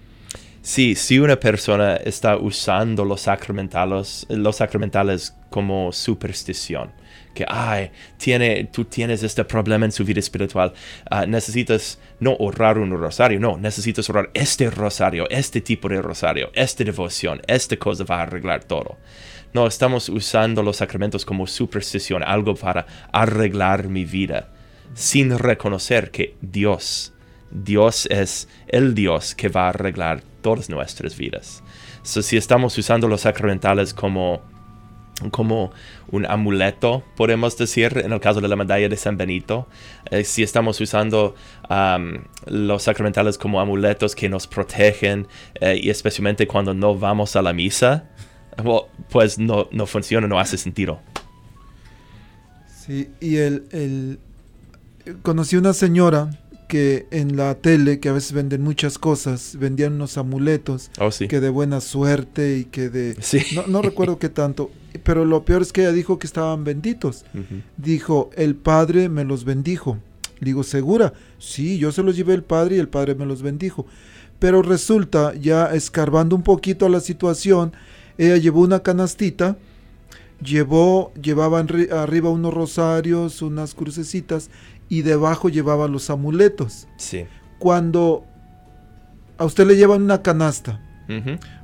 Sí, 0.69 0.97
si 0.97 1.19
una 1.19 1.41
persona 1.41 1.97
está 1.97 2.37
usando 2.37 3.03
los 3.03 3.23
sacramentales, 3.23 4.27
los 4.29 4.57
sacramentales 4.57 5.35
como 5.49 5.91
superstición, 5.93 6.93
que 7.35 7.47
ay, 7.49 7.91
tiene, 8.19 8.65
tú 8.65 8.85
tienes 8.85 9.23
este 9.23 9.47
problema 9.47 9.87
en 9.87 9.93
su 9.93 10.05
vida 10.05 10.21
espiritual, 10.21 10.75
ah, 11.11 11.25
necesitas 11.25 11.99
no 12.21 12.37
orar 12.39 12.77
un 12.77 12.91
rosario, 12.91 13.41
no, 13.41 13.57
necesitas 13.57 14.11
orar 14.11 14.29
este 14.35 14.69
rosario, 14.69 15.27
este 15.31 15.63
tipo 15.63 15.89
de 15.89 16.03
rosario, 16.03 16.51
esta 16.53 16.85
devoción, 16.85 17.41
esta 17.47 17.79
cosa 17.79 18.05
va 18.05 18.19
a 18.19 18.23
arreglar 18.25 18.65
todo. 18.65 18.99
No, 19.55 19.67
estamos 19.67 20.11
usando 20.11 20.63
los 20.63 20.77
sacramentos 20.77 21.25
como 21.25 21.47
superstición, 21.47 22.23
algo 22.23 22.55
para 22.55 22.85
arreglar 23.11 23.89
mi 23.89 24.05
vida. 24.05 24.51
sin 24.93 25.39
reconocer 25.39 26.11
que 26.11 26.37
Dios, 26.43 27.15
Dios 27.51 28.07
es 28.07 28.49
el 28.69 28.95
Dios 28.95 29.35
que 29.35 29.49
va 29.49 29.67
a 29.67 29.69
arreglar 29.71 30.23
todas 30.43 30.69
nuestras 30.69 31.17
vidas. 31.17 31.63
Si 32.03 32.37
estamos 32.37 32.77
usando 32.79 33.09
los 33.09 33.23
sacramentales 33.23 33.93
como, 33.93 34.41
como 35.31 35.73
un 36.11 36.25
amuleto, 36.27 37.03
podemos 37.17 37.57
decir, 37.59 38.01
en 38.03 38.13
el 38.13 38.21
caso 38.21 38.41
de 38.41 38.49
la 38.49 38.57
medalla 38.57 38.89
de 38.89 38.97
San 38.97 39.17
Benito, 39.17 39.67
eh, 40.11 40.25
si 40.25 40.43
estamos 40.43 40.81
usando 40.81 41.35
um, 41.69 42.23
los 42.47 42.85
sacramentales 42.85 43.37
como 43.37 43.61
amuletos 43.61 44.15
que 44.15 44.29
nos 44.29 44.47
protegen, 44.47 45.27
eh, 45.61 45.79
y 45.83 45.91
especialmente 45.91 46.47
cuando 46.47 46.73
no 46.73 46.97
vamos 46.97 47.37
a 47.37 47.43
la 47.43 47.53
misa, 47.53 48.09
pues 49.11 49.39
no, 49.39 49.69
no 49.71 49.87
funciona, 49.87 50.27
no 50.27 50.39
hace 50.39 50.57
sentido. 50.57 51.01
Sí, 52.87 53.11
y 53.21 53.37
el, 53.37 53.69
el, 53.71 54.19
conocí 55.23 55.57
una 55.57 55.75
señora 55.75 56.31
que 56.69 57.07
en 57.11 57.37
la 57.37 57.55
tele, 57.57 57.99
que 57.99 58.09
a 58.11 58.13
veces 58.13 58.33
venden 58.33 58.63
muchas 58.63 58.99
cosas, 58.99 59.57
vendían 59.59 59.95
unos 59.95 60.19
amuletos, 60.19 60.91
Oh, 61.01 61.11
sí. 61.11 61.27
que 61.27 61.41
de 61.41 61.49
buena 61.49 61.81
suerte 61.81 62.59
y 62.59 62.65
que 62.67 62.91
de... 62.91 63.17
Sí. 63.21 63.41
No, 63.57 63.67
no 63.67 63.83
recuerdo 63.83 64.19
qué 64.19 64.29
tanto, 64.29 64.71
pero 65.03 65.25
lo 65.25 65.45
peor 65.45 65.63
es 65.63 65.73
que 65.73 65.81
ella 65.81 65.93
dijo 65.93 66.19
que 66.19 66.27
estaban 66.27 66.65
benditos. 66.65 67.25
Dijo, 67.79 68.31
el 68.37 68.55
Padre 68.55 69.09
me 69.09 69.25
los 69.25 69.45
bendijo. 69.45 69.99
Le 70.41 70.47
digo, 70.47 70.63
¿segura? 70.63 71.15
Sí, 71.39 71.79
yo 71.79 71.91
se 71.91 72.03
los 72.03 72.15
llevé 72.17 72.35
al 72.35 72.45
Padre 72.45 72.77
y 72.77 72.79
el 72.79 72.89
Padre 72.89 73.15
me 73.17 73.27
los 73.27 73.43
bendijo. 73.43 73.87
Pero 74.39 74.63
resulta, 74.63 75.35
ya 75.35 75.75
escarbando 75.75 76.37
un 76.37 76.43
poquito 76.43 76.87
a 76.87 76.91
la 76.91 77.01
situación, 77.01 77.73
ella 78.19 78.37
llevó 78.37 78.61
una 78.61 78.81
canastita, 78.85 79.57
llevó, 80.43 81.13
llevaba 81.21 81.63
enri- 81.63 81.91
arriba 81.91 82.31
unos 82.31 82.55
rosarios, 82.55 83.43
unas 83.43 83.75
crucecitas, 83.75 84.51
y 84.89 85.03
debajo 85.03 85.49
llevaba 85.49 85.89
los 85.89 86.11
amuletos. 86.11 86.89
Sí. 86.97 87.27
Cuando 87.59 88.25
a 89.37 89.45
usted 89.45 89.67
le 89.67 89.77
llevan 89.77 90.03
una 90.03 90.23
canasta, 90.23 90.81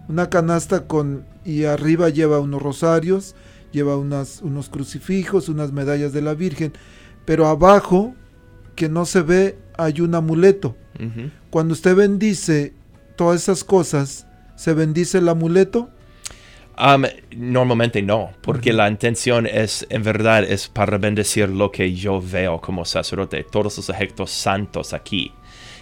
una 0.08 0.30
canasta 0.30 0.86
con 0.86 1.24
y 1.44 1.64
arriba 1.64 2.08
lleva 2.08 2.40
unos 2.40 2.62
rosarios, 2.62 3.34
lleva 3.72 3.96
unas, 3.96 4.40
unos 4.42 4.68
crucifijos, 4.68 5.48
unas 5.48 5.72
medallas 5.72 6.12
de 6.12 6.22
la 6.22 6.34
Virgen, 6.34 6.72
pero 7.24 7.46
abajo 7.46 8.14
que 8.74 8.88
no 8.88 9.04
se 9.04 9.22
ve 9.22 9.58
hay 9.76 10.00
un 10.00 10.14
amuleto. 10.14 10.76
Cuando 11.50 11.72
usted 11.74 11.96
bendice 11.96 12.72
todas 13.16 13.42
esas 13.42 13.64
cosas, 13.64 14.26
¿se 14.56 14.74
bendice 14.74 15.18
el 15.18 15.28
amuleto? 15.28 15.90
Um, 16.76 17.04
normalmente 17.36 18.02
no, 18.02 18.32
porque 18.42 18.72
la 18.72 18.88
intención 18.88 19.46
es, 19.46 19.86
en 19.90 20.02
verdad, 20.02 20.42
es 20.42 20.68
para 20.68 20.98
bendecir 20.98 21.48
lo 21.48 21.70
que 21.70 21.94
yo 21.94 22.20
veo 22.20 22.60
como 22.60 22.84
sacerdote, 22.84 23.44
todos 23.44 23.76
los 23.76 23.90
objetos 23.90 24.30
santos 24.30 24.92
aquí. 24.92 25.32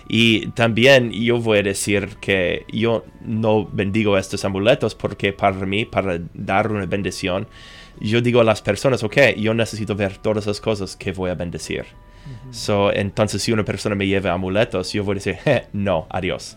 Y 0.08 0.48
también 0.48 1.10
yo 1.10 1.38
voy 1.38 1.58
a 1.58 1.62
decir 1.62 2.16
que 2.20 2.66
yo 2.70 3.04
no 3.22 3.64
bendigo 3.64 4.18
estos 4.18 4.44
amuletos 4.44 4.94
porque 4.94 5.32
para 5.32 5.64
mí, 5.64 5.86
para 5.86 6.20
dar 6.34 6.70
una 6.70 6.84
bendición, 6.84 7.46
yo 7.98 8.20
digo 8.20 8.40
a 8.40 8.44
las 8.44 8.60
personas, 8.60 9.02
ok, 9.02 9.36
yo 9.38 9.54
necesito 9.54 9.94
ver 9.94 10.18
todas 10.18 10.46
las 10.46 10.60
cosas 10.60 10.96
que 10.96 11.12
voy 11.12 11.30
a 11.30 11.34
bendecir. 11.34 11.86
So, 12.50 12.92
entonces, 12.92 13.42
si 13.42 13.52
una 13.52 13.64
persona 13.64 13.94
me 13.94 14.06
lleva 14.06 14.32
amuletos, 14.32 14.92
yo 14.92 15.02
voy 15.04 15.12
a 15.12 15.14
decir, 15.16 15.38
"Eh, 15.44 15.66
no, 15.72 16.06
adiós. 16.10 16.56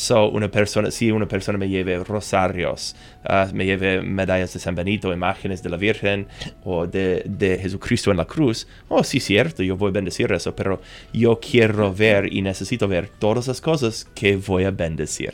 So, 0.00 0.28
una 0.30 0.48
persona, 0.48 0.92
si 0.92 1.10
una 1.10 1.26
persona 1.26 1.58
me 1.58 1.68
lleve 1.68 1.98
rosarios, 2.04 2.94
ah, 3.24 3.48
me 3.52 3.64
lleve 3.66 4.00
medallas 4.00 4.52
de 4.52 4.60
San 4.60 4.76
Benito, 4.76 5.12
imágenes 5.12 5.60
de 5.60 5.70
la 5.70 5.76
Virgen 5.76 6.28
o 6.62 6.86
de, 6.86 7.24
de 7.26 7.58
Jesucristo 7.58 8.12
en 8.12 8.16
la 8.18 8.24
cruz, 8.24 8.68
oh, 8.86 9.02
sí, 9.02 9.18
cierto, 9.18 9.64
yo 9.64 9.76
voy 9.76 9.88
a 9.90 9.92
bendecir 9.94 10.30
eso, 10.32 10.54
pero 10.54 10.80
yo 11.12 11.40
quiero 11.40 11.92
ver 11.92 12.32
y 12.32 12.42
necesito 12.42 12.86
ver 12.86 13.08
todas 13.08 13.48
las 13.48 13.60
cosas 13.60 14.06
que 14.14 14.36
voy 14.36 14.62
a 14.64 14.70
bendecir. 14.70 15.32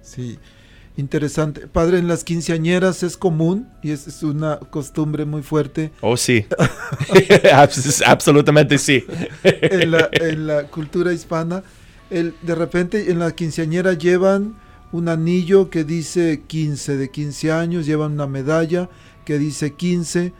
Sí, 0.00 0.38
interesante. 0.96 1.66
Padre, 1.68 1.98
en 1.98 2.08
las 2.08 2.24
quinceañeras 2.24 3.02
es 3.02 3.16
común 3.18 3.68
y 3.82 3.90
es, 3.90 4.06
es 4.06 4.22
una 4.22 4.58
costumbre 4.58 5.24
muy 5.24 5.42
fuerte 5.42 5.92
Oh, 6.00 6.16
sí. 6.16 6.46
Abs- 7.52 8.02
Absolutamente 8.06 8.78
sí. 8.78 9.04
en 9.42 9.90
la, 9.90 10.08
en 10.12 10.46
la 10.46 10.64
cultura 10.68 11.12
hispana. 11.12 11.62
El, 12.10 12.34
de 12.42 12.54
repente 12.54 13.10
en 13.10 13.18
la 13.18 13.32
quinceañera 13.32 13.94
llevan 13.94 14.56
un 14.92 15.08
anillo 15.08 15.70
que 15.70 15.84
dice 15.84 16.42
15 16.46 16.96
de 16.96 17.10
15 17.10 17.52
años, 17.52 17.86
llevan 17.86 18.12
una 18.12 18.26
medalla 18.26 18.88
que 19.24 19.38
dice 19.38 19.74
15, 19.74 20.32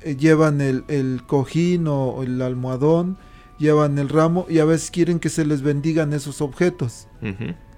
eh, 0.00 0.16
llevan 0.16 0.60
el, 0.60 0.84
el 0.88 1.22
cojín 1.26 1.86
o 1.88 2.22
el 2.22 2.40
almohadón, 2.40 3.18
llevan 3.58 3.98
el 3.98 4.08
ramo 4.08 4.46
y 4.48 4.58
a 4.58 4.64
veces 4.64 4.90
quieren 4.90 5.18
que 5.18 5.28
se 5.28 5.44
les 5.44 5.62
bendigan 5.62 6.12
esos 6.12 6.40
objetos. 6.40 7.08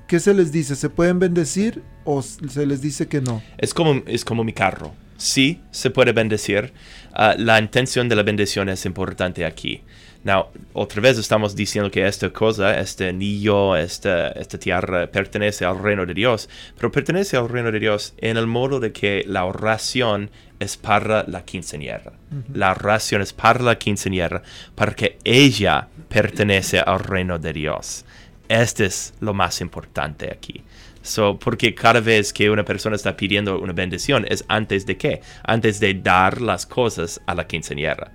¿Qué 0.06 0.20
se 0.20 0.34
les 0.34 0.52
dice? 0.52 0.76
¿Se 0.76 0.88
pueden 0.88 1.18
bendecir 1.18 1.82
o 2.04 2.22
se 2.22 2.66
les 2.66 2.80
dice 2.80 3.08
que 3.08 3.20
no? 3.20 3.42
Es 3.58 3.74
como, 3.74 4.02
es 4.06 4.24
como 4.24 4.44
mi 4.44 4.52
carro. 4.52 4.94
Sí, 5.16 5.62
se 5.70 5.90
puede 5.90 6.12
bendecir. 6.12 6.72
Ah, 7.12 7.34
la 7.38 7.58
intención 7.58 8.08
de 8.08 8.16
la 8.16 8.22
bendición 8.22 8.68
es 8.68 8.84
importante 8.84 9.44
aquí. 9.44 9.82
Now, 10.26 10.48
otra 10.72 11.00
vez 11.00 11.18
estamos 11.18 11.54
diciendo 11.54 11.88
que 11.88 12.04
esta 12.04 12.30
cosa, 12.30 12.80
este 12.80 13.10
anillo, 13.10 13.76
esta, 13.76 14.30
esta 14.30 14.58
tierra 14.58 15.06
pertenece 15.06 15.64
al 15.64 15.80
reino 15.80 16.04
de 16.04 16.14
Dios, 16.14 16.48
pero 16.76 16.90
pertenece 16.90 17.36
al 17.36 17.48
reino 17.48 17.70
de 17.70 17.78
Dios 17.78 18.12
en 18.18 18.36
el 18.36 18.48
modo 18.48 18.80
de 18.80 18.90
que 18.90 19.22
la 19.28 19.44
oración 19.44 20.28
es 20.58 20.76
para 20.76 21.22
la 21.28 21.44
quinceañera. 21.44 22.14
La 22.52 22.72
oración 22.72 23.22
es 23.22 23.32
para 23.32 23.62
la 23.62 23.78
quinceañera, 23.78 24.42
porque 24.74 25.16
ella 25.22 25.86
pertenece 26.08 26.80
al 26.80 26.98
reino 26.98 27.38
de 27.38 27.52
Dios. 27.52 28.04
Este 28.48 28.86
es 28.86 29.14
lo 29.20 29.32
más 29.32 29.60
importante 29.60 30.32
aquí. 30.32 30.64
So, 31.02 31.38
porque 31.38 31.72
cada 31.72 32.00
vez 32.00 32.32
que 32.32 32.50
una 32.50 32.64
persona 32.64 32.96
está 32.96 33.16
pidiendo 33.16 33.60
una 33.60 33.72
bendición 33.72 34.26
es 34.28 34.44
antes 34.48 34.86
de 34.86 34.96
qué? 34.96 35.20
Antes 35.44 35.78
de 35.78 35.94
dar 35.94 36.42
las 36.42 36.66
cosas 36.66 37.20
a 37.26 37.34
la 37.36 37.46
quinceañera. 37.46 38.10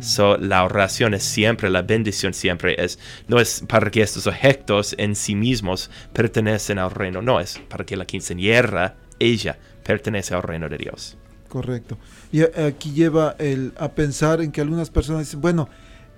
So, 0.00 0.36
la 0.36 0.64
oración 0.64 1.14
es 1.14 1.22
siempre, 1.24 1.70
la 1.70 1.82
bendición 1.82 2.34
siempre 2.34 2.76
es, 2.78 2.98
no 3.28 3.40
es 3.40 3.64
para 3.66 3.90
que 3.90 4.02
estos 4.02 4.26
objetos 4.26 4.94
en 4.98 5.16
sí 5.16 5.34
mismos 5.34 5.90
pertenecen 6.12 6.78
al 6.78 6.90
reino, 6.90 7.22
no, 7.22 7.40
es 7.40 7.58
para 7.68 7.84
que 7.84 7.96
la 7.96 8.04
quinceañera, 8.04 8.96
ella, 9.18 9.58
pertenece 9.84 10.34
al 10.34 10.42
reino 10.42 10.68
de 10.68 10.78
Dios. 10.78 11.16
Correcto. 11.48 11.98
Y 12.30 12.42
aquí 12.42 12.92
lleva 12.92 13.34
el, 13.38 13.72
a 13.78 13.88
pensar 13.90 14.40
en 14.40 14.52
que 14.52 14.60
algunas 14.60 14.90
personas 14.90 15.26
dicen, 15.26 15.40
bueno, 15.40 15.68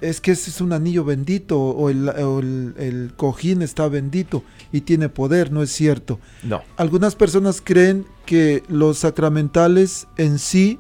es 0.01 0.21
que 0.21 0.33
ese 0.33 0.51
es 0.51 0.61
un 0.61 0.73
anillo 0.73 1.05
bendito 1.05 1.59
o 1.61 1.89
el, 1.89 2.09
o 2.09 2.41
el- 2.41 2.75
el 2.79 3.13
cojín 3.17 3.63
está 3.63 3.89
bendito 3.89 4.45
y 4.71 4.83
tiene 4.83 5.09
poder, 5.09 5.51
no 5.51 5.63
es 5.63 5.71
cierto. 5.71 6.21
No. 6.43 6.63
Algunas 6.77 7.15
personas 7.17 7.63
creen 7.65 8.05
que 8.27 8.63
los 8.69 8.99
sacramentales 8.99 10.07
en 10.19 10.39
sí 10.39 10.79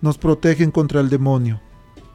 nos 0.00 0.16
protegen 0.18 0.70
contra 0.70 1.00
el 1.00 1.10
demonio. 1.10 1.60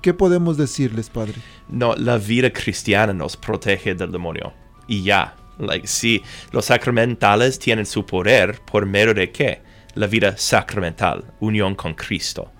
¿Qué 0.02 0.14
podemos 0.14 0.56
decirles, 0.56 1.10
Padre? 1.10 1.36
No, 1.68 1.94
la 1.96 2.18
vida 2.18 2.52
cristiana 2.52 3.14
nos 3.14 3.36
protege 3.36 3.96
del 3.96 4.12
demonio. 4.12 4.54
Y 4.88 5.04
ya. 5.04 5.36
Like, 5.58 5.88
sí, 5.88 6.24
los 6.52 6.66
sacramentales 6.66 7.60
tienen 7.60 7.86
su 7.86 8.06
poder 8.06 8.62
por 8.62 8.86
medio 8.86 9.14
de 9.14 9.30
qué? 9.30 9.62
La 9.96 10.08
vida 10.08 10.38
sacramental, 10.38 11.26
unión 11.42 11.76
con 11.76 11.96
Cristo. 11.96 12.54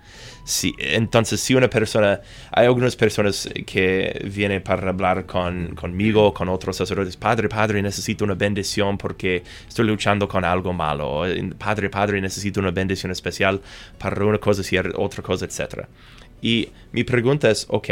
Sí, 0.44 0.74
entonces, 0.80 1.40
si 1.40 1.54
una 1.54 1.70
persona, 1.70 2.22
hay 2.52 2.66
algunas 2.66 2.96
personas 2.96 3.48
que 3.68 4.28
vienen 4.34 4.64
para 4.64 4.90
hablar 4.90 5.28
con, 5.28 5.76
conmigo, 5.76 6.34
con 6.34 6.50
otros 6.50 6.76
sacerdotes, 6.76 7.16
Padre, 7.16 7.48
Padre, 7.48 7.82
necesito 7.84 8.26
una 8.26 8.34
bendición 8.34 8.98
porque 8.98 9.44
estoy 9.68 9.86
luchando 9.86 10.28
con 10.28 10.44
algo 10.44 10.74
malo. 10.74 11.22
Padre, 11.58 11.90
Padre, 11.90 12.20
necesito 12.20 12.60
una 12.60 12.72
bendición 12.72 13.12
especial 13.12 13.62
para 14.00 14.26
una 14.26 14.40
cosa, 14.40 14.64
otra 14.96 15.22
cosa, 15.22 15.46
etc. 15.46 15.88
Y 16.42 16.70
mi 16.92 17.04
pregunta 17.04 17.50
es, 17.50 17.66
ok, 17.70 17.90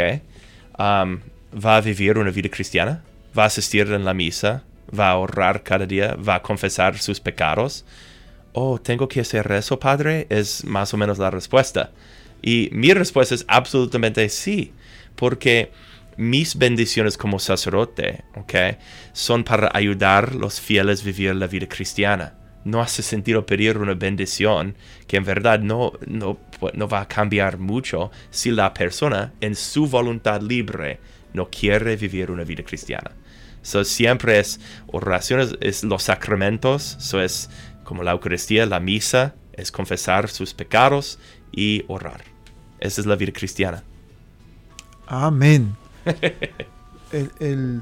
um, 0.78 1.20
¿va 1.64 1.76
a 1.76 1.80
vivir 1.80 2.18
una 2.18 2.30
vida 2.30 2.48
cristiana? 2.48 3.02
¿Va 3.36 3.44
a 3.44 3.46
asistir 3.46 3.92
en 3.92 4.04
la 4.04 4.14
misa? 4.14 4.64
¿Va 4.98 5.10
a 5.10 5.18
orar 5.18 5.62
cada 5.62 5.86
día? 5.86 6.14
¿Va 6.14 6.36
a 6.36 6.42
confesar 6.42 6.98
sus 6.98 7.20
pecados? 7.20 7.84
Oh, 8.52 8.80
¿tengo 8.80 9.06
que 9.08 9.20
hacer 9.20 9.50
eso, 9.52 9.78
Padre? 9.78 10.26
Es 10.30 10.64
más 10.64 10.92
o 10.94 10.96
menos 10.96 11.18
la 11.18 11.30
respuesta. 11.30 11.90
Y 12.42 12.70
mi 12.72 12.92
respuesta 12.92 13.34
es 13.34 13.44
absolutamente 13.48 14.28
sí, 14.28 14.72
porque 15.16 15.70
mis 16.16 16.56
bendiciones 16.56 17.16
como 17.16 17.38
sacerdote, 17.38 18.24
¿ok? 18.34 18.54
Son 19.12 19.44
para 19.44 19.70
ayudar 19.72 20.30
a 20.30 20.34
los 20.34 20.60
fieles 20.60 21.02
a 21.02 21.04
vivir 21.04 21.34
la 21.36 21.46
vida 21.46 21.68
cristiana. 21.68 22.34
No 22.68 22.82
hace 22.82 23.02
sentido 23.02 23.46
pedir 23.46 23.78
una 23.78 23.94
bendición 23.94 24.74
que 25.06 25.16
en 25.16 25.24
verdad 25.24 25.60
no, 25.60 25.92
no, 26.06 26.38
no 26.74 26.88
va 26.88 27.00
a 27.00 27.08
cambiar 27.08 27.56
mucho 27.56 28.10
si 28.30 28.50
la 28.50 28.74
persona 28.74 29.32
en 29.40 29.54
su 29.54 29.86
voluntad 29.86 30.42
libre 30.42 31.00
no 31.32 31.48
quiere 31.48 31.96
vivir 31.96 32.30
una 32.30 32.44
vida 32.44 32.62
cristiana. 32.62 33.12
So, 33.62 33.84
siempre 33.84 34.38
es 34.38 34.60
oraciones, 34.86 35.56
es 35.60 35.82
los 35.82 36.02
sacramentos, 36.02 36.96
so 36.98 37.22
es 37.22 37.48
como 37.84 38.02
la 38.02 38.12
Eucaristía, 38.12 38.66
la 38.66 38.80
misa, 38.80 39.34
es 39.54 39.72
confesar 39.72 40.28
sus 40.28 40.52
pecados 40.52 41.18
y 41.50 41.84
orar. 41.88 42.22
Esa 42.80 43.00
es 43.00 43.06
la 43.06 43.16
vida 43.16 43.32
cristiana. 43.32 43.82
Amén. 45.06 45.74
el, 47.12 47.30
el 47.40 47.80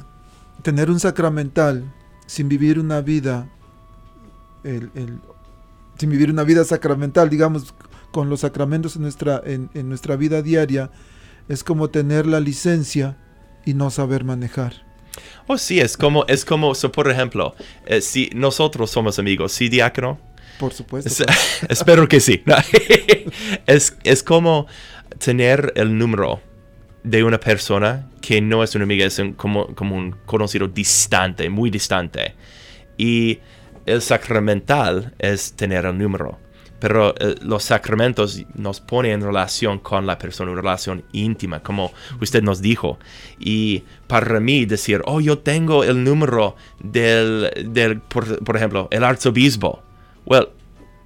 tener 0.63 0.91
un 0.91 1.01
sacramental 1.01 1.85
sin 2.27 2.49
vivir 2.49 2.79
una 2.79 3.01
vida, 3.01 3.49
el- 4.67 4.91
el- 4.95 5.19
sin 5.99 6.11
vivir 6.11 6.31
una 6.31 6.45
vida 6.45 6.65
sacramental, 6.65 7.31
digamos, 7.31 7.75
con 8.11 8.29
los 8.29 8.41
sacramentos 8.41 8.97
en 8.97 9.03
nuestra, 9.03 9.41
en, 9.45 9.71
en 9.75 9.89
nuestra 9.89 10.17
vida 10.17 10.43
diaria, 10.43 10.91
es 11.49 11.65
como 11.65 11.89
tener 11.91 12.27
la 12.27 12.41
licencia 12.41 13.17
y 13.65 13.75
no 13.75 13.91
saber 13.91 14.25
manejar. 14.25 14.85
Oh, 15.47 15.57
sí, 15.59 15.81
es 15.81 15.97
como, 15.97 16.25
es 16.27 16.45
como, 16.45 16.75
so, 16.75 16.93
por 16.93 17.11
ejemplo, 17.11 17.55
eh, 17.87 18.01
si 18.01 18.31
nosotros 18.35 18.91
somos 18.91 19.19
amigos, 19.19 19.53
¿sí, 19.53 19.69
diácono? 19.69 20.19
Por 20.59 20.73
supuesto. 20.75 21.09
Es- 21.09 21.25
espero 21.69 22.09
que 22.09 22.21
sí. 22.21 22.43
Es, 23.67 23.97
es 24.05 24.23
como 24.23 24.67
tener 25.19 25.73
el 25.77 25.97
número 25.97 26.41
de 27.03 27.25
una 27.25 27.39
persona 27.41 28.09
que 28.21 28.41
no 28.41 28.63
es 28.63 28.75
una 28.75 28.85
amiga, 28.85 29.07
es 29.07 29.19
un- 29.19 29.33
como, 29.35 29.75
como 29.75 29.97
un 29.97 30.13
conocido 30.27 30.69
distante, 30.69 31.49
muy 31.49 31.71
distante. 31.71 32.35
Y 32.99 33.39
el 33.87 34.03
sacramental 34.03 35.15
es 35.19 35.53
tener 35.53 35.87
el 35.87 35.97
número. 35.97 36.39
Pero 36.79 37.15
eh, 37.19 37.37
los 37.41 37.65
sacramentos 37.65 38.45
nos 38.55 38.81
ponen 38.81 39.13
en 39.13 39.23
relación 39.23 39.79
con 39.79 40.05
la 40.07 40.19
persona, 40.19 40.51
una 40.51 40.61
relación 40.61 41.05
íntima, 41.13 41.63
como 41.63 41.93
usted 42.21 42.43
nos 42.43 42.61
dijo. 42.61 42.99
Y 43.39 43.85
para 44.07 44.41
mí 44.41 44.67
decir, 44.67 45.01
oh, 45.07 45.21
yo 45.21 45.39
tengo 45.39 45.85
el 45.85 46.05
número 46.05 46.57
del, 46.81 47.51
del 47.73 48.01
por, 48.01 48.45
por 48.45 48.57
ejemplo, 48.57 48.89
el 48.91 49.05
arzobispo. 49.05 49.83
Well, 50.27 50.49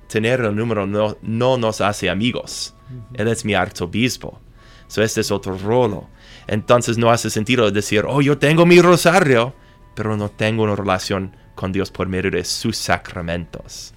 tener 0.09 0.41
el 0.41 0.57
número 0.57 0.87
no, 0.87 1.17
no 1.23 1.57
nos 1.57 1.81
hace 1.81 2.11
amigos. 2.11 2.75
Él 3.15 3.29
es 3.29 3.45
mi 3.45 3.55
arzobispo. 3.55 4.41
So, 4.89 5.03
este 5.03 5.21
es 5.21 5.31
otro 5.31 5.57
rolo. 5.57 6.09
Entonces 6.49 6.99
no 6.99 7.13
hace 7.13 7.31
sentido 7.31 7.71
decir, 7.71 8.05
oh, 8.09 8.21
yo 8.21 8.39
tengo 8.39 8.67
mi 8.67 8.81
rosario, 8.81 9.55
pero 9.95 10.17
no 10.17 10.31
tengo 10.31 10.65
una 10.65 10.75
relación 10.75 11.37
con 11.61 11.73
Dios 11.73 11.91
por 11.91 12.09
medio 12.09 12.31
de 12.31 12.43
sus 12.43 12.79
sacramentos. 12.79 13.93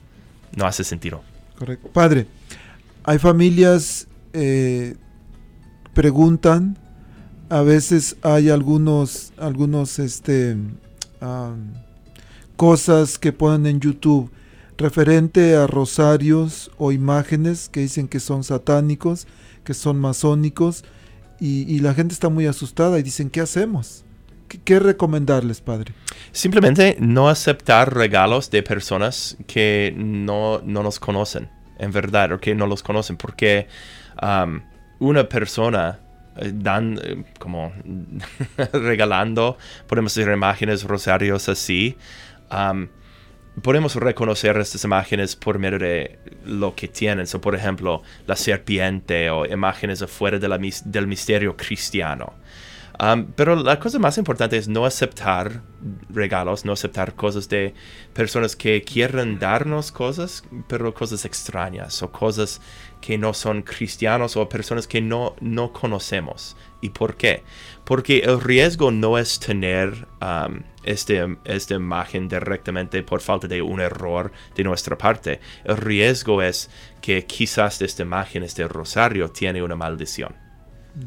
No 0.54 0.66
hace 0.66 0.84
sentido. 0.84 1.24
Correcto. 1.58 1.88
Padre, 1.94 2.28
hay 3.06 3.20
familias, 3.20 4.10
eh, 4.34 4.98
preguntan, 5.94 6.78
a 7.48 7.62
veces 7.62 8.18
hay 8.22 8.50
algunos, 8.50 9.32
algunos, 9.38 9.98
este, 10.00 10.58
am, 11.22 11.72
cosas 12.58 13.18
que 13.18 13.32
ponen 13.32 13.66
en 13.66 13.80
YouTube 13.80 14.30
referente 14.78 15.56
a 15.56 15.66
rosarios 15.66 16.70
o 16.78 16.92
imágenes 16.92 17.70
que 17.70 17.80
dicen 17.80 18.10
que 18.10 18.20
son 18.20 18.44
satánicos, 18.44 19.26
que 19.64 19.74
son 19.74 20.02
masónicos, 20.02 20.84
y 21.40 21.80
la 21.80 21.94
gente 21.94 22.14
está 22.14 22.30
muy 22.30 22.46
asustada 22.46 23.00
y 23.00 23.04
dicen, 23.04 23.30
¿qué 23.30 23.42
hacemos? 23.42 24.06
¿Qué, 24.48 24.80
recomendarles, 24.80 25.62
Padre? 25.62 25.94
Simplemente 26.32 26.98
no 27.00 27.30
aceptar 27.30 27.94
regalos 27.94 28.50
de 28.50 28.64
personas 28.64 29.38
que 29.48 29.94
no, 29.96 30.62
no 30.64 30.84
nos 30.84 31.00
conocen, 31.00 31.50
en 31.80 31.92
verdad, 31.92 32.32
o 32.34 32.40
que 32.40 32.56
no 32.56 32.68
los 32.68 32.84
conocen, 32.84 33.18
porque 33.18 33.68
um, 34.22 34.62
una 35.00 35.28
persona 35.28 36.00
eh, 36.38 36.52
dan 36.54 37.00
eh, 37.04 37.24
como 37.40 37.74
regalando, 38.74 39.58
podemos 39.88 40.12
hacer 40.14 40.32
imágenes, 40.34 40.84
rosarios 40.84 41.50
así. 41.50 41.98
um, 42.52 42.88
podemos 43.62 43.96
reconocer 43.96 44.58
estas 44.58 44.84
imágenes 44.84 45.36
por 45.36 45.60
medio 45.60 45.80
de 45.80 46.20
lo 46.46 46.74
que 46.76 46.88
tienen. 46.88 47.28
So, 47.28 47.40
por 47.40 47.56
ejemplo, 47.56 48.02
la 48.26 48.36
serpiente 48.36 49.30
o 49.30 49.46
imágenes 49.46 50.02
afuera 50.02 50.40
de 50.40 50.48
la 50.48 50.58
del 50.58 51.08
misterio 51.08 51.56
cristiano. 51.56 52.34
Um, 53.00 53.26
pero 53.36 53.56
la 53.56 53.80
cosa 53.80 53.98
más 53.98 54.18
importante 54.20 54.56
es 54.56 54.68
no 54.68 54.86
aceptar 54.86 55.64
regalos, 56.10 56.64
no 56.64 56.74
aceptar 56.74 57.16
cosas 57.16 57.50
de 57.50 57.74
personas 58.14 58.56
que 58.56 58.84
quieren 58.84 59.40
darnos 59.40 59.92
cosas, 59.92 60.44
pero 60.68 60.94
cosas 60.94 61.26
extrañas 61.26 62.04
o 62.04 62.12
cosas 62.12 62.62
que 63.02 63.18
no 63.18 63.34
son 63.34 63.64
cristianos 63.64 64.38
o 64.38 64.48
personas 64.48 64.88
que 64.88 65.02
no, 65.02 65.36
no 65.42 65.74
conocemos. 65.74 66.56
¿Y 66.82 66.90
por 66.90 67.18
qué? 67.18 67.44
Porque 67.84 68.20
el 68.20 68.40
riesgo 68.40 68.92
no 68.92 69.18
es 69.18 69.40
tener 69.40 70.08
um, 70.22 70.62
este, 70.84 71.38
esta 71.46 71.74
imagen 71.74 72.28
directamente 72.28 73.02
por 73.02 73.22
falta 73.22 73.48
de 73.48 73.62
un 73.62 73.82
error 73.82 74.32
de 74.56 74.64
nuestra 74.64 74.98
parte. 74.98 75.40
El 75.64 75.78
riesgo 75.78 76.42
es 76.42 76.70
que 77.02 77.26
quizás 77.26 77.82
esta 77.82 78.04
imagen, 78.04 78.44
este 78.44 78.68
rosario, 78.68 79.32
tiene 79.32 79.64
una 79.64 79.76
maldición. 79.76 80.43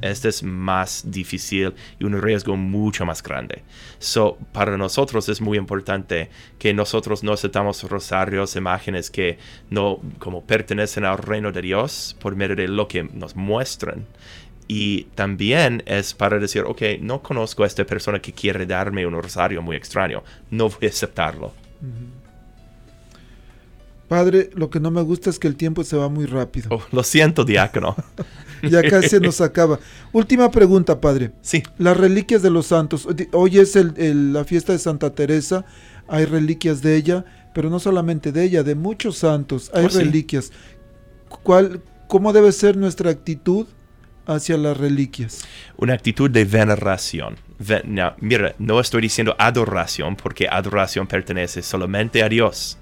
Este 0.03 0.29
es 0.29 0.43
más 0.43 1.05
difícil 1.07 1.73
y 1.99 2.05
un 2.05 2.21
riesgo 2.21 2.57
mucho 2.57 3.07
más 3.07 3.23
grande. 3.23 3.63
So, 3.99 4.37
para 4.53 4.77
nosotros 4.77 5.29
es 5.29 5.41
muy 5.41 5.59
importante 5.59 6.29
que 6.59 6.75
nosotros 6.75 7.23
no 7.23 7.33
aceptamos 7.33 7.83
rosarios, 7.85 8.57
imágenes 8.57 9.11
que 9.11 9.39
no 9.71 10.01
como 10.19 10.45
pertenecen 10.45 11.05
al 11.05 11.19
reino 11.19 11.53
de 11.53 11.63
Dios 11.63 12.17
por 12.21 12.35
medio 12.35 12.57
de 12.57 12.69
lo 12.69 12.89
que 12.89 13.05
nos 13.05 13.37
muestran. 13.37 14.07
Y 14.69 15.05
también 15.15 15.85
es 15.87 16.15
para 16.15 16.39
decir, 16.41 16.65
ok, 16.67 16.83
no 17.01 17.23
conozco 17.23 17.63
a 17.63 17.67
esta 17.67 17.85
persona 17.85 18.21
que 18.21 18.33
quiere 18.33 18.67
darme 18.67 19.07
un 19.07 19.15
rosario 19.23 19.63
muy 19.63 19.77
extraño, 19.77 20.25
no 20.51 20.69
voy 20.69 20.87
a 20.87 20.91
aceptarlo. 20.91 21.53
Padre, 24.09 24.51
lo 24.55 24.71
que 24.71 24.81
no 24.81 24.91
me 24.91 25.03
gusta 25.03 25.31
es 25.31 25.39
que 25.39 25.47
el 25.49 25.57
tiempo 25.57 25.85
se 25.85 25.97
va 25.97 26.09
muy 26.09 26.27
rápido. 26.27 26.69
Oh, 26.71 26.83
lo 26.93 27.03
siento, 27.03 27.45
diácono. 27.45 27.95
Ya 28.63 28.83
casi 28.83 29.09
se 29.09 29.21
nos 29.21 29.41
acaba. 29.41 29.79
Última 30.13 30.51
pregunta, 30.51 31.01
Padre. 31.01 31.33
Sí. 31.43 31.63
Las 31.79 31.97
reliquias 31.97 32.43
de 32.43 32.51
los 32.51 32.67
santos. 32.67 33.07
Hoy 33.33 33.59
es 33.59 33.77
el- 33.77 33.95
el- 33.97 34.33
la 34.33 34.45
fiesta 34.45 34.73
de 34.73 34.79
Santa 34.79 35.11
Teresa. 35.15 35.65
Hay 36.09 36.25
reliquias 36.25 36.83
de 36.83 36.97
ella, 36.97 37.25
pero 37.55 37.69
no 37.71 37.79
solamente 37.81 38.33
de 38.33 38.45
ella, 38.45 38.63
de 38.63 38.75
muchos 38.75 39.19
santos. 39.19 39.71
Hay 39.75 39.87
Oh, 39.87 39.91
sí. 39.91 39.99
reliquias. 39.99 40.53
¿Cuál, 41.43 41.81
¿Cómo 42.09 42.33
debe 42.33 42.53
ser 42.53 42.77
nuestra 42.77 43.11
actitud 43.11 43.67
hacia 44.27 44.57
las 44.57 44.77
reliquias? 44.77 45.45
una 45.77 45.95
actitud 45.95 46.31
de 46.31 46.45
veneración. 46.45 47.37
No, 47.85 48.15
mira, 48.21 48.55
no 48.59 48.81
estoy 48.81 49.03
diciendo 49.03 49.35
adoración 49.39 50.15
porque 50.17 50.47
adoración 50.49 51.07
pertenece 51.07 51.63
solamente 51.63 52.23
a 52.23 52.29
Dios. 52.29 52.79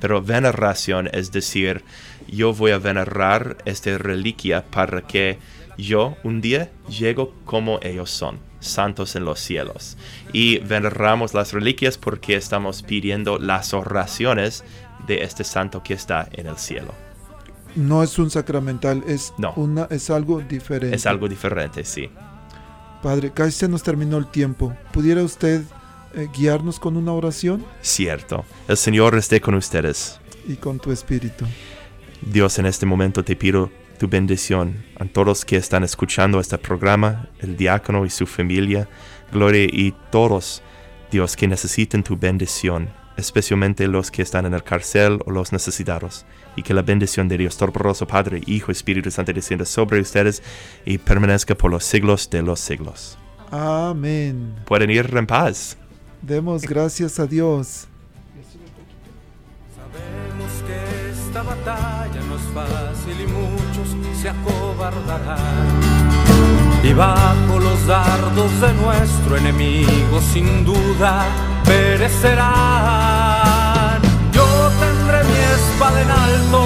Pero 0.00 0.22
veneración 0.22 1.08
es 1.12 1.30
decir, 1.32 1.82
yo 2.28 2.52
voy 2.52 2.70
a 2.72 2.78
venerar 2.78 3.56
esta 3.64 3.96
reliquia 3.98 4.64
para 4.64 5.02
que 5.02 5.38
yo 5.76 6.16
un 6.24 6.40
día 6.40 6.70
llego 6.88 7.34
como 7.44 7.78
ellos 7.82 8.10
son, 8.10 8.38
santos 8.60 9.16
en 9.16 9.24
los 9.24 9.38
cielos. 9.40 9.96
Y 10.32 10.58
veneramos 10.58 11.34
las 11.34 11.52
reliquias 11.52 11.98
porque 11.98 12.36
estamos 12.36 12.82
pidiendo 12.82 13.38
las 13.38 13.72
oraciones 13.74 14.64
de 15.06 15.22
este 15.22 15.44
santo 15.44 15.82
que 15.82 15.94
está 15.94 16.28
en 16.32 16.46
el 16.46 16.56
cielo. 16.58 16.92
No 17.76 18.02
es 18.02 18.18
un 18.18 18.30
sacramental, 18.30 19.04
es, 19.06 19.32
No. 19.38 19.52
una, 19.54 19.86
es 19.90 20.10
algo 20.10 20.40
diferente. 20.40 20.96
Es 20.96 21.06
algo 21.06 21.28
diferente, 21.28 21.84
sí. 21.84 22.10
Padre, 23.02 23.30
casi 23.32 23.52
se 23.52 23.68
nos 23.68 23.82
terminó 23.84 24.16
el 24.16 24.26
tiempo. 24.26 24.74
¿Pudiera 24.92 25.22
usted 25.22 25.62
eh, 26.14 26.28
guiarnos 26.36 26.80
con 26.80 26.96
una 26.96 27.12
oración 27.12 27.64
Cierto. 27.82 28.44
El 28.66 28.76
Señor 28.76 29.14
esté 29.16 29.40
con 29.40 29.54
ustedes. 29.54 30.18
y 30.48 30.56
con 30.56 30.80
tu 30.80 30.90
espíritu? 30.90 31.44
Dios, 32.22 32.58
en 32.58 32.66
este 32.66 32.86
momento 32.86 33.24
te 33.24 33.36
pido 33.36 33.70
tu 33.98 34.08
bendición 34.08 34.84
a 34.96 35.04
todos 35.04 35.44
que 35.44 35.56
están 35.56 35.84
escuchando 35.84 36.40
este 36.40 36.56
programa, 36.58 37.28
el 37.40 37.56
diácono 37.56 38.06
y 38.06 38.10
su 38.10 38.26
familia, 38.26 38.88
Gloria 39.32 39.64
y 39.64 39.94
todos, 40.10 40.62
Dios, 41.10 41.36
que 41.36 41.48
necesiten 41.48 42.02
tu 42.02 42.16
bendición, 42.16 42.88
especialmente 43.16 43.86
los 43.86 44.10
que 44.10 44.22
están 44.22 44.46
en 44.46 44.54
el 44.54 44.62
cárcel 44.62 45.20
o 45.26 45.30
los 45.30 45.52
necesitados, 45.52 46.24
y 46.56 46.62
que 46.62 46.74
la 46.74 46.82
bendición 46.82 47.28
de 47.28 47.38
Dios 47.38 47.56
Todopoderoso, 47.56 48.06
Padre, 48.06 48.40
Hijo, 48.46 48.72
Espíritu 48.72 49.10
Santo 49.10 49.32
descienda 49.32 49.64
sobre 49.64 50.00
ustedes 50.00 50.42
y 50.84 50.98
permanezca 50.98 51.54
por 51.54 51.70
los 51.70 51.84
siglos 51.84 52.30
de 52.30 52.42
los 52.42 52.60
siglos. 52.60 53.18
Amén. 53.50 54.54
Pueden 54.66 54.90
ir 54.90 55.10
en 55.14 55.26
paz. 55.26 55.76
Demos 56.22 56.62
gracias 56.62 57.18
a 57.18 57.26
Dios. 57.26 57.86
Sabemos 59.74 60.52
que 60.66 61.10
esta 61.10 61.42
batalla 61.42 61.97
Y 66.82 66.92
bajo 66.92 67.58
los 67.58 67.86
dardos 67.86 68.60
de 68.60 68.72
nuestro 68.74 69.36
enemigo 69.36 70.20
sin 70.32 70.64
duda 70.64 71.24
perecerán. 71.64 72.48
Yo 74.32 74.44
tendré 74.80 75.24
mi 75.24 75.38
espada 75.56 76.02
en 76.02 76.10
alto, 76.10 76.57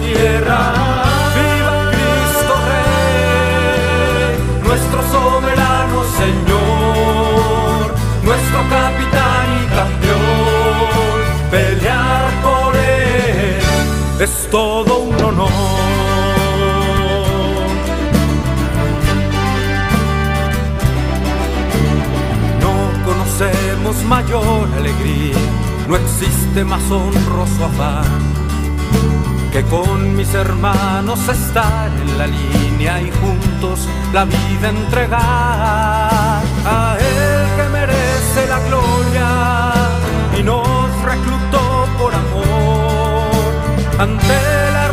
tierra. 0.00 0.72
Viva 1.34 1.90
Cristo 1.90 2.54
Rey, 2.70 4.36
nuestro 4.64 5.00
soberano 5.14 6.04
Señor, 6.22 7.94
nuestro 8.22 8.58
capitán 8.68 9.46
y 9.60 9.66
campeón. 9.76 11.18
Pelear 11.50 12.30
por 12.42 12.76
él 12.76 14.20
es 14.20 14.48
todo 14.50 14.98
un 14.98 15.24
honor. 15.24 15.50
No 22.60 22.74
conocemos 23.04 24.04
mayor 24.04 24.68
alegría, 24.76 25.38
no 25.88 25.96
existe 25.96 26.64
más 26.64 26.82
honroso 26.90 27.64
afán 27.64 28.47
que 29.52 29.62
con 29.64 30.16
mis 30.16 30.34
hermanos 30.34 31.20
estar 31.28 31.90
en 31.90 32.18
la 32.18 32.26
línea 32.26 33.00
y 33.00 33.10
juntos 33.10 33.88
la 34.12 34.24
vida 34.24 34.68
entregar 34.68 36.42
a 36.66 36.96
Él 36.98 37.46
que 37.56 37.68
merece 37.70 38.46
la 38.48 38.58
gloria 38.68 39.72
y 40.38 40.42
nos 40.42 41.02
reclutó 41.02 41.86
por 41.98 42.14
amor. 42.14 43.28
Ante 43.98 44.70
la 44.72 44.87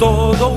todo 0.00 0.49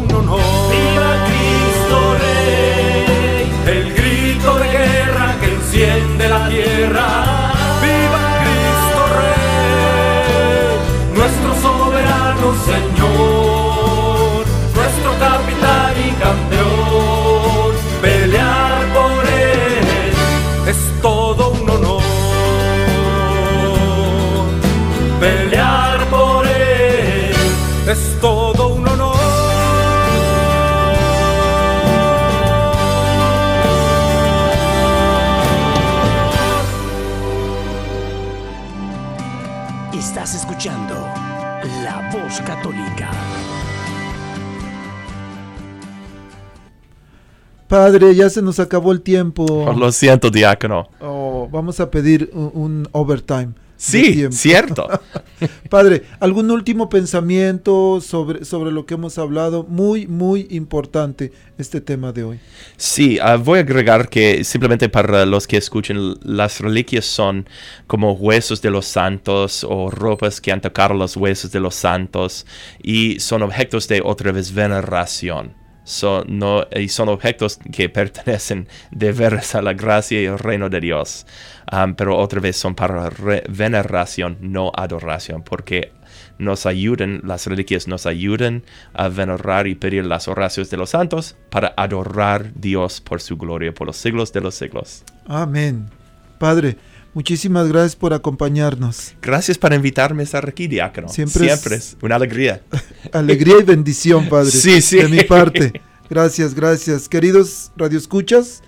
Padre, 47.74 48.14
ya 48.14 48.30
se 48.30 48.44
nos 48.44 48.60
acabó 48.60 48.92
el 48.92 49.02
tiempo. 49.02 49.46
Oh, 49.46 49.74
lo 49.74 49.92
siento, 49.92 50.30
diácono. 50.30 50.88
Oh, 51.02 51.50
vamos 51.52 51.80
a 51.80 51.90
pedir 51.90 52.30
un, 52.32 52.52
un 52.54 52.90
overtime. 52.92 53.54
Sí, 53.78 54.28
cierto. 54.30 54.88
Padre, 55.72 56.04
¿algún 56.20 56.52
último 56.52 56.88
pensamiento 56.88 58.00
sobre, 58.00 58.46
sobre 58.46 58.72
lo 58.72 58.86
que 58.86 58.94
hemos 58.94 59.18
hablado? 59.18 59.64
Muy, 59.64 60.06
muy 60.06 60.46
importante 60.52 61.32
este 61.58 61.82
tema 61.82 62.12
de 62.12 62.24
hoy. 62.24 62.40
Sí, 62.78 63.18
ah, 63.20 63.38
voy 63.38 63.58
a 63.58 63.62
agregar 63.64 64.08
que 64.08 64.44
simplemente 64.44 64.88
para 64.88 65.26
los 65.26 65.48
que 65.48 65.58
escuchen, 65.58 66.14
las 66.22 66.60
reliquias 66.60 67.06
son 67.06 67.50
como 67.88 68.12
huesos 68.12 68.62
de 68.62 68.70
los 68.70 68.86
santos 68.86 69.66
o 69.68 69.90
ropas 69.90 70.40
que 70.40 70.52
han 70.52 70.62
tocado 70.62 70.94
los 70.94 71.18
huesos 71.18 71.52
de 71.52 71.60
los 71.60 71.74
santos 71.74 72.46
y 72.84 73.20
son 73.20 73.42
objetos 73.42 73.88
de 73.88 74.04
otra 74.06 74.32
vez 74.32 74.54
veneración. 74.54 75.63
Son, 75.84 76.26
no, 76.28 76.66
y 76.76 76.88
son 76.88 77.10
objetos 77.10 77.60
que 77.72 77.90
pertenecen 78.00 78.68
de 78.92 79.12
veras 79.12 79.56
a 79.56 79.62
la 79.62 79.74
gracia 79.74 80.22
y 80.22 80.26
el 80.26 80.40
reino 80.40 80.70
de 80.70 80.80
Dios. 80.80 81.26
Am, 81.66 81.96
pero 81.96 82.18
otra 82.18 82.40
vez 82.40 82.58
son 82.58 82.76
para 82.76 83.10
veneración, 83.50 84.38
no 84.42 84.72
adoración, 84.76 85.44
porque 85.44 85.92
nos 86.38 86.66
ayudan, 86.66 87.22
las 87.24 87.48
reliquias 87.48 87.88
nos 87.88 88.06
ayudan 88.06 88.64
a 88.94 89.08
venerar 89.08 89.68
y 89.68 89.76
pedir 89.76 90.06
las 90.06 90.28
oraciones 90.28 90.70
de 90.70 90.78
los 90.78 90.92
santos 90.92 91.36
para 91.50 91.74
adorar 91.78 92.54
Dios 92.56 93.02
por 93.02 93.22
su 93.22 93.38
gloria 93.38 93.74
por 93.74 93.88
los 93.88 93.98
siglos 93.98 94.34
de 94.34 94.42
los 94.42 94.56
siglos. 94.56 95.04
Amén. 95.28 95.90
Padre, 96.38 96.78
muchísimas 97.14 97.68
gracias 97.68 97.96
por 97.96 98.14
acompañarnos. 98.14 99.14
Gracias 99.22 99.58
por 99.58 99.74
invitarme 99.74 100.22
a 100.22 100.26
estar 100.26 100.48
aquí, 100.48 100.68
diácono. 100.68 101.10
Siempre 101.10 101.46
Siempre, 101.48 101.76
es- 101.76 101.90
es 101.94 101.98
una 102.02 102.16
alegría. 102.16 102.62
Alegría 103.12 103.56
y 103.60 103.64
bendición, 103.64 104.30
Padre. 104.30 104.52
Sí, 104.52 104.82
sí. 104.82 104.98
De 104.98 105.08
mi 105.08 105.24
parte. 105.24 105.82
Gracias, 106.10 106.54
gracias. 106.54 107.08
Queridos 107.10 107.72
radioescuchas, 107.78 108.62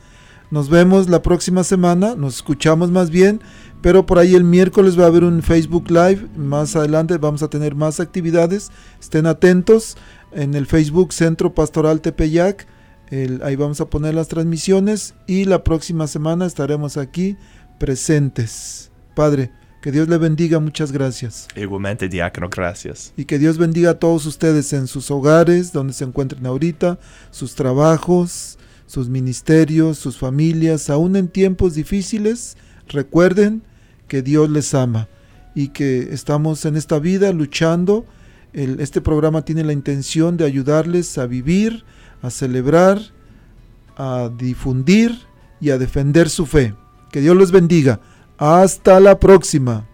nos 0.51 0.69
vemos 0.69 1.09
la 1.09 1.21
próxima 1.21 1.63
semana, 1.63 2.15
nos 2.15 2.35
escuchamos 2.35 2.91
más 2.91 3.09
bien, 3.09 3.41
pero 3.81 4.05
por 4.05 4.17
ahí 4.19 4.35
el 4.35 4.43
miércoles 4.43 4.97
va 4.97 5.03
a 5.03 5.07
haber 5.07 5.23
un 5.23 5.43
Facebook 5.43 5.89
Live, 5.91 6.27
más 6.37 6.75
adelante 6.75 7.17
vamos 7.17 7.43
a 7.43 7.49
tener 7.49 7.75
más 7.75 7.99
actividades, 7.99 8.71
estén 8.99 9.25
atentos 9.27 9.95
en 10.31 10.53
el 10.55 10.65
Facebook 10.65 11.13
Centro 11.13 11.53
Pastoral 11.53 12.01
Tepeyac, 12.01 12.65
el- 13.11 13.41
ahí 13.43 13.55
vamos 13.55 13.79
a 13.81 13.85
poner 13.89 14.15
las 14.15 14.27
transmisiones 14.27 15.13
y 15.27 15.45
la 15.45 15.63
próxima 15.63 16.07
semana 16.07 16.45
estaremos 16.47 16.97
aquí 16.97 17.37
presentes. 17.80 18.91
Padre, 19.15 19.51
que 19.82 19.91
Dios 19.91 20.07
le 20.07 20.17
bendiga, 20.17 20.59
muchas 20.59 20.91
gracias. 20.91 21.47
Igualmente, 21.55 22.09
diácono, 22.09 22.49
gracias. 22.49 23.13
Y 23.15 23.26
que 23.26 23.38
Dios 23.39 23.57
bendiga 23.57 23.91
a 23.91 23.99
todos 23.99 24.26
ustedes 24.26 24.73
en 24.73 24.88
sus 24.88 25.11
hogares, 25.11 25.71
donde 25.71 25.93
se 25.93 26.03
encuentren 26.03 26.45
ahorita, 26.45 26.99
sus 27.32 27.55
trabajos, 27.55 28.57
sus 28.88 29.09
ministerios, 29.09 29.97
sus 29.97 30.17
familias, 30.17 30.89
aún 30.89 31.15
en 31.15 31.28
tiempos 31.28 31.76
difíciles. 31.76 32.57
Recuerden 32.88 33.61
que 34.07 34.21
Dios 34.21 34.49
les 34.49 34.73
ama 34.73 35.07
y 35.53 35.69
que 35.69 36.13
estamos 36.13 36.65
en 36.65 36.76
esta 36.76 36.99
vida 36.99 37.32
luchando. 37.32 38.05
El- 38.53 38.80
este 38.80 39.01
programa 39.01 39.43
tiene 39.43 39.63
la 39.63 39.73
intención 39.73 40.38
de 40.38 40.45
ayudarles 40.45 41.17
a 41.17 41.26
vivir, 41.28 41.84
a 42.21 42.30
celebrar, 42.30 42.99
a 43.97 44.30
difundir 44.36 45.17
y 45.61 45.69
a 45.69 45.78
defender 45.78 46.30
su 46.30 46.45
fe. 46.45 46.73
Que 47.16 47.22
Dios 47.22 47.38
los 47.38 47.49
bendiga. 47.49 48.01
Hasta 48.38 48.99
la 48.99 49.18
próxima. 49.18 49.88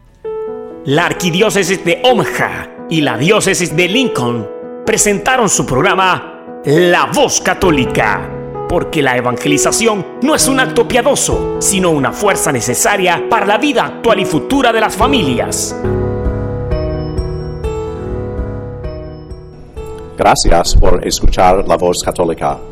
La 0.85 1.05
arquidiócesis 1.05 1.85
de 1.85 2.01
Omaha 2.03 2.87
y 2.89 3.01
la 3.01 3.15
diócesis 3.15 3.75
de 3.75 3.87
Lincoln 3.87 4.49
presentaron 4.87 5.47
su 5.47 5.63
programa 5.63 6.61
La 6.65 7.11
Voz 7.13 7.39
Católica, 7.39 8.27
porque 8.67 9.03
la 9.03 9.15
evangelización 9.17 10.17
no 10.23 10.33
es 10.33 10.47
un 10.47 10.59
acto 10.59 10.87
piadoso, 10.87 11.57
sino 11.59 11.91
una 11.91 12.11
fuerza 12.11 12.51
necesaria 12.51 13.29
para 13.29 13.45
la 13.45 13.59
vida 13.59 13.85
actual 13.85 14.19
y 14.19 14.25
futura 14.25 14.73
de 14.73 14.81
las 14.81 14.95
familias. 14.95 15.75
Gracias 20.17 20.75
por 20.75 21.05
escuchar 21.05 21.67
la 21.67 21.77
voz 21.77 22.01
católica. 22.01 22.70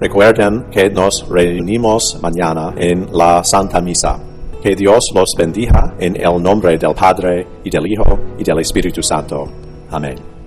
Recuerden 0.00 0.66
que 0.70 0.90
nos 0.90 1.28
reunimos 1.28 2.18
mañana 2.22 2.72
en 2.76 3.08
la 3.12 3.42
Santa 3.42 3.80
Misa. 3.80 4.18
Que 4.62 4.76
Dios 4.76 5.10
los 5.14 5.34
bendiga 5.36 5.94
en 5.98 6.16
el 6.16 6.42
nombre 6.42 6.78
del 6.78 6.94
Padre 6.94 7.46
y 7.64 7.70
del 7.70 7.86
Hijo 7.86 8.18
y 8.38 8.44
del 8.44 8.60
Espíritu 8.60 9.02
Santo. 9.02 9.48
Amén. 9.90 10.37